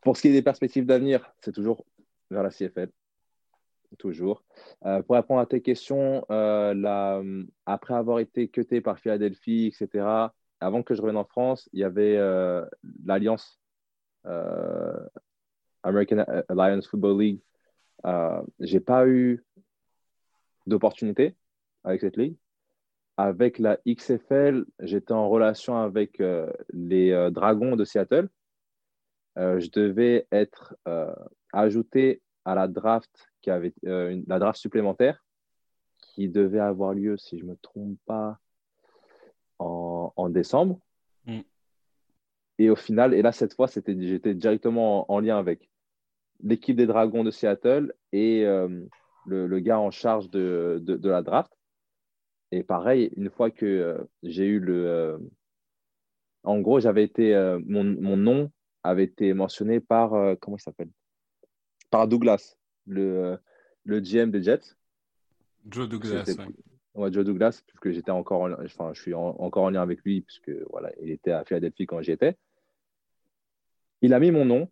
[0.02, 1.86] pour ce qui est des perspectives d'avenir, c'est toujours
[2.30, 2.90] vers la CFL.
[3.98, 4.44] Toujours.
[4.86, 7.24] Euh, pour répondre à tes questions, euh, la-
[7.66, 11.84] après avoir été cuté par Philadelphie, etc., avant que je revienne en France, il y
[11.84, 12.20] avait
[13.06, 13.60] l'Alliance
[15.84, 17.40] American Alliance Football League.
[18.60, 19.44] J'ai pas eu
[20.68, 21.36] d'opportunité
[21.84, 22.36] avec cette ligue.
[23.20, 28.30] Avec la XFL, j'étais en relation avec euh, les euh, Dragons de Seattle.
[29.38, 30.78] Euh, je devais être
[31.52, 35.22] ajouté à la draft qui avait une- la draft supplémentaire
[35.98, 38.40] qui devait avoir lieu, si je ne me trompe pas,
[39.60, 40.80] en, en décembre.
[41.26, 41.42] Mm.
[42.60, 45.70] Et au final, et là, cette fois, j'étais directement en, en lien avec
[46.42, 51.22] l'équipe des Dragons de Seattle et le, le gars en charge de, de, de la
[51.22, 51.52] draft.
[52.52, 54.88] Et pareil, une fois que euh, j'ai eu le.
[54.88, 55.18] euh,
[56.44, 57.36] en gros, j'avais été.
[57.36, 58.52] euh, mon, mon nom
[58.84, 60.12] avait été mentionné par.
[60.40, 60.90] comment il s'appelle?
[61.92, 62.56] Par Douglas,
[62.88, 63.38] le,
[63.84, 64.76] le GM des Jets.
[65.70, 66.24] Joe Douglas.
[66.38, 66.46] Ouais.
[66.96, 70.02] Ouais, Joe Douglas, puisque j'étais encore, en, enfin, je suis en- encore en lien avec
[70.04, 72.36] lui, puisque voilà, il était à Philadelphie quand j'y étais.
[74.02, 74.70] Il a mis mon nom,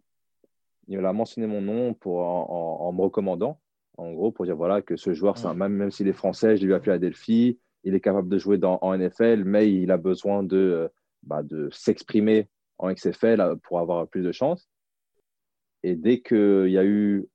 [0.87, 3.59] il a mentionné mon nom pour, en, en- en me recommandant,
[3.97, 6.57] en gros, pour dire voilà que ce joueur, c'est un- même, même s'il est français,
[6.57, 9.91] je l'ai vu à Philadelphie, il est capable de jouer dans, en NFL, mais il
[9.91, 10.87] a besoin de, euh,
[11.23, 14.69] bah, s'exprimer en XFL euh, pour avoir plus de chance.
[15.83, 17.27] Et dès qu'il y a eu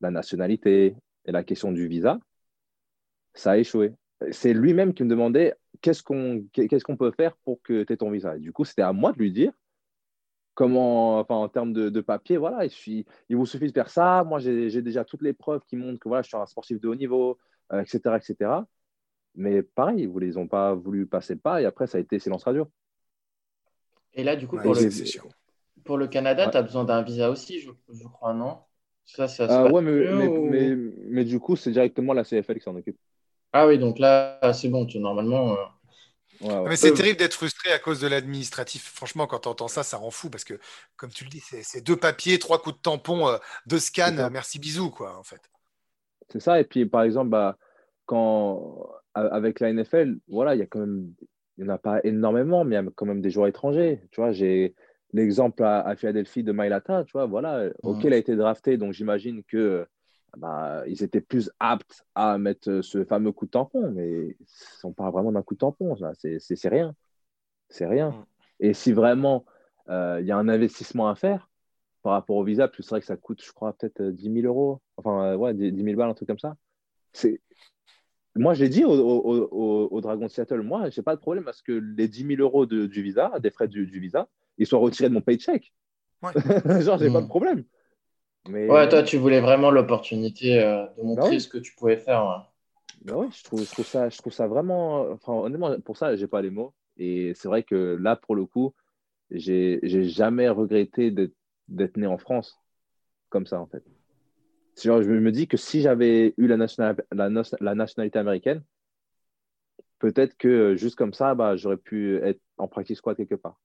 [0.00, 2.18] la nationalité et la question du visa,
[3.34, 3.92] ça a échoué.
[4.30, 8.36] C'est lui-même qui me demandait qu'est-ce qu'on peut faire pour que tu aies ton visa?
[8.36, 9.52] Et du coup, c'était à moi de lui dire
[10.54, 14.24] comment, en termes de, papier, voilà, il, vous suffit de faire ça.
[14.24, 16.88] Moi, j'ai déjà toutes les preuves qui montrent que voilà, je suis un sportif de
[16.88, 17.38] haut niveau,
[17.72, 18.50] euh, etc., etc.
[19.36, 22.18] Mais pareil, ils ne ont pas voulu passer le pas et après, ça a été
[22.18, 22.68] silence radio.
[24.14, 24.88] Et là, du coup, Ouais, pour, le,
[25.84, 26.52] pour Canada, Ouais.
[26.52, 28.60] tu as besoin d'un visa aussi, je, je crois, non?
[29.06, 32.58] Ça, ça Euh, ouais, mais, mais, ou- mais, mais du coup, c'est directement la CFL
[32.58, 32.98] qui s'en occupe.
[33.52, 35.52] Ah oui, donc là, c'est bon, tu, normalement.
[35.54, 35.64] euh,
[36.40, 36.70] Ouais, ouais.
[36.70, 38.84] Mais c'est Euh, terrible d'être frustré à cause de l'administratif.
[38.94, 40.58] Franchement, quand tu entends ça, ça rend fou parce que,
[40.96, 44.58] comme tu le dis, c'est deux papiers, trois coups de tampon, euh, deux scans, merci
[44.58, 45.40] bisous, quoi, en fait.
[46.30, 46.60] C'est ça.
[46.60, 47.56] Et puis, par exemple, bah,
[48.06, 51.12] quand, avec la NFL, voilà, il y a quand même,
[51.56, 54.00] il n'y en a pas énormément, mais il y a quand même des joueurs étrangers.
[54.10, 54.74] Tu vois, j'ai
[55.12, 58.92] l'exemple à, à Philadelphie de Mailata, tu vois, voilà, ok, il a été drafté, donc
[58.92, 59.86] j'imagine que
[60.36, 64.36] bah, ils étaient plus aptes à mettre ce fameux coup de tampon, mais
[64.82, 66.94] on parle vraiment d'un coup de tampon, c'est rien.
[67.68, 68.26] C'est rien.
[68.60, 69.44] Et si vraiment
[69.88, 71.50] euh, il y a un investissement à faire
[72.02, 74.46] par rapport au visa, c'est vrai que ça coûte, je crois, peut-être euh, 10 000
[74.46, 76.56] euros, enfin, euh, ouais, 10 000 balles, un truc comme ça.
[77.12, 77.40] C'est...
[78.36, 81.46] Moi, j'ai dit au, au, au, au Dragon de Seattle, moi, j'ai pas de problème
[81.48, 84.28] à ce que les 10 000 euros de- du visa, des frais du, du visa,
[84.58, 85.72] ils soient retirés de mon paycheck.
[86.22, 86.32] Ouais.
[86.82, 87.12] Genre, j'ai Mm.
[87.12, 87.64] pas de problème.
[88.48, 91.40] Mais, Ouais, toi, tu voulais vraiment l'opportunité euh, de montrer Bah oui.
[91.40, 92.24] ce que tu pouvais faire.
[92.26, 92.44] ouais.
[93.04, 95.10] Bah ouais, je trouve, je trouve ça, je trouve ça vraiment.
[95.10, 96.74] Enfin, honnêtement, pour ça, j'ai pas les mots.
[96.96, 98.74] Et c'est vrai que là, pour le coup,
[99.30, 101.34] j'ai, jamais regretté d'être,
[101.68, 102.58] d'être né en France
[103.30, 103.84] comme ça, en fait.
[104.82, 108.62] Genre, je me dis que si j'avais eu la, national- la, nos- la nationalité américaine,
[109.98, 113.58] peut-être que euh, juste comme ça, bah, j'aurais pu être en practice squad quelque part.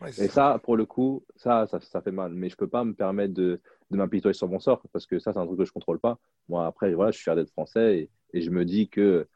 [0.00, 2.32] Ouais, c'est Et ça, pour le coup, ça, ça, ça fait mal.
[2.34, 5.32] Mais je peux pas me permettre de, de m'apitoyer sur mon sort parce que ça,
[5.32, 6.18] c'est un truc que je contrôle pas.
[6.48, 9.26] Moi, après, voilà, je suis fier d'être français et, et je me dis que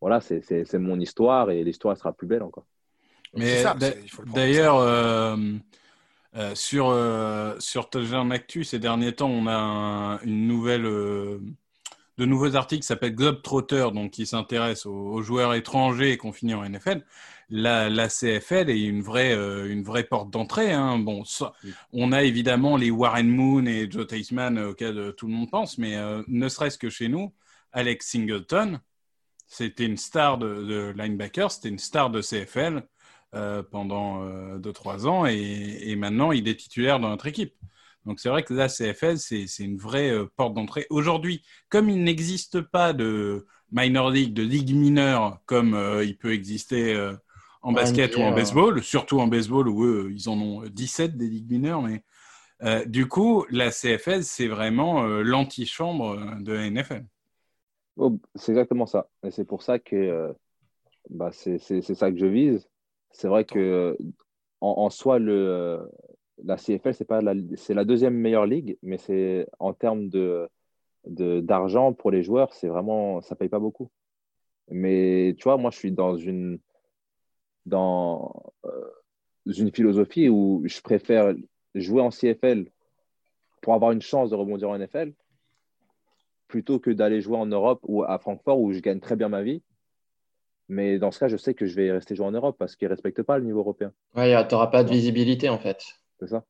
[0.00, 2.66] voilà, c'est, c'est, c'est mon histoire et l'histoire sera plus belle encore.
[3.36, 3.72] Mais
[4.24, 4.80] d'ailleurs,
[6.36, 11.38] euh, sur, euh, sur Touchdown Actu, ces derniers temps, on a un- une nouvelle, euh,
[12.18, 16.62] de nouveaux articles qui s'appellent Globetrotter, donc qui s'intéressent aux, aux joueurs étrangers confinés en
[16.64, 17.02] NFL.
[17.48, 20.70] La, la CFL est une vraie, euh, une vraie porte d'entrée.
[20.72, 20.98] Hein.
[20.98, 21.52] Bon, ça-
[21.92, 25.78] on a évidemment les Warren Moon et Joe Theismann euh, auxquels tout le monde pense,
[25.78, 25.96] mais
[26.28, 27.32] ne serait-ce que chez nous,
[27.72, 28.80] Alex Singleton,
[29.48, 32.82] c'était une star de, de linebacker, c'était une star de CFL
[33.34, 34.24] euh, pendant
[34.58, 37.54] 2-3 ans et, et maintenant il est titulaire dans notre équipe.
[38.06, 40.86] Donc c'est vrai que la CFL, c'est une vraie euh, porte d'entrée.
[40.90, 46.32] Aujourd'hui, comme il n'existe pas de minor league, de ligue mineure, comme euh, il peut
[46.32, 47.12] exister euh,
[47.62, 51.28] en basket ou en baseball, surtout en baseball où eux, ils en ont 17 des
[51.28, 52.02] ligues mineures, mais
[52.86, 57.06] du coup, la CFL, c'est vraiment l'antichambre de la NFL.
[57.96, 59.08] Oh, c'est exactement ça.
[59.22, 60.34] Et c'est pour ça que
[61.08, 62.68] bah, c'est ça que je vise.
[63.10, 63.96] C'est vrai que
[64.60, 65.90] en, soi, le,
[66.44, 67.34] la CFL, c'est la,
[67.74, 70.48] la deuxième meilleure ligue, mais c'est en termes de,
[71.04, 73.90] d'argent pour les joueurs, c'est vraiment ça paye pas beaucoup.
[74.68, 76.58] Mais tu vois, moi, je suis dans une
[77.66, 78.90] dans euh,
[79.46, 81.34] une philosophie où je préfère
[81.74, 82.70] jouer en CFL
[83.60, 85.12] pour avoir une chance de rebondir en NFL
[86.48, 89.42] plutôt que d'aller jouer en Europe ou à Francfort où je gagne très bien ma
[89.42, 89.62] vie.
[90.70, 92.86] Mais dans ce cas, je sais que je vais rester jouer en Europe parce qu'ils
[92.86, 93.92] ne respectent pas le niveau européen.
[94.14, 95.82] Ouais, tu n'auras pas de visibilité en fait.
[96.20, 96.44] C'est ça.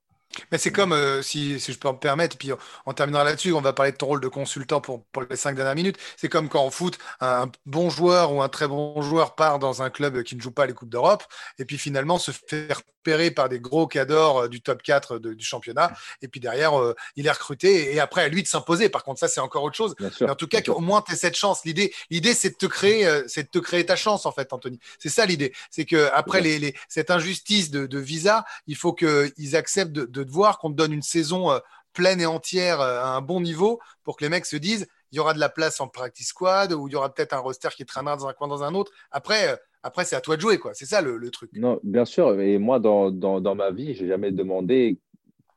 [0.52, 2.50] Mais c'est comme, euh, si, si, je peux me permettre, puis
[2.86, 5.56] on terminera là-dessus, on va parler de ton rôle de consultant pour, pour les cinq
[5.56, 5.98] dernières minutes.
[6.16, 9.82] C'est comme quand en foot, un bon joueur ou un très bon joueur part dans
[9.82, 11.24] un club qui ne joue pas les Coupes d'Europe,
[11.58, 15.44] et puis finalement se faire repéré par des gros cadors euh, du top 4 du
[15.44, 15.92] championnat.
[16.22, 17.94] Et puis derrière, euh, il est recruté.
[17.94, 18.88] Et après, à lui de s'imposer.
[18.88, 19.94] Par contre, ça, c'est encore autre chose.
[20.20, 21.64] Mais en tout cas, au moins, tu aies cette chance.
[21.64, 24.52] L'idée, l'idée c'est de, te créer, euh, c'est de te créer ta chance, en fait,
[24.52, 24.78] Anthony.
[24.98, 25.52] C'est ça l'idée.
[25.70, 30.58] C'est que après les, cette injustice de, visa, il faut qu'ils acceptent de, de, voir
[30.58, 31.48] qu'on te donne une saison
[31.92, 35.18] pleine et entière à un bon niveau pour que les mecs se disent il y
[35.18, 37.84] aura de la place en practice squad ou il y aura peut-être un roster qui
[37.84, 38.92] traînera dans un coin dans un autre.
[39.10, 40.74] Après, après, c'est à toi de jouer, quoi.
[40.74, 41.50] C'est ça le, truc.
[41.54, 42.38] Non, bien sûr.
[42.40, 44.98] Et moi, dans, dans, dans ma vie, j'ai jamais demandé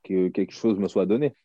[0.04, 1.36] que quelque chose me soit donné.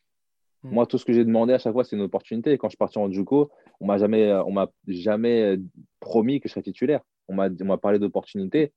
[0.63, 0.71] Hmm.
[0.71, 2.57] Moi, tout ce que j'ai demandé à chaque fois, c'est une opportunité.
[2.57, 3.51] Quand je suis parti en Juco,
[3.81, 5.59] on m'a jamais, on m'a jamais
[6.01, 7.01] promis que je serais titulaire.
[7.29, 8.73] On m'a parlé d'opportunité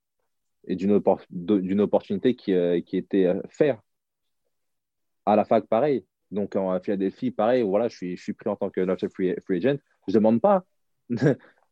[0.68, 0.92] et d'une
[1.82, 3.82] opportunité qui, euh, qui était euh, faire.
[5.26, 6.06] À la fac, pareil.
[6.32, 7.62] Donc, en Philadelphie, pareil.
[7.64, 9.78] Voilà, je suis, je suis pris en tant que free, free agent.
[10.08, 10.64] Je ne demande pas.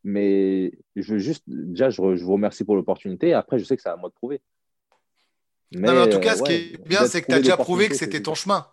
[0.03, 3.33] Mais je veux juste, déjà, je, vous remercie pour l'opportunité.
[3.33, 4.41] Après, je sais que c'est à moi de prouver.
[5.71, 7.95] Mais, en tout cas, ce qui est bien, c'est que tu as déjà prouvé que
[7.95, 8.65] c'était ton chemin.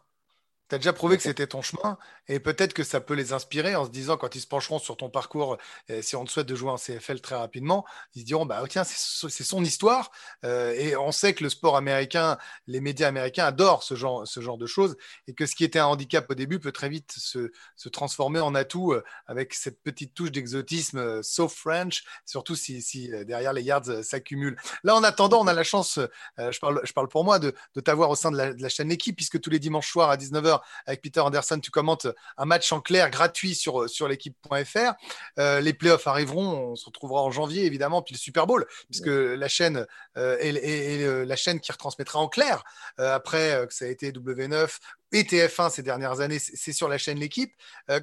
[0.69, 1.97] Tu as déjà prouvé que c'était ton chemin
[2.29, 4.97] et peut-être que ça peut les inspirer en se disant, quand ils se pencheront sur
[4.97, 5.59] ton parcours,
[5.91, 8.63] euh, si on te souhaite de jouer en CFL très rapidement, ils se diront, bah,
[8.69, 10.11] tiens, c'est son histoire.
[10.45, 12.37] Euh, et on sait que le sport américain,
[12.67, 14.97] les médias américains adorent ce genre, ce genre de choses
[15.29, 18.41] et que ce qui était un handicap au début peut très vite se, se transformer
[18.41, 23.63] en atout euh, avec cette petite touche d'exotisme so French, surtout si, si derrière les
[23.63, 24.57] yards s'accumulent.
[24.83, 26.01] Là, en attendant, on a la chance,
[26.39, 28.69] je, parle, je parle pour moi, de, de t'avoir au sein de la, de la
[28.69, 30.56] chaîne Équipe, puisque tous les dimanches soirs à 19h,
[30.87, 34.93] avec Peter Anderson, tu commentes un match en clair gratuit sur, sur l'équipe.fr.
[35.39, 39.07] Euh, les playoffs arriveront, on se retrouvera en janvier évidemment, puis le Super Bowl, puisque
[39.07, 39.87] la chaîne
[40.17, 42.65] euh, est, euh, la chaîne qui retransmettra en clair
[42.99, 44.79] après que ça a été W9
[45.13, 47.53] et TF1 ces dernières années, c'est sur la chaîne L'équipe.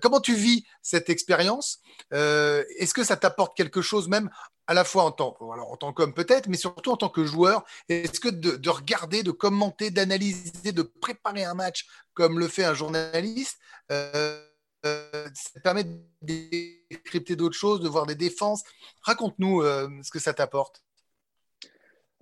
[0.01, 1.81] comment tu vis cette expérience?
[2.11, 4.29] Est-ce que ça t'apporte quelque chose même
[4.67, 7.25] à la fois en tant, alors en tant qu'homme peut-être, mais surtout en tant que
[7.25, 7.63] joueur?
[7.89, 12.63] Est-ce que de, de, regarder, de commenter, d'analyser, de préparer un match comme le fait
[12.63, 13.57] un journaliste,
[13.91, 14.39] euh,
[14.85, 18.63] euh, ça permet de décrypter d'autres choses, de voir des défenses?
[19.01, 20.83] Raconte-nous euh, ce que ça t'apporte.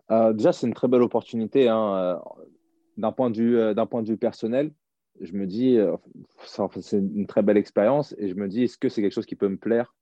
[0.09, 1.69] déjà, c'est une très belle opportunité.
[1.69, 2.21] Hein,
[2.97, 4.71] d'un point, de vue, d'un point de vue personnel,
[5.19, 5.77] je me dis,
[6.45, 9.35] c'est une très belle expérience et je me dis, est-ce que c'est quelque chose qui
[9.35, 9.93] peut me plaire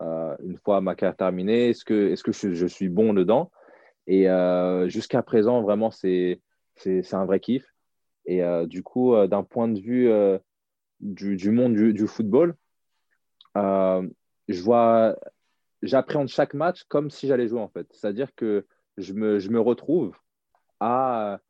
[0.00, 1.70] une fois ma carrière terminée?
[1.70, 3.50] Est-ce que, est-ce que je, suis bon dedans?
[4.06, 4.26] Et
[4.86, 6.40] jusqu'à présent, vraiment, c'est,
[7.12, 7.66] un vrai kiff.
[8.28, 10.38] Et euh, du coup, euh, d'un point de vue euh,
[11.00, 12.54] du, monde du, football,
[13.56, 15.16] je vois,
[15.82, 17.86] j'appréhende chaque match comme si j'allais jouer en fait.
[17.90, 18.66] C'est-à-dire que
[18.98, 20.14] je me, je me retrouve
[20.78, 21.40] à,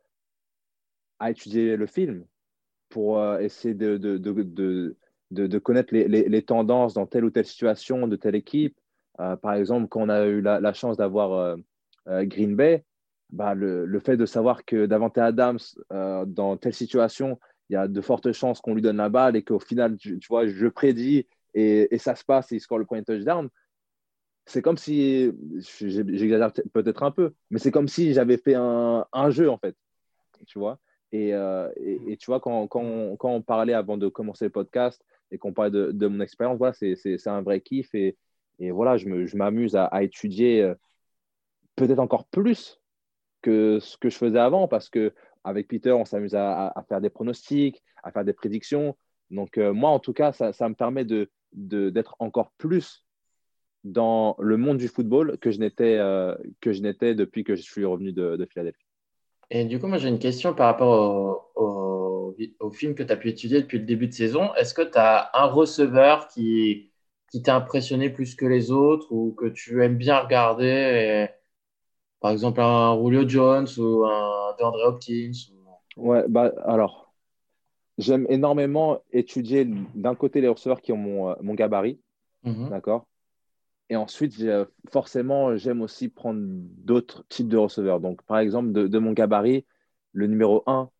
[1.18, 2.24] à étudier le film
[2.88, 4.96] pour essayer de, de, de,
[5.30, 8.78] de connaître les, les, tendances dans telle ou telle situation de telle équipe.
[9.16, 11.56] par exemple, quand on a eu la, chance d'avoir
[12.06, 12.84] Green Bay,
[13.30, 15.58] bah, le, le, fait de savoir que Davante Adams,
[15.92, 17.38] euh, dans telle situation,
[17.68, 20.18] il y a de fortes chances qu'on lui donne la balle et qu'au final, tu,
[20.28, 23.48] vois, je prédis et, et, ça se passe et il score le point de touchdown.
[24.46, 25.30] C'est comme si,
[25.80, 29.76] j'exagère peut-être un peu, mais c'est comme si j'avais fait un, un, jeu en fait,
[30.46, 30.78] tu vois.
[31.12, 34.50] Et, euh, et, tu vois, quand, quand, on, quand, on, parlait avant de commencer le
[34.50, 38.16] podcast et qu'on parlait de, de, mon expérience, voilà, c'est un vrai kiff et,
[38.58, 40.74] et voilà, je m'amuse à, à, étudier euh,
[41.76, 42.80] peut-être encore plus
[43.40, 45.14] que ce que je faisais avant parce que
[45.44, 48.96] avec Peter, on s'amuse à, faire des pronostics, à faire des prédictions.
[49.30, 53.06] Donc, euh, moi, en tout cas, ça, ça me permet d'être de, d'être encore plus
[53.84, 58.12] dans le monde du football que je n'étais euh, je depuis que je suis revenu
[58.12, 58.87] de, de, Philadelphie.
[59.50, 63.12] Et du coup, moi, j'ai une question par rapport au, au, au film que tu
[63.12, 64.54] as pu étudier depuis le début de saison.
[64.54, 66.90] Est-ce que tu as un receveur qui,
[67.30, 71.28] qui t'a impressionné plus que les autres ou que tu aimes bien regarder et-
[72.20, 75.56] Par exemple, un Julio Jones ou un DeAndre Hopkins ou-
[75.96, 77.12] Ouais, bah, alors,
[77.98, 79.66] j'aime énormément étudier
[79.96, 82.00] d'un côté les receveurs qui ont mon, mon gabarit,
[82.44, 82.70] Mhm.
[82.70, 83.07] d'accord?
[83.90, 88.00] Et ensuite, j'ai- forcément, j'aime aussi prendre d'autres types de receveurs.
[88.00, 89.66] Donc, par exemple, de, de mon gabarit,
[90.12, 90.90] le numéro 1,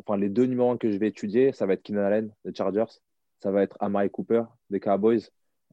[0.00, 2.54] enfin, les deux numéros 1 que je vais étudier, ça va être Keenan Allen des
[2.54, 2.86] Chargers,
[3.40, 5.22] ça va être Amari Cooper des Cowboys,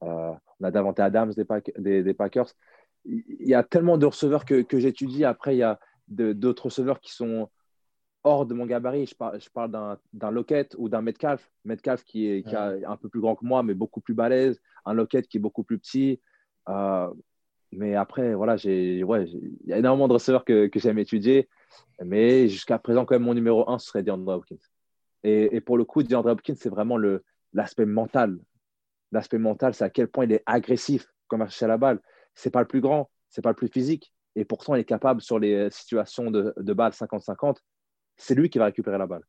[0.03, 2.47] euh, on a Davante Adams des, Pack- des, des Packers.
[3.05, 5.25] Il y a tellement de receveurs que, que j'étudie.
[5.25, 7.49] Après, il y a d'autres receveurs qui sont
[8.23, 9.05] hors de mon gabarit.
[9.05, 9.71] Je parle, je parle
[10.13, 11.51] d'un Lockett ou d'un Metcalf.
[11.65, 14.61] Metcalf qui est, qui est un peu plus grand que moi, mais beaucoup plus balèze.
[14.85, 16.21] Un Lockett qui est beaucoup plus petit.
[16.69, 17.09] Euh,
[17.71, 21.47] mais après, voilà, j'ai, ouais, il y a énormément de receveurs que, que j'aime étudier.
[22.03, 24.55] Mais jusqu'à présent, quand même, mon numéro un, ce serait DeAndre Hopkins.
[25.23, 27.23] Et, et pour le coup, DeAndre Hopkins, c'est vraiment le-
[27.53, 28.39] l'aspect mental.
[29.11, 31.99] L'aspect mental, c'est à quel point il est agressif comme chercher la balle.
[32.33, 34.11] C'est pas le plus grand, c'est pas le plus physique.
[34.35, 37.57] Et pourtant, il est capable sur les situations de, de balle 50-50.
[38.17, 39.23] C'est lui qui va récupérer la balle.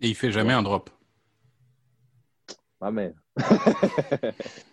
[0.00, 0.90] Et il fait jamais un drop.
[2.80, 3.14] Ah, mais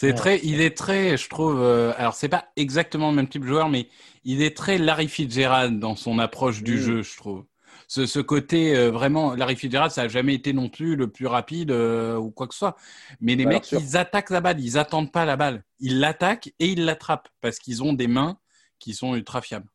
[0.00, 0.14] C'est Ouais.
[0.14, 1.60] très, il est très, je trouve.
[1.60, 3.86] euh, alors c'est pas exactement le même type de joueur, mais
[4.24, 6.80] il est très Larry Fitzgerald dans son approche du Mm.
[6.80, 7.44] jeu, je trouve.
[7.86, 11.26] Ce, ce côté euh, vraiment, Larry Fitzgerald, ça a jamais été non plus le plus
[11.26, 12.76] rapide euh, ou quoi que ce soit.
[13.20, 16.48] Mais les Bah, mecs, ils attaquent la balle, ils attendent pas la balle, ils l'attaquent
[16.58, 18.38] et ils l'attrapent parce qu'ils ont des mains
[18.78, 19.68] qui sont ultra fiables.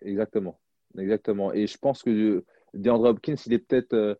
[0.00, 0.58] Exactement.
[0.96, 1.52] Exactement.
[1.52, 4.18] Et je pense que DeAndre Hopkins, il est peut-être.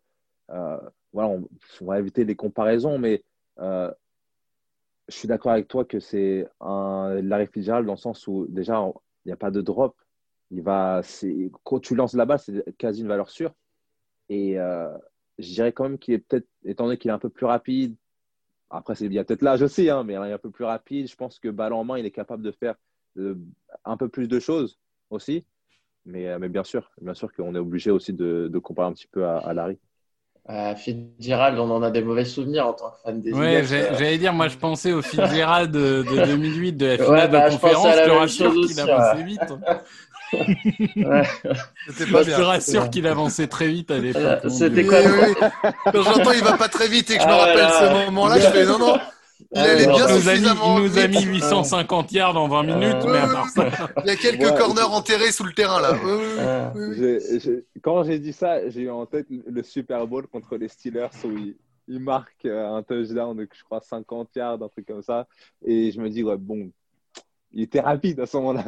[0.49, 1.49] voilà, on,
[1.81, 3.23] on va éviter les comparaisons, mais
[3.59, 3.91] euh,
[5.07, 8.85] je suis d'accord avec toi que c'est un Larry Fitzgerald dans le sens où déjà,
[9.25, 9.95] il n'y a pas de drop.
[10.51, 11.01] Il va,
[11.63, 13.53] quand tu lances la balle, c'est quasi une valeur sûre.
[14.29, 14.95] Et euh,
[15.39, 17.95] je dirais quand même qu'il est peut-être, étant donné qu'il est un peu plus rapide,
[18.69, 21.07] après, il y a peut-être l'âge aussi, hein, mais il est un peu plus rapide.
[21.07, 22.75] Je pense que balle en main, il est capable de faire
[23.17, 23.35] euh,
[23.85, 24.79] un peu plus de choses
[25.11, 25.45] aussi.
[26.05, 29.07] Mais, euh, mais bien sûr, bien sûr qu'on est obligé aussi de, comparer un petit
[29.07, 29.77] peu à Larry.
[30.49, 33.63] Euh, Fitzgerald, on en a des mauvais souvenirs en tant que fan des Ouais, euh.
[33.97, 37.49] j'allais dire, moi je pensais au Fitzgerald de, de 2008 de la Ouais, finale bah,
[37.49, 37.95] de pensais conférence.
[37.95, 39.39] Je te rassure qu'il avançait vite.
[40.33, 41.23] Ouais.
[42.11, 44.21] Pas je te rassure qu'il avançait très vite à l'époque.
[44.21, 45.47] Euh, mon c'était quoi oui, oui.
[45.93, 48.39] Quand j'entends il va pas très vite et que je me Ah, rappelle ce moment-là,
[48.39, 48.99] je fais non, non,
[49.51, 51.19] il Ah, nous a mis, suffisamment il nous a vite.
[51.19, 53.67] mis 850 yards en 20 minutes, Euh, mais à part ça.
[54.03, 54.57] Il y a quelques Ouais.
[54.57, 55.93] corners enterrés sous le terrain là.
[56.05, 56.93] Euh,
[57.39, 61.07] j'ai- quand j'ai dit ça, j'ai eu en tête le Super Bowl contre les Steelers
[61.23, 61.55] où il,
[61.87, 65.27] il marque euh, un touchdown de, je crois, 50 yards, un truc comme ça.
[65.65, 66.71] Et je me dis, ouais, bon,
[67.51, 68.63] il était rapide à ce moment-là.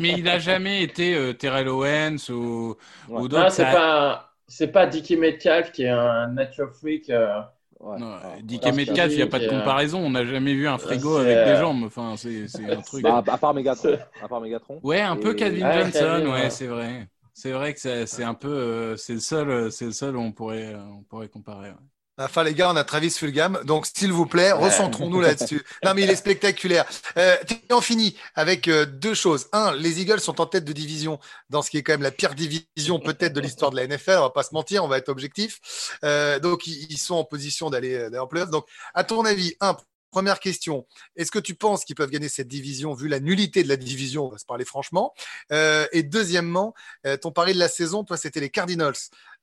[0.00, 2.76] mais il a jamais été euh, Terrell Owens ou,
[3.08, 3.16] Ouais.
[3.16, 3.50] ou Non, d'autres.
[3.52, 4.30] c'est pas,
[4.72, 7.10] pas Dickie Metcalf qui est un nature freak.
[7.10, 7.40] euh,
[7.80, 7.96] Ouais.
[8.02, 8.42] Ouais.
[8.42, 10.00] Dick parce et que Metcalf, il n'y a pas de comparaison.
[10.00, 11.84] On n'a jamais vu un frigo C'est, avec des euh, jambes.
[11.84, 13.02] Enfin, c'est un truc.
[13.02, 13.98] Bah, à, part Megatron.
[14.22, 14.80] À part Megatron.
[14.82, 16.50] Ouais, un peu Et- Calvin Ouais, Johnson, Calvin, ouais, ouais.
[16.50, 17.08] c'est vrai.
[17.34, 20.20] C'est vrai que c'est un peu, euh, c'est le seul, euh, c'est le seul où
[20.20, 21.70] on pourrait, euh, on pourrait comparer.
[22.18, 22.24] Ouais.
[22.24, 23.60] Enfin, les gars, on a Travis Fulgham.
[23.64, 25.62] Donc, s'il vous plaît, recentrons-nous là-dessus.
[25.84, 26.84] Non, mais il est spectaculaire.
[27.16, 27.36] Euh,
[27.70, 29.46] on finit avec euh, deux choses.
[29.52, 31.18] Un, les Eagles sont en tête de division
[31.50, 34.16] dans ce qui est quand même la pire division peut-être de l'histoire de la NFL.
[34.18, 35.60] On va pas se mentir, on va être objectif.
[36.04, 38.50] Euh, donc, ils, sont en position d'aller euh, d'aller en playoff.
[38.50, 39.76] Donc, à ton avis, un,
[40.10, 40.86] première question.
[41.16, 44.26] Est-ce que tu penses qu'ils peuvent gagner cette division vu la nullité de la division?
[44.26, 45.14] On va se parler franchement.
[45.52, 46.74] Euh, et deuxièmement,
[47.06, 48.94] euh, ton pari de la saison, toi, c'était les Cardinals.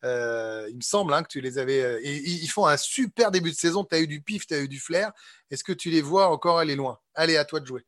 [0.03, 2.01] Euh, il me semble hein, que tu les avais.
[2.03, 3.83] ils font un super début de saison.
[3.83, 5.11] Tu as eu du pif, tu as eu du flair.
[5.51, 6.99] Est-ce que tu les vois encore aller loin?
[7.13, 7.85] Allez, à toi de jouer.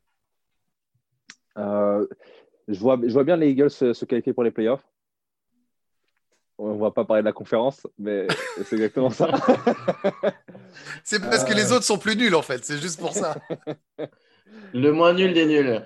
[1.56, 4.84] Je, vois, bien les Eagles se qualifier pour les playoffs.
[6.58, 8.26] On va pas parler de la conférence, mais
[8.64, 9.30] c'est exactement ça.
[11.04, 12.64] C'est parce que les autres sont plus nuls, en fait.
[12.64, 13.36] C'est juste pour ça.
[14.72, 15.82] Le moins nul des nuls.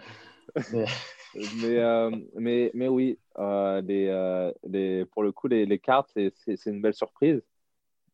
[0.72, 6.10] mais, euh, mais, mais oui, euh, les, euh, les, pour le coup, les, les cartes,
[6.14, 7.42] c'est- une belle surprise.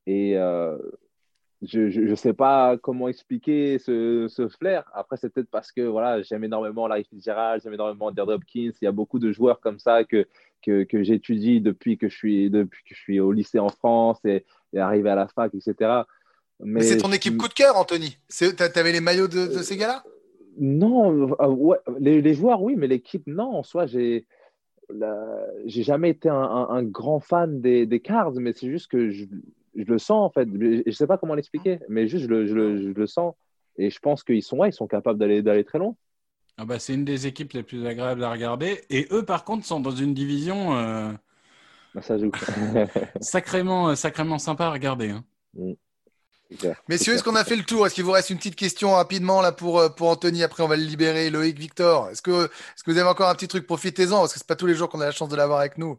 [0.06, 0.76] Et euh,
[1.62, 4.85] je ne sais pas comment expliquer ce, ce flair.
[4.94, 8.70] Après, c'est peut-être parce que voilà, j'aime énormément Larry Fitzgerald, j'aime énormément Deirdre Hopkins.
[8.80, 10.26] Il y a beaucoup de joueurs comme ça que,
[10.62, 14.18] que, que j'étudie depuis, que je suis- depuis que je suis au lycée en France
[14.24, 16.06] et, et arrivé à la fac, etc.
[16.60, 18.18] Mais c'est ton équipe coup de cœur, Anthony.
[18.56, 20.05] T'a- T'avais les maillots de, de ces gars-là?
[20.60, 23.55] Non, euh, ouais, les, les joueurs, oui, mais l'équipe, non.
[23.56, 24.26] En soi, j'ai
[25.66, 29.10] j'ai jamais été un, un- un grand fan des, des Cards, mais c'est juste que
[29.10, 29.26] je,
[29.79, 30.49] je le sens, en fait.
[30.53, 33.35] Je ne sais pas comment l'expliquer, mais juste, je le, je le- je le sens.
[33.77, 35.95] Et je pense qu'ils sont, ouais, ils sont capables d'aller d'aller très loin.
[36.57, 38.81] Ah bah, c'est une des équipes les plus agréables à regarder.
[38.91, 41.13] Et eux, par contre, sont dans une division euh,
[41.95, 42.33] Bah, ça joue.
[43.21, 45.11] sacrément, sacrément sympa à regarder.
[45.11, 45.25] hein.
[46.59, 46.81] Clair.
[46.89, 47.87] Messieurs, est-ce qu'on a fait le tour?
[47.87, 50.43] Est-ce qu'il vous reste une petite question rapidement là pour, euh, pour Anthony?
[50.43, 51.29] Après, on va le libérer.
[51.31, 53.67] Loïc, Victor, est-ce que, est-ce que vous avez encore un petit truc?
[53.67, 55.77] Profitez-en, parce que c'est pas tous les jours qu'on a la chance de l'avoir avec
[55.77, 55.99] nous.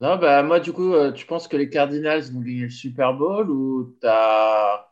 [0.00, 3.14] Non, bah, moi, du coup, euh, tu penses que les Cardinals vont gagner le Super
[3.14, 4.86] Bowl ou t'as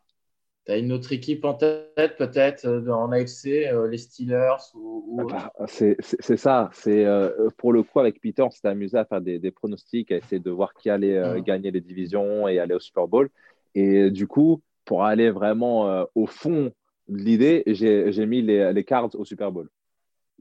[0.68, 5.28] as une autre équipe en tête, peut-être, euh, en AFC, euh, les Steelers ou, ou
[5.30, 5.38] autre?
[5.38, 5.96] Bah, c'est
[6.36, 6.68] ça.
[6.74, 10.12] C'est euh, pour le coup avec Peter, on s'était amusé à faire des, des pronostics,
[10.12, 11.42] à essayer de voir qui allait Mhm.
[11.42, 13.30] gagner les divisions et aller au Super Bowl.
[13.74, 16.70] Et du coup, pour aller vraiment au fond
[17.08, 19.70] de l'idée, j'ai mis les, les Cards au Super Bowl.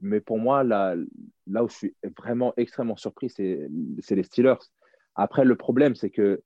[0.00, 0.94] Mais pour moi, là,
[1.46, 3.68] là où je suis vraiment extrêmement surpris, c'est
[4.10, 4.58] les Steelers.
[5.14, 6.42] Après, le problème, c'est que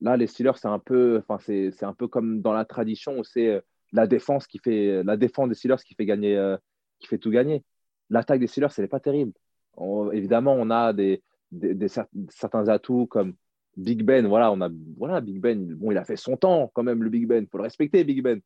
[0.00, 3.48] là, les Steelers, c'est un peu, c'est un peu comme dans la tradition où c'est
[3.48, 3.60] euh,
[3.92, 6.56] la défense qui fait, la défense des Steelers qui fait gagner, euh,
[6.98, 7.62] qui fait tout gagner.
[8.10, 9.32] L'attaque des Steelers, elle n'est pas terrible.
[9.74, 13.34] On- évidemment, on a des, des- des cer- certains atouts comme
[13.76, 14.26] Big Ben.
[14.26, 15.74] Voilà, on a, voilà, Big Ben.
[15.74, 17.44] Bon, il a fait son temps quand même, le Big Ben.
[17.44, 18.40] Il faut le respecter, Big Ben.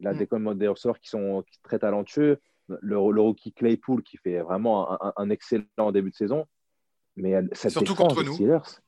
[0.00, 0.54] Il a Mm.
[0.54, 2.38] des, receveurs qui sont, qui sont très talentueux.
[2.68, 6.46] Le, le rookie Claypool qui fait vraiment un, excellent début de saison.
[7.16, 8.34] Mais cette Surtout défense contre nous.
[8.34, 8.80] Steelers,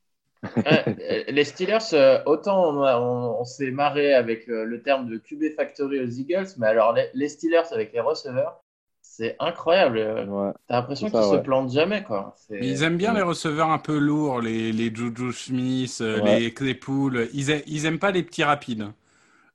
[0.57, 4.82] Ouais, euh, les Steelers, euh, autant on, a- on- on s'est marré avec euh, le
[4.82, 8.62] terme de QB Factory aux Eagles, mais alors les, les Steelers avec les receveurs,
[9.02, 9.98] c'est incroyable.
[10.31, 10.51] Ouais.
[10.66, 11.43] T'as l'impression qu'ils ça, se ouais.
[11.43, 12.35] plantent jamais, quoi.
[12.48, 13.16] Mais ils aiment bien Mm.
[13.16, 16.40] les receveurs un peu lourds, les, les Juju Smith, Ouais.
[16.40, 17.28] les Claypool.
[17.35, 18.86] Ils, a- ils aiment pas les petits rapides.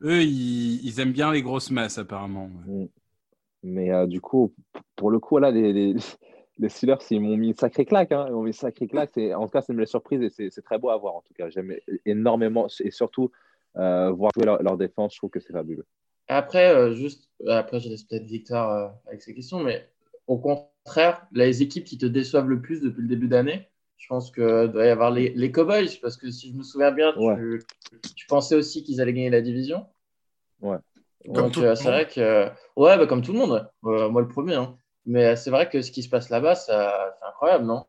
[0.04, 2.50] Eux, ils, ils aiment bien les grosses masses, apparemment.
[2.68, 2.86] Mm.
[3.66, 4.54] Mais euh, du coup,
[4.96, 5.96] pour le coup, là, les, les,
[6.60, 8.12] les Steelers, ils m'ont mis une sacrée claque.
[8.12, 8.26] Hein.
[8.28, 9.18] Ils m'ont mis une sacrée claque.
[9.18, 11.16] En tout cas, c'est une belle surprise et c'est très beau à voir.
[11.16, 11.74] En tout cas, j'aime
[12.06, 13.32] énormément et surtout
[13.76, 15.14] euh, voir jouer leur, leur défense.
[15.14, 15.86] Je trouve que c'est fabuleux.
[16.28, 19.90] Après, euh, juste, après, je laisse peut-être Victor euh, avec ses questions, mais
[20.28, 23.68] au contraire, les équipes qui te déçoivent le plus depuis le début d'année,
[23.98, 26.92] je pense que doit y avoir les, les Cowboys, parce que si je me souviens
[26.92, 27.60] bien, tu, Ouais.
[28.16, 29.86] tu pensais aussi qu'ils allaient gagner la division.
[30.62, 30.78] Ouais.
[31.34, 33.92] Comme Donc, tout le euh, c'est vrai que, ouais, bah, comme tout le monde, ouais.
[33.92, 34.78] Euh, moi le premier, hein.
[35.06, 37.86] Mais c'est vrai que ce qui se passe là-bas, ça- c'est incroyable, non?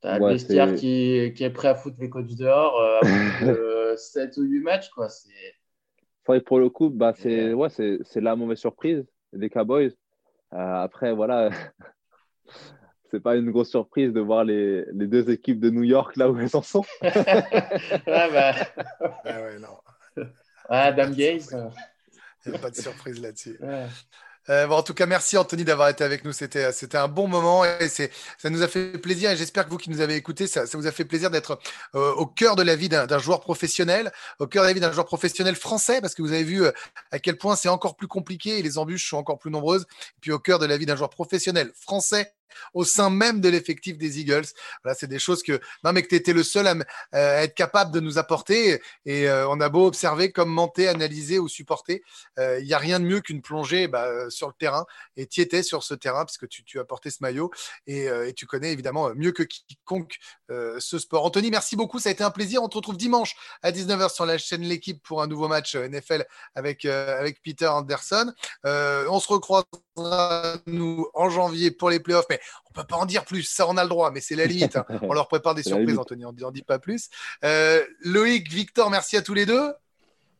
[0.00, 3.00] T'as le Ouais, vestiaire c'est- qui, qui est prêt à foutre les coachs dehors euh,
[3.46, 5.08] de 7 ou 8 matchs, quoi.
[5.08, 5.30] C'est...
[6.44, 7.52] Pour le coup, bah, c'est Ouais.
[7.54, 9.92] ouais, c'est c'est la mauvaise surprise des Cowboys.
[10.52, 11.50] Euh, après, voilà,
[13.10, 16.30] c'est pas une grosse surprise de voir les, les deux équipes de New York là
[16.30, 16.84] où elles en sont.
[17.02, 17.10] ouais,
[18.06, 18.54] bah,
[19.24, 19.78] Ah ouais, non,
[20.16, 20.26] ouais,
[20.68, 21.54] Adam Gaze.
[22.46, 23.58] Euh, il n'y a pas de surprise là-dessus.
[23.62, 23.86] ouais.
[24.48, 26.32] Euh, bon, en tout cas, merci Anthony d'avoir été avec nous.
[26.32, 29.30] C'était, c'était un bon moment et c'est, ça nous a fait plaisir.
[29.30, 31.58] Et j'espère que vous qui nous avez écoutés, ça, ça vous a fait plaisir d'être
[31.94, 34.80] euh, au cœur de la vie d'un, d'un joueur professionnel, au cœur de la vie
[34.80, 36.72] d'un joueur professionnel français, parce que vous avez vu euh,
[37.10, 39.82] à quel point c'est encore plus compliqué et les embûches sont encore plus nombreuses.
[39.82, 42.32] Et puis au cœur de la vie d'un joueur professionnel français
[42.74, 44.46] au sein même de l'effectif des Eagles.
[44.82, 46.74] Voilà, c'est des choses que, non, mais que tu étais le seul à,
[47.14, 48.80] euh, être capable de nous apporter.
[49.04, 52.02] Et euh, on a beau observer, commenter, analyser ou supporter.
[52.38, 54.86] Euh, Il n'y a rien de mieux qu'une plongée bah, sur le terrain.
[55.16, 57.50] Et tu étais sur ce terrain puisque tu, tu as porté ce maillot
[57.86, 60.16] et, tu connais évidemment mieux que quiconque
[60.48, 61.24] ce sport.
[61.24, 61.98] Anthony, merci beaucoup.
[61.98, 62.62] Ça a été un plaisir.
[62.62, 66.26] On te retrouve dimanche à 19h sur la chaîne L'équipe pour un nouveau match NFL
[66.54, 66.86] avec,
[67.42, 68.32] Peter Anderson.
[68.64, 72.26] On se recroisera, nous, en janvier pour les playoffs.
[72.70, 73.42] On peut pas en dire plus.
[73.42, 74.10] Ça, on a le droit.
[74.10, 74.76] Mais c'est la limite.
[74.76, 74.84] hein.
[75.02, 75.98] On leur prépare des surprises.
[75.98, 76.24] Anthony.
[76.24, 77.08] On ne dit pas plus.
[77.44, 79.72] Euh, Loïc, Victor, merci à tous les deux.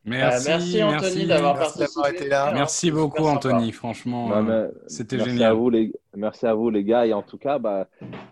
[0.05, 2.09] Merci, Euh, merci Anthony d'avoir participé.
[2.11, 2.51] été là.
[2.53, 3.29] Merci beaucoup, sympa.
[3.49, 3.71] Anthony.
[3.73, 5.51] Franchement, Non, euh, mais c'était merci génial.
[5.51, 7.05] À vous, les, merci à vous, les gars.
[7.05, 7.89] Et en tout cas, bah,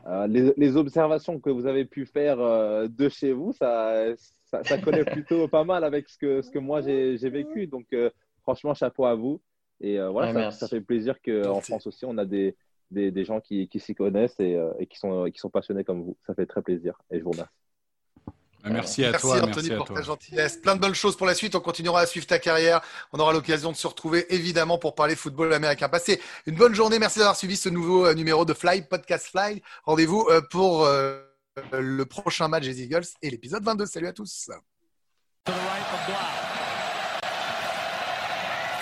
[0.08, 3.94] euh, les, les observations que vous avez pu faire euh, de chez vous, ça,
[4.50, 7.68] ça, ça collait plutôt pas mal avec ce que, ce que moi j'ai j'ai vécu.
[7.68, 8.10] Donc, euh,
[8.44, 9.42] franchement, chapeau à vous.
[9.82, 11.60] Et euh, voilà, Ouais, ça, ça fait plaisir qu'en.
[11.60, 12.56] France aussi, on a des,
[12.96, 15.84] des, des gens qui, qui s'y connaissent et, euh, et qui, sont, qui sont passionnés
[15.84, 16.18] comme vous.
[16.26, 16.98] Ça fait très plaisir.
[17.12, 17.52] Et je vous remercie.
[18.68, 19.36] Merci à Merci toi.
[19.38, 19.96] Anthony merci à pour toi.
[19.98, 20.58] ta gentillesse.
[20.58, 21.54] Plein de bonnes choses pour la suite.
[21.54, 22.82] On continuera à suivre ta carrière.
[23.14, 25.88] On aura l'occasion de se retrouver évidemment pour parler football américain.
[25.88, 26.98] Passez une bonne journée.
[26.98, 29.62] Merci d'avoir suivi ce nouveau euh, numéro de Fly, Podcast Fly.
[29.84, 31.22] Rendez-vous euh, pour euh,
[31.74, 33.86] le prochain match des Eagles et l'épisode 22.
[33.86, 34.50] Salut à tous.
[35.46, 36.16] To the right of Blau.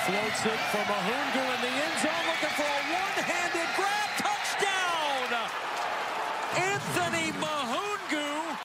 [0.06, 4.10] Floats it for Mahungu in the end zone, looking for a one-handed grab.
[4.18, 5.50] Touchdown!
[6.56, 7.23] Anthony Mahungu.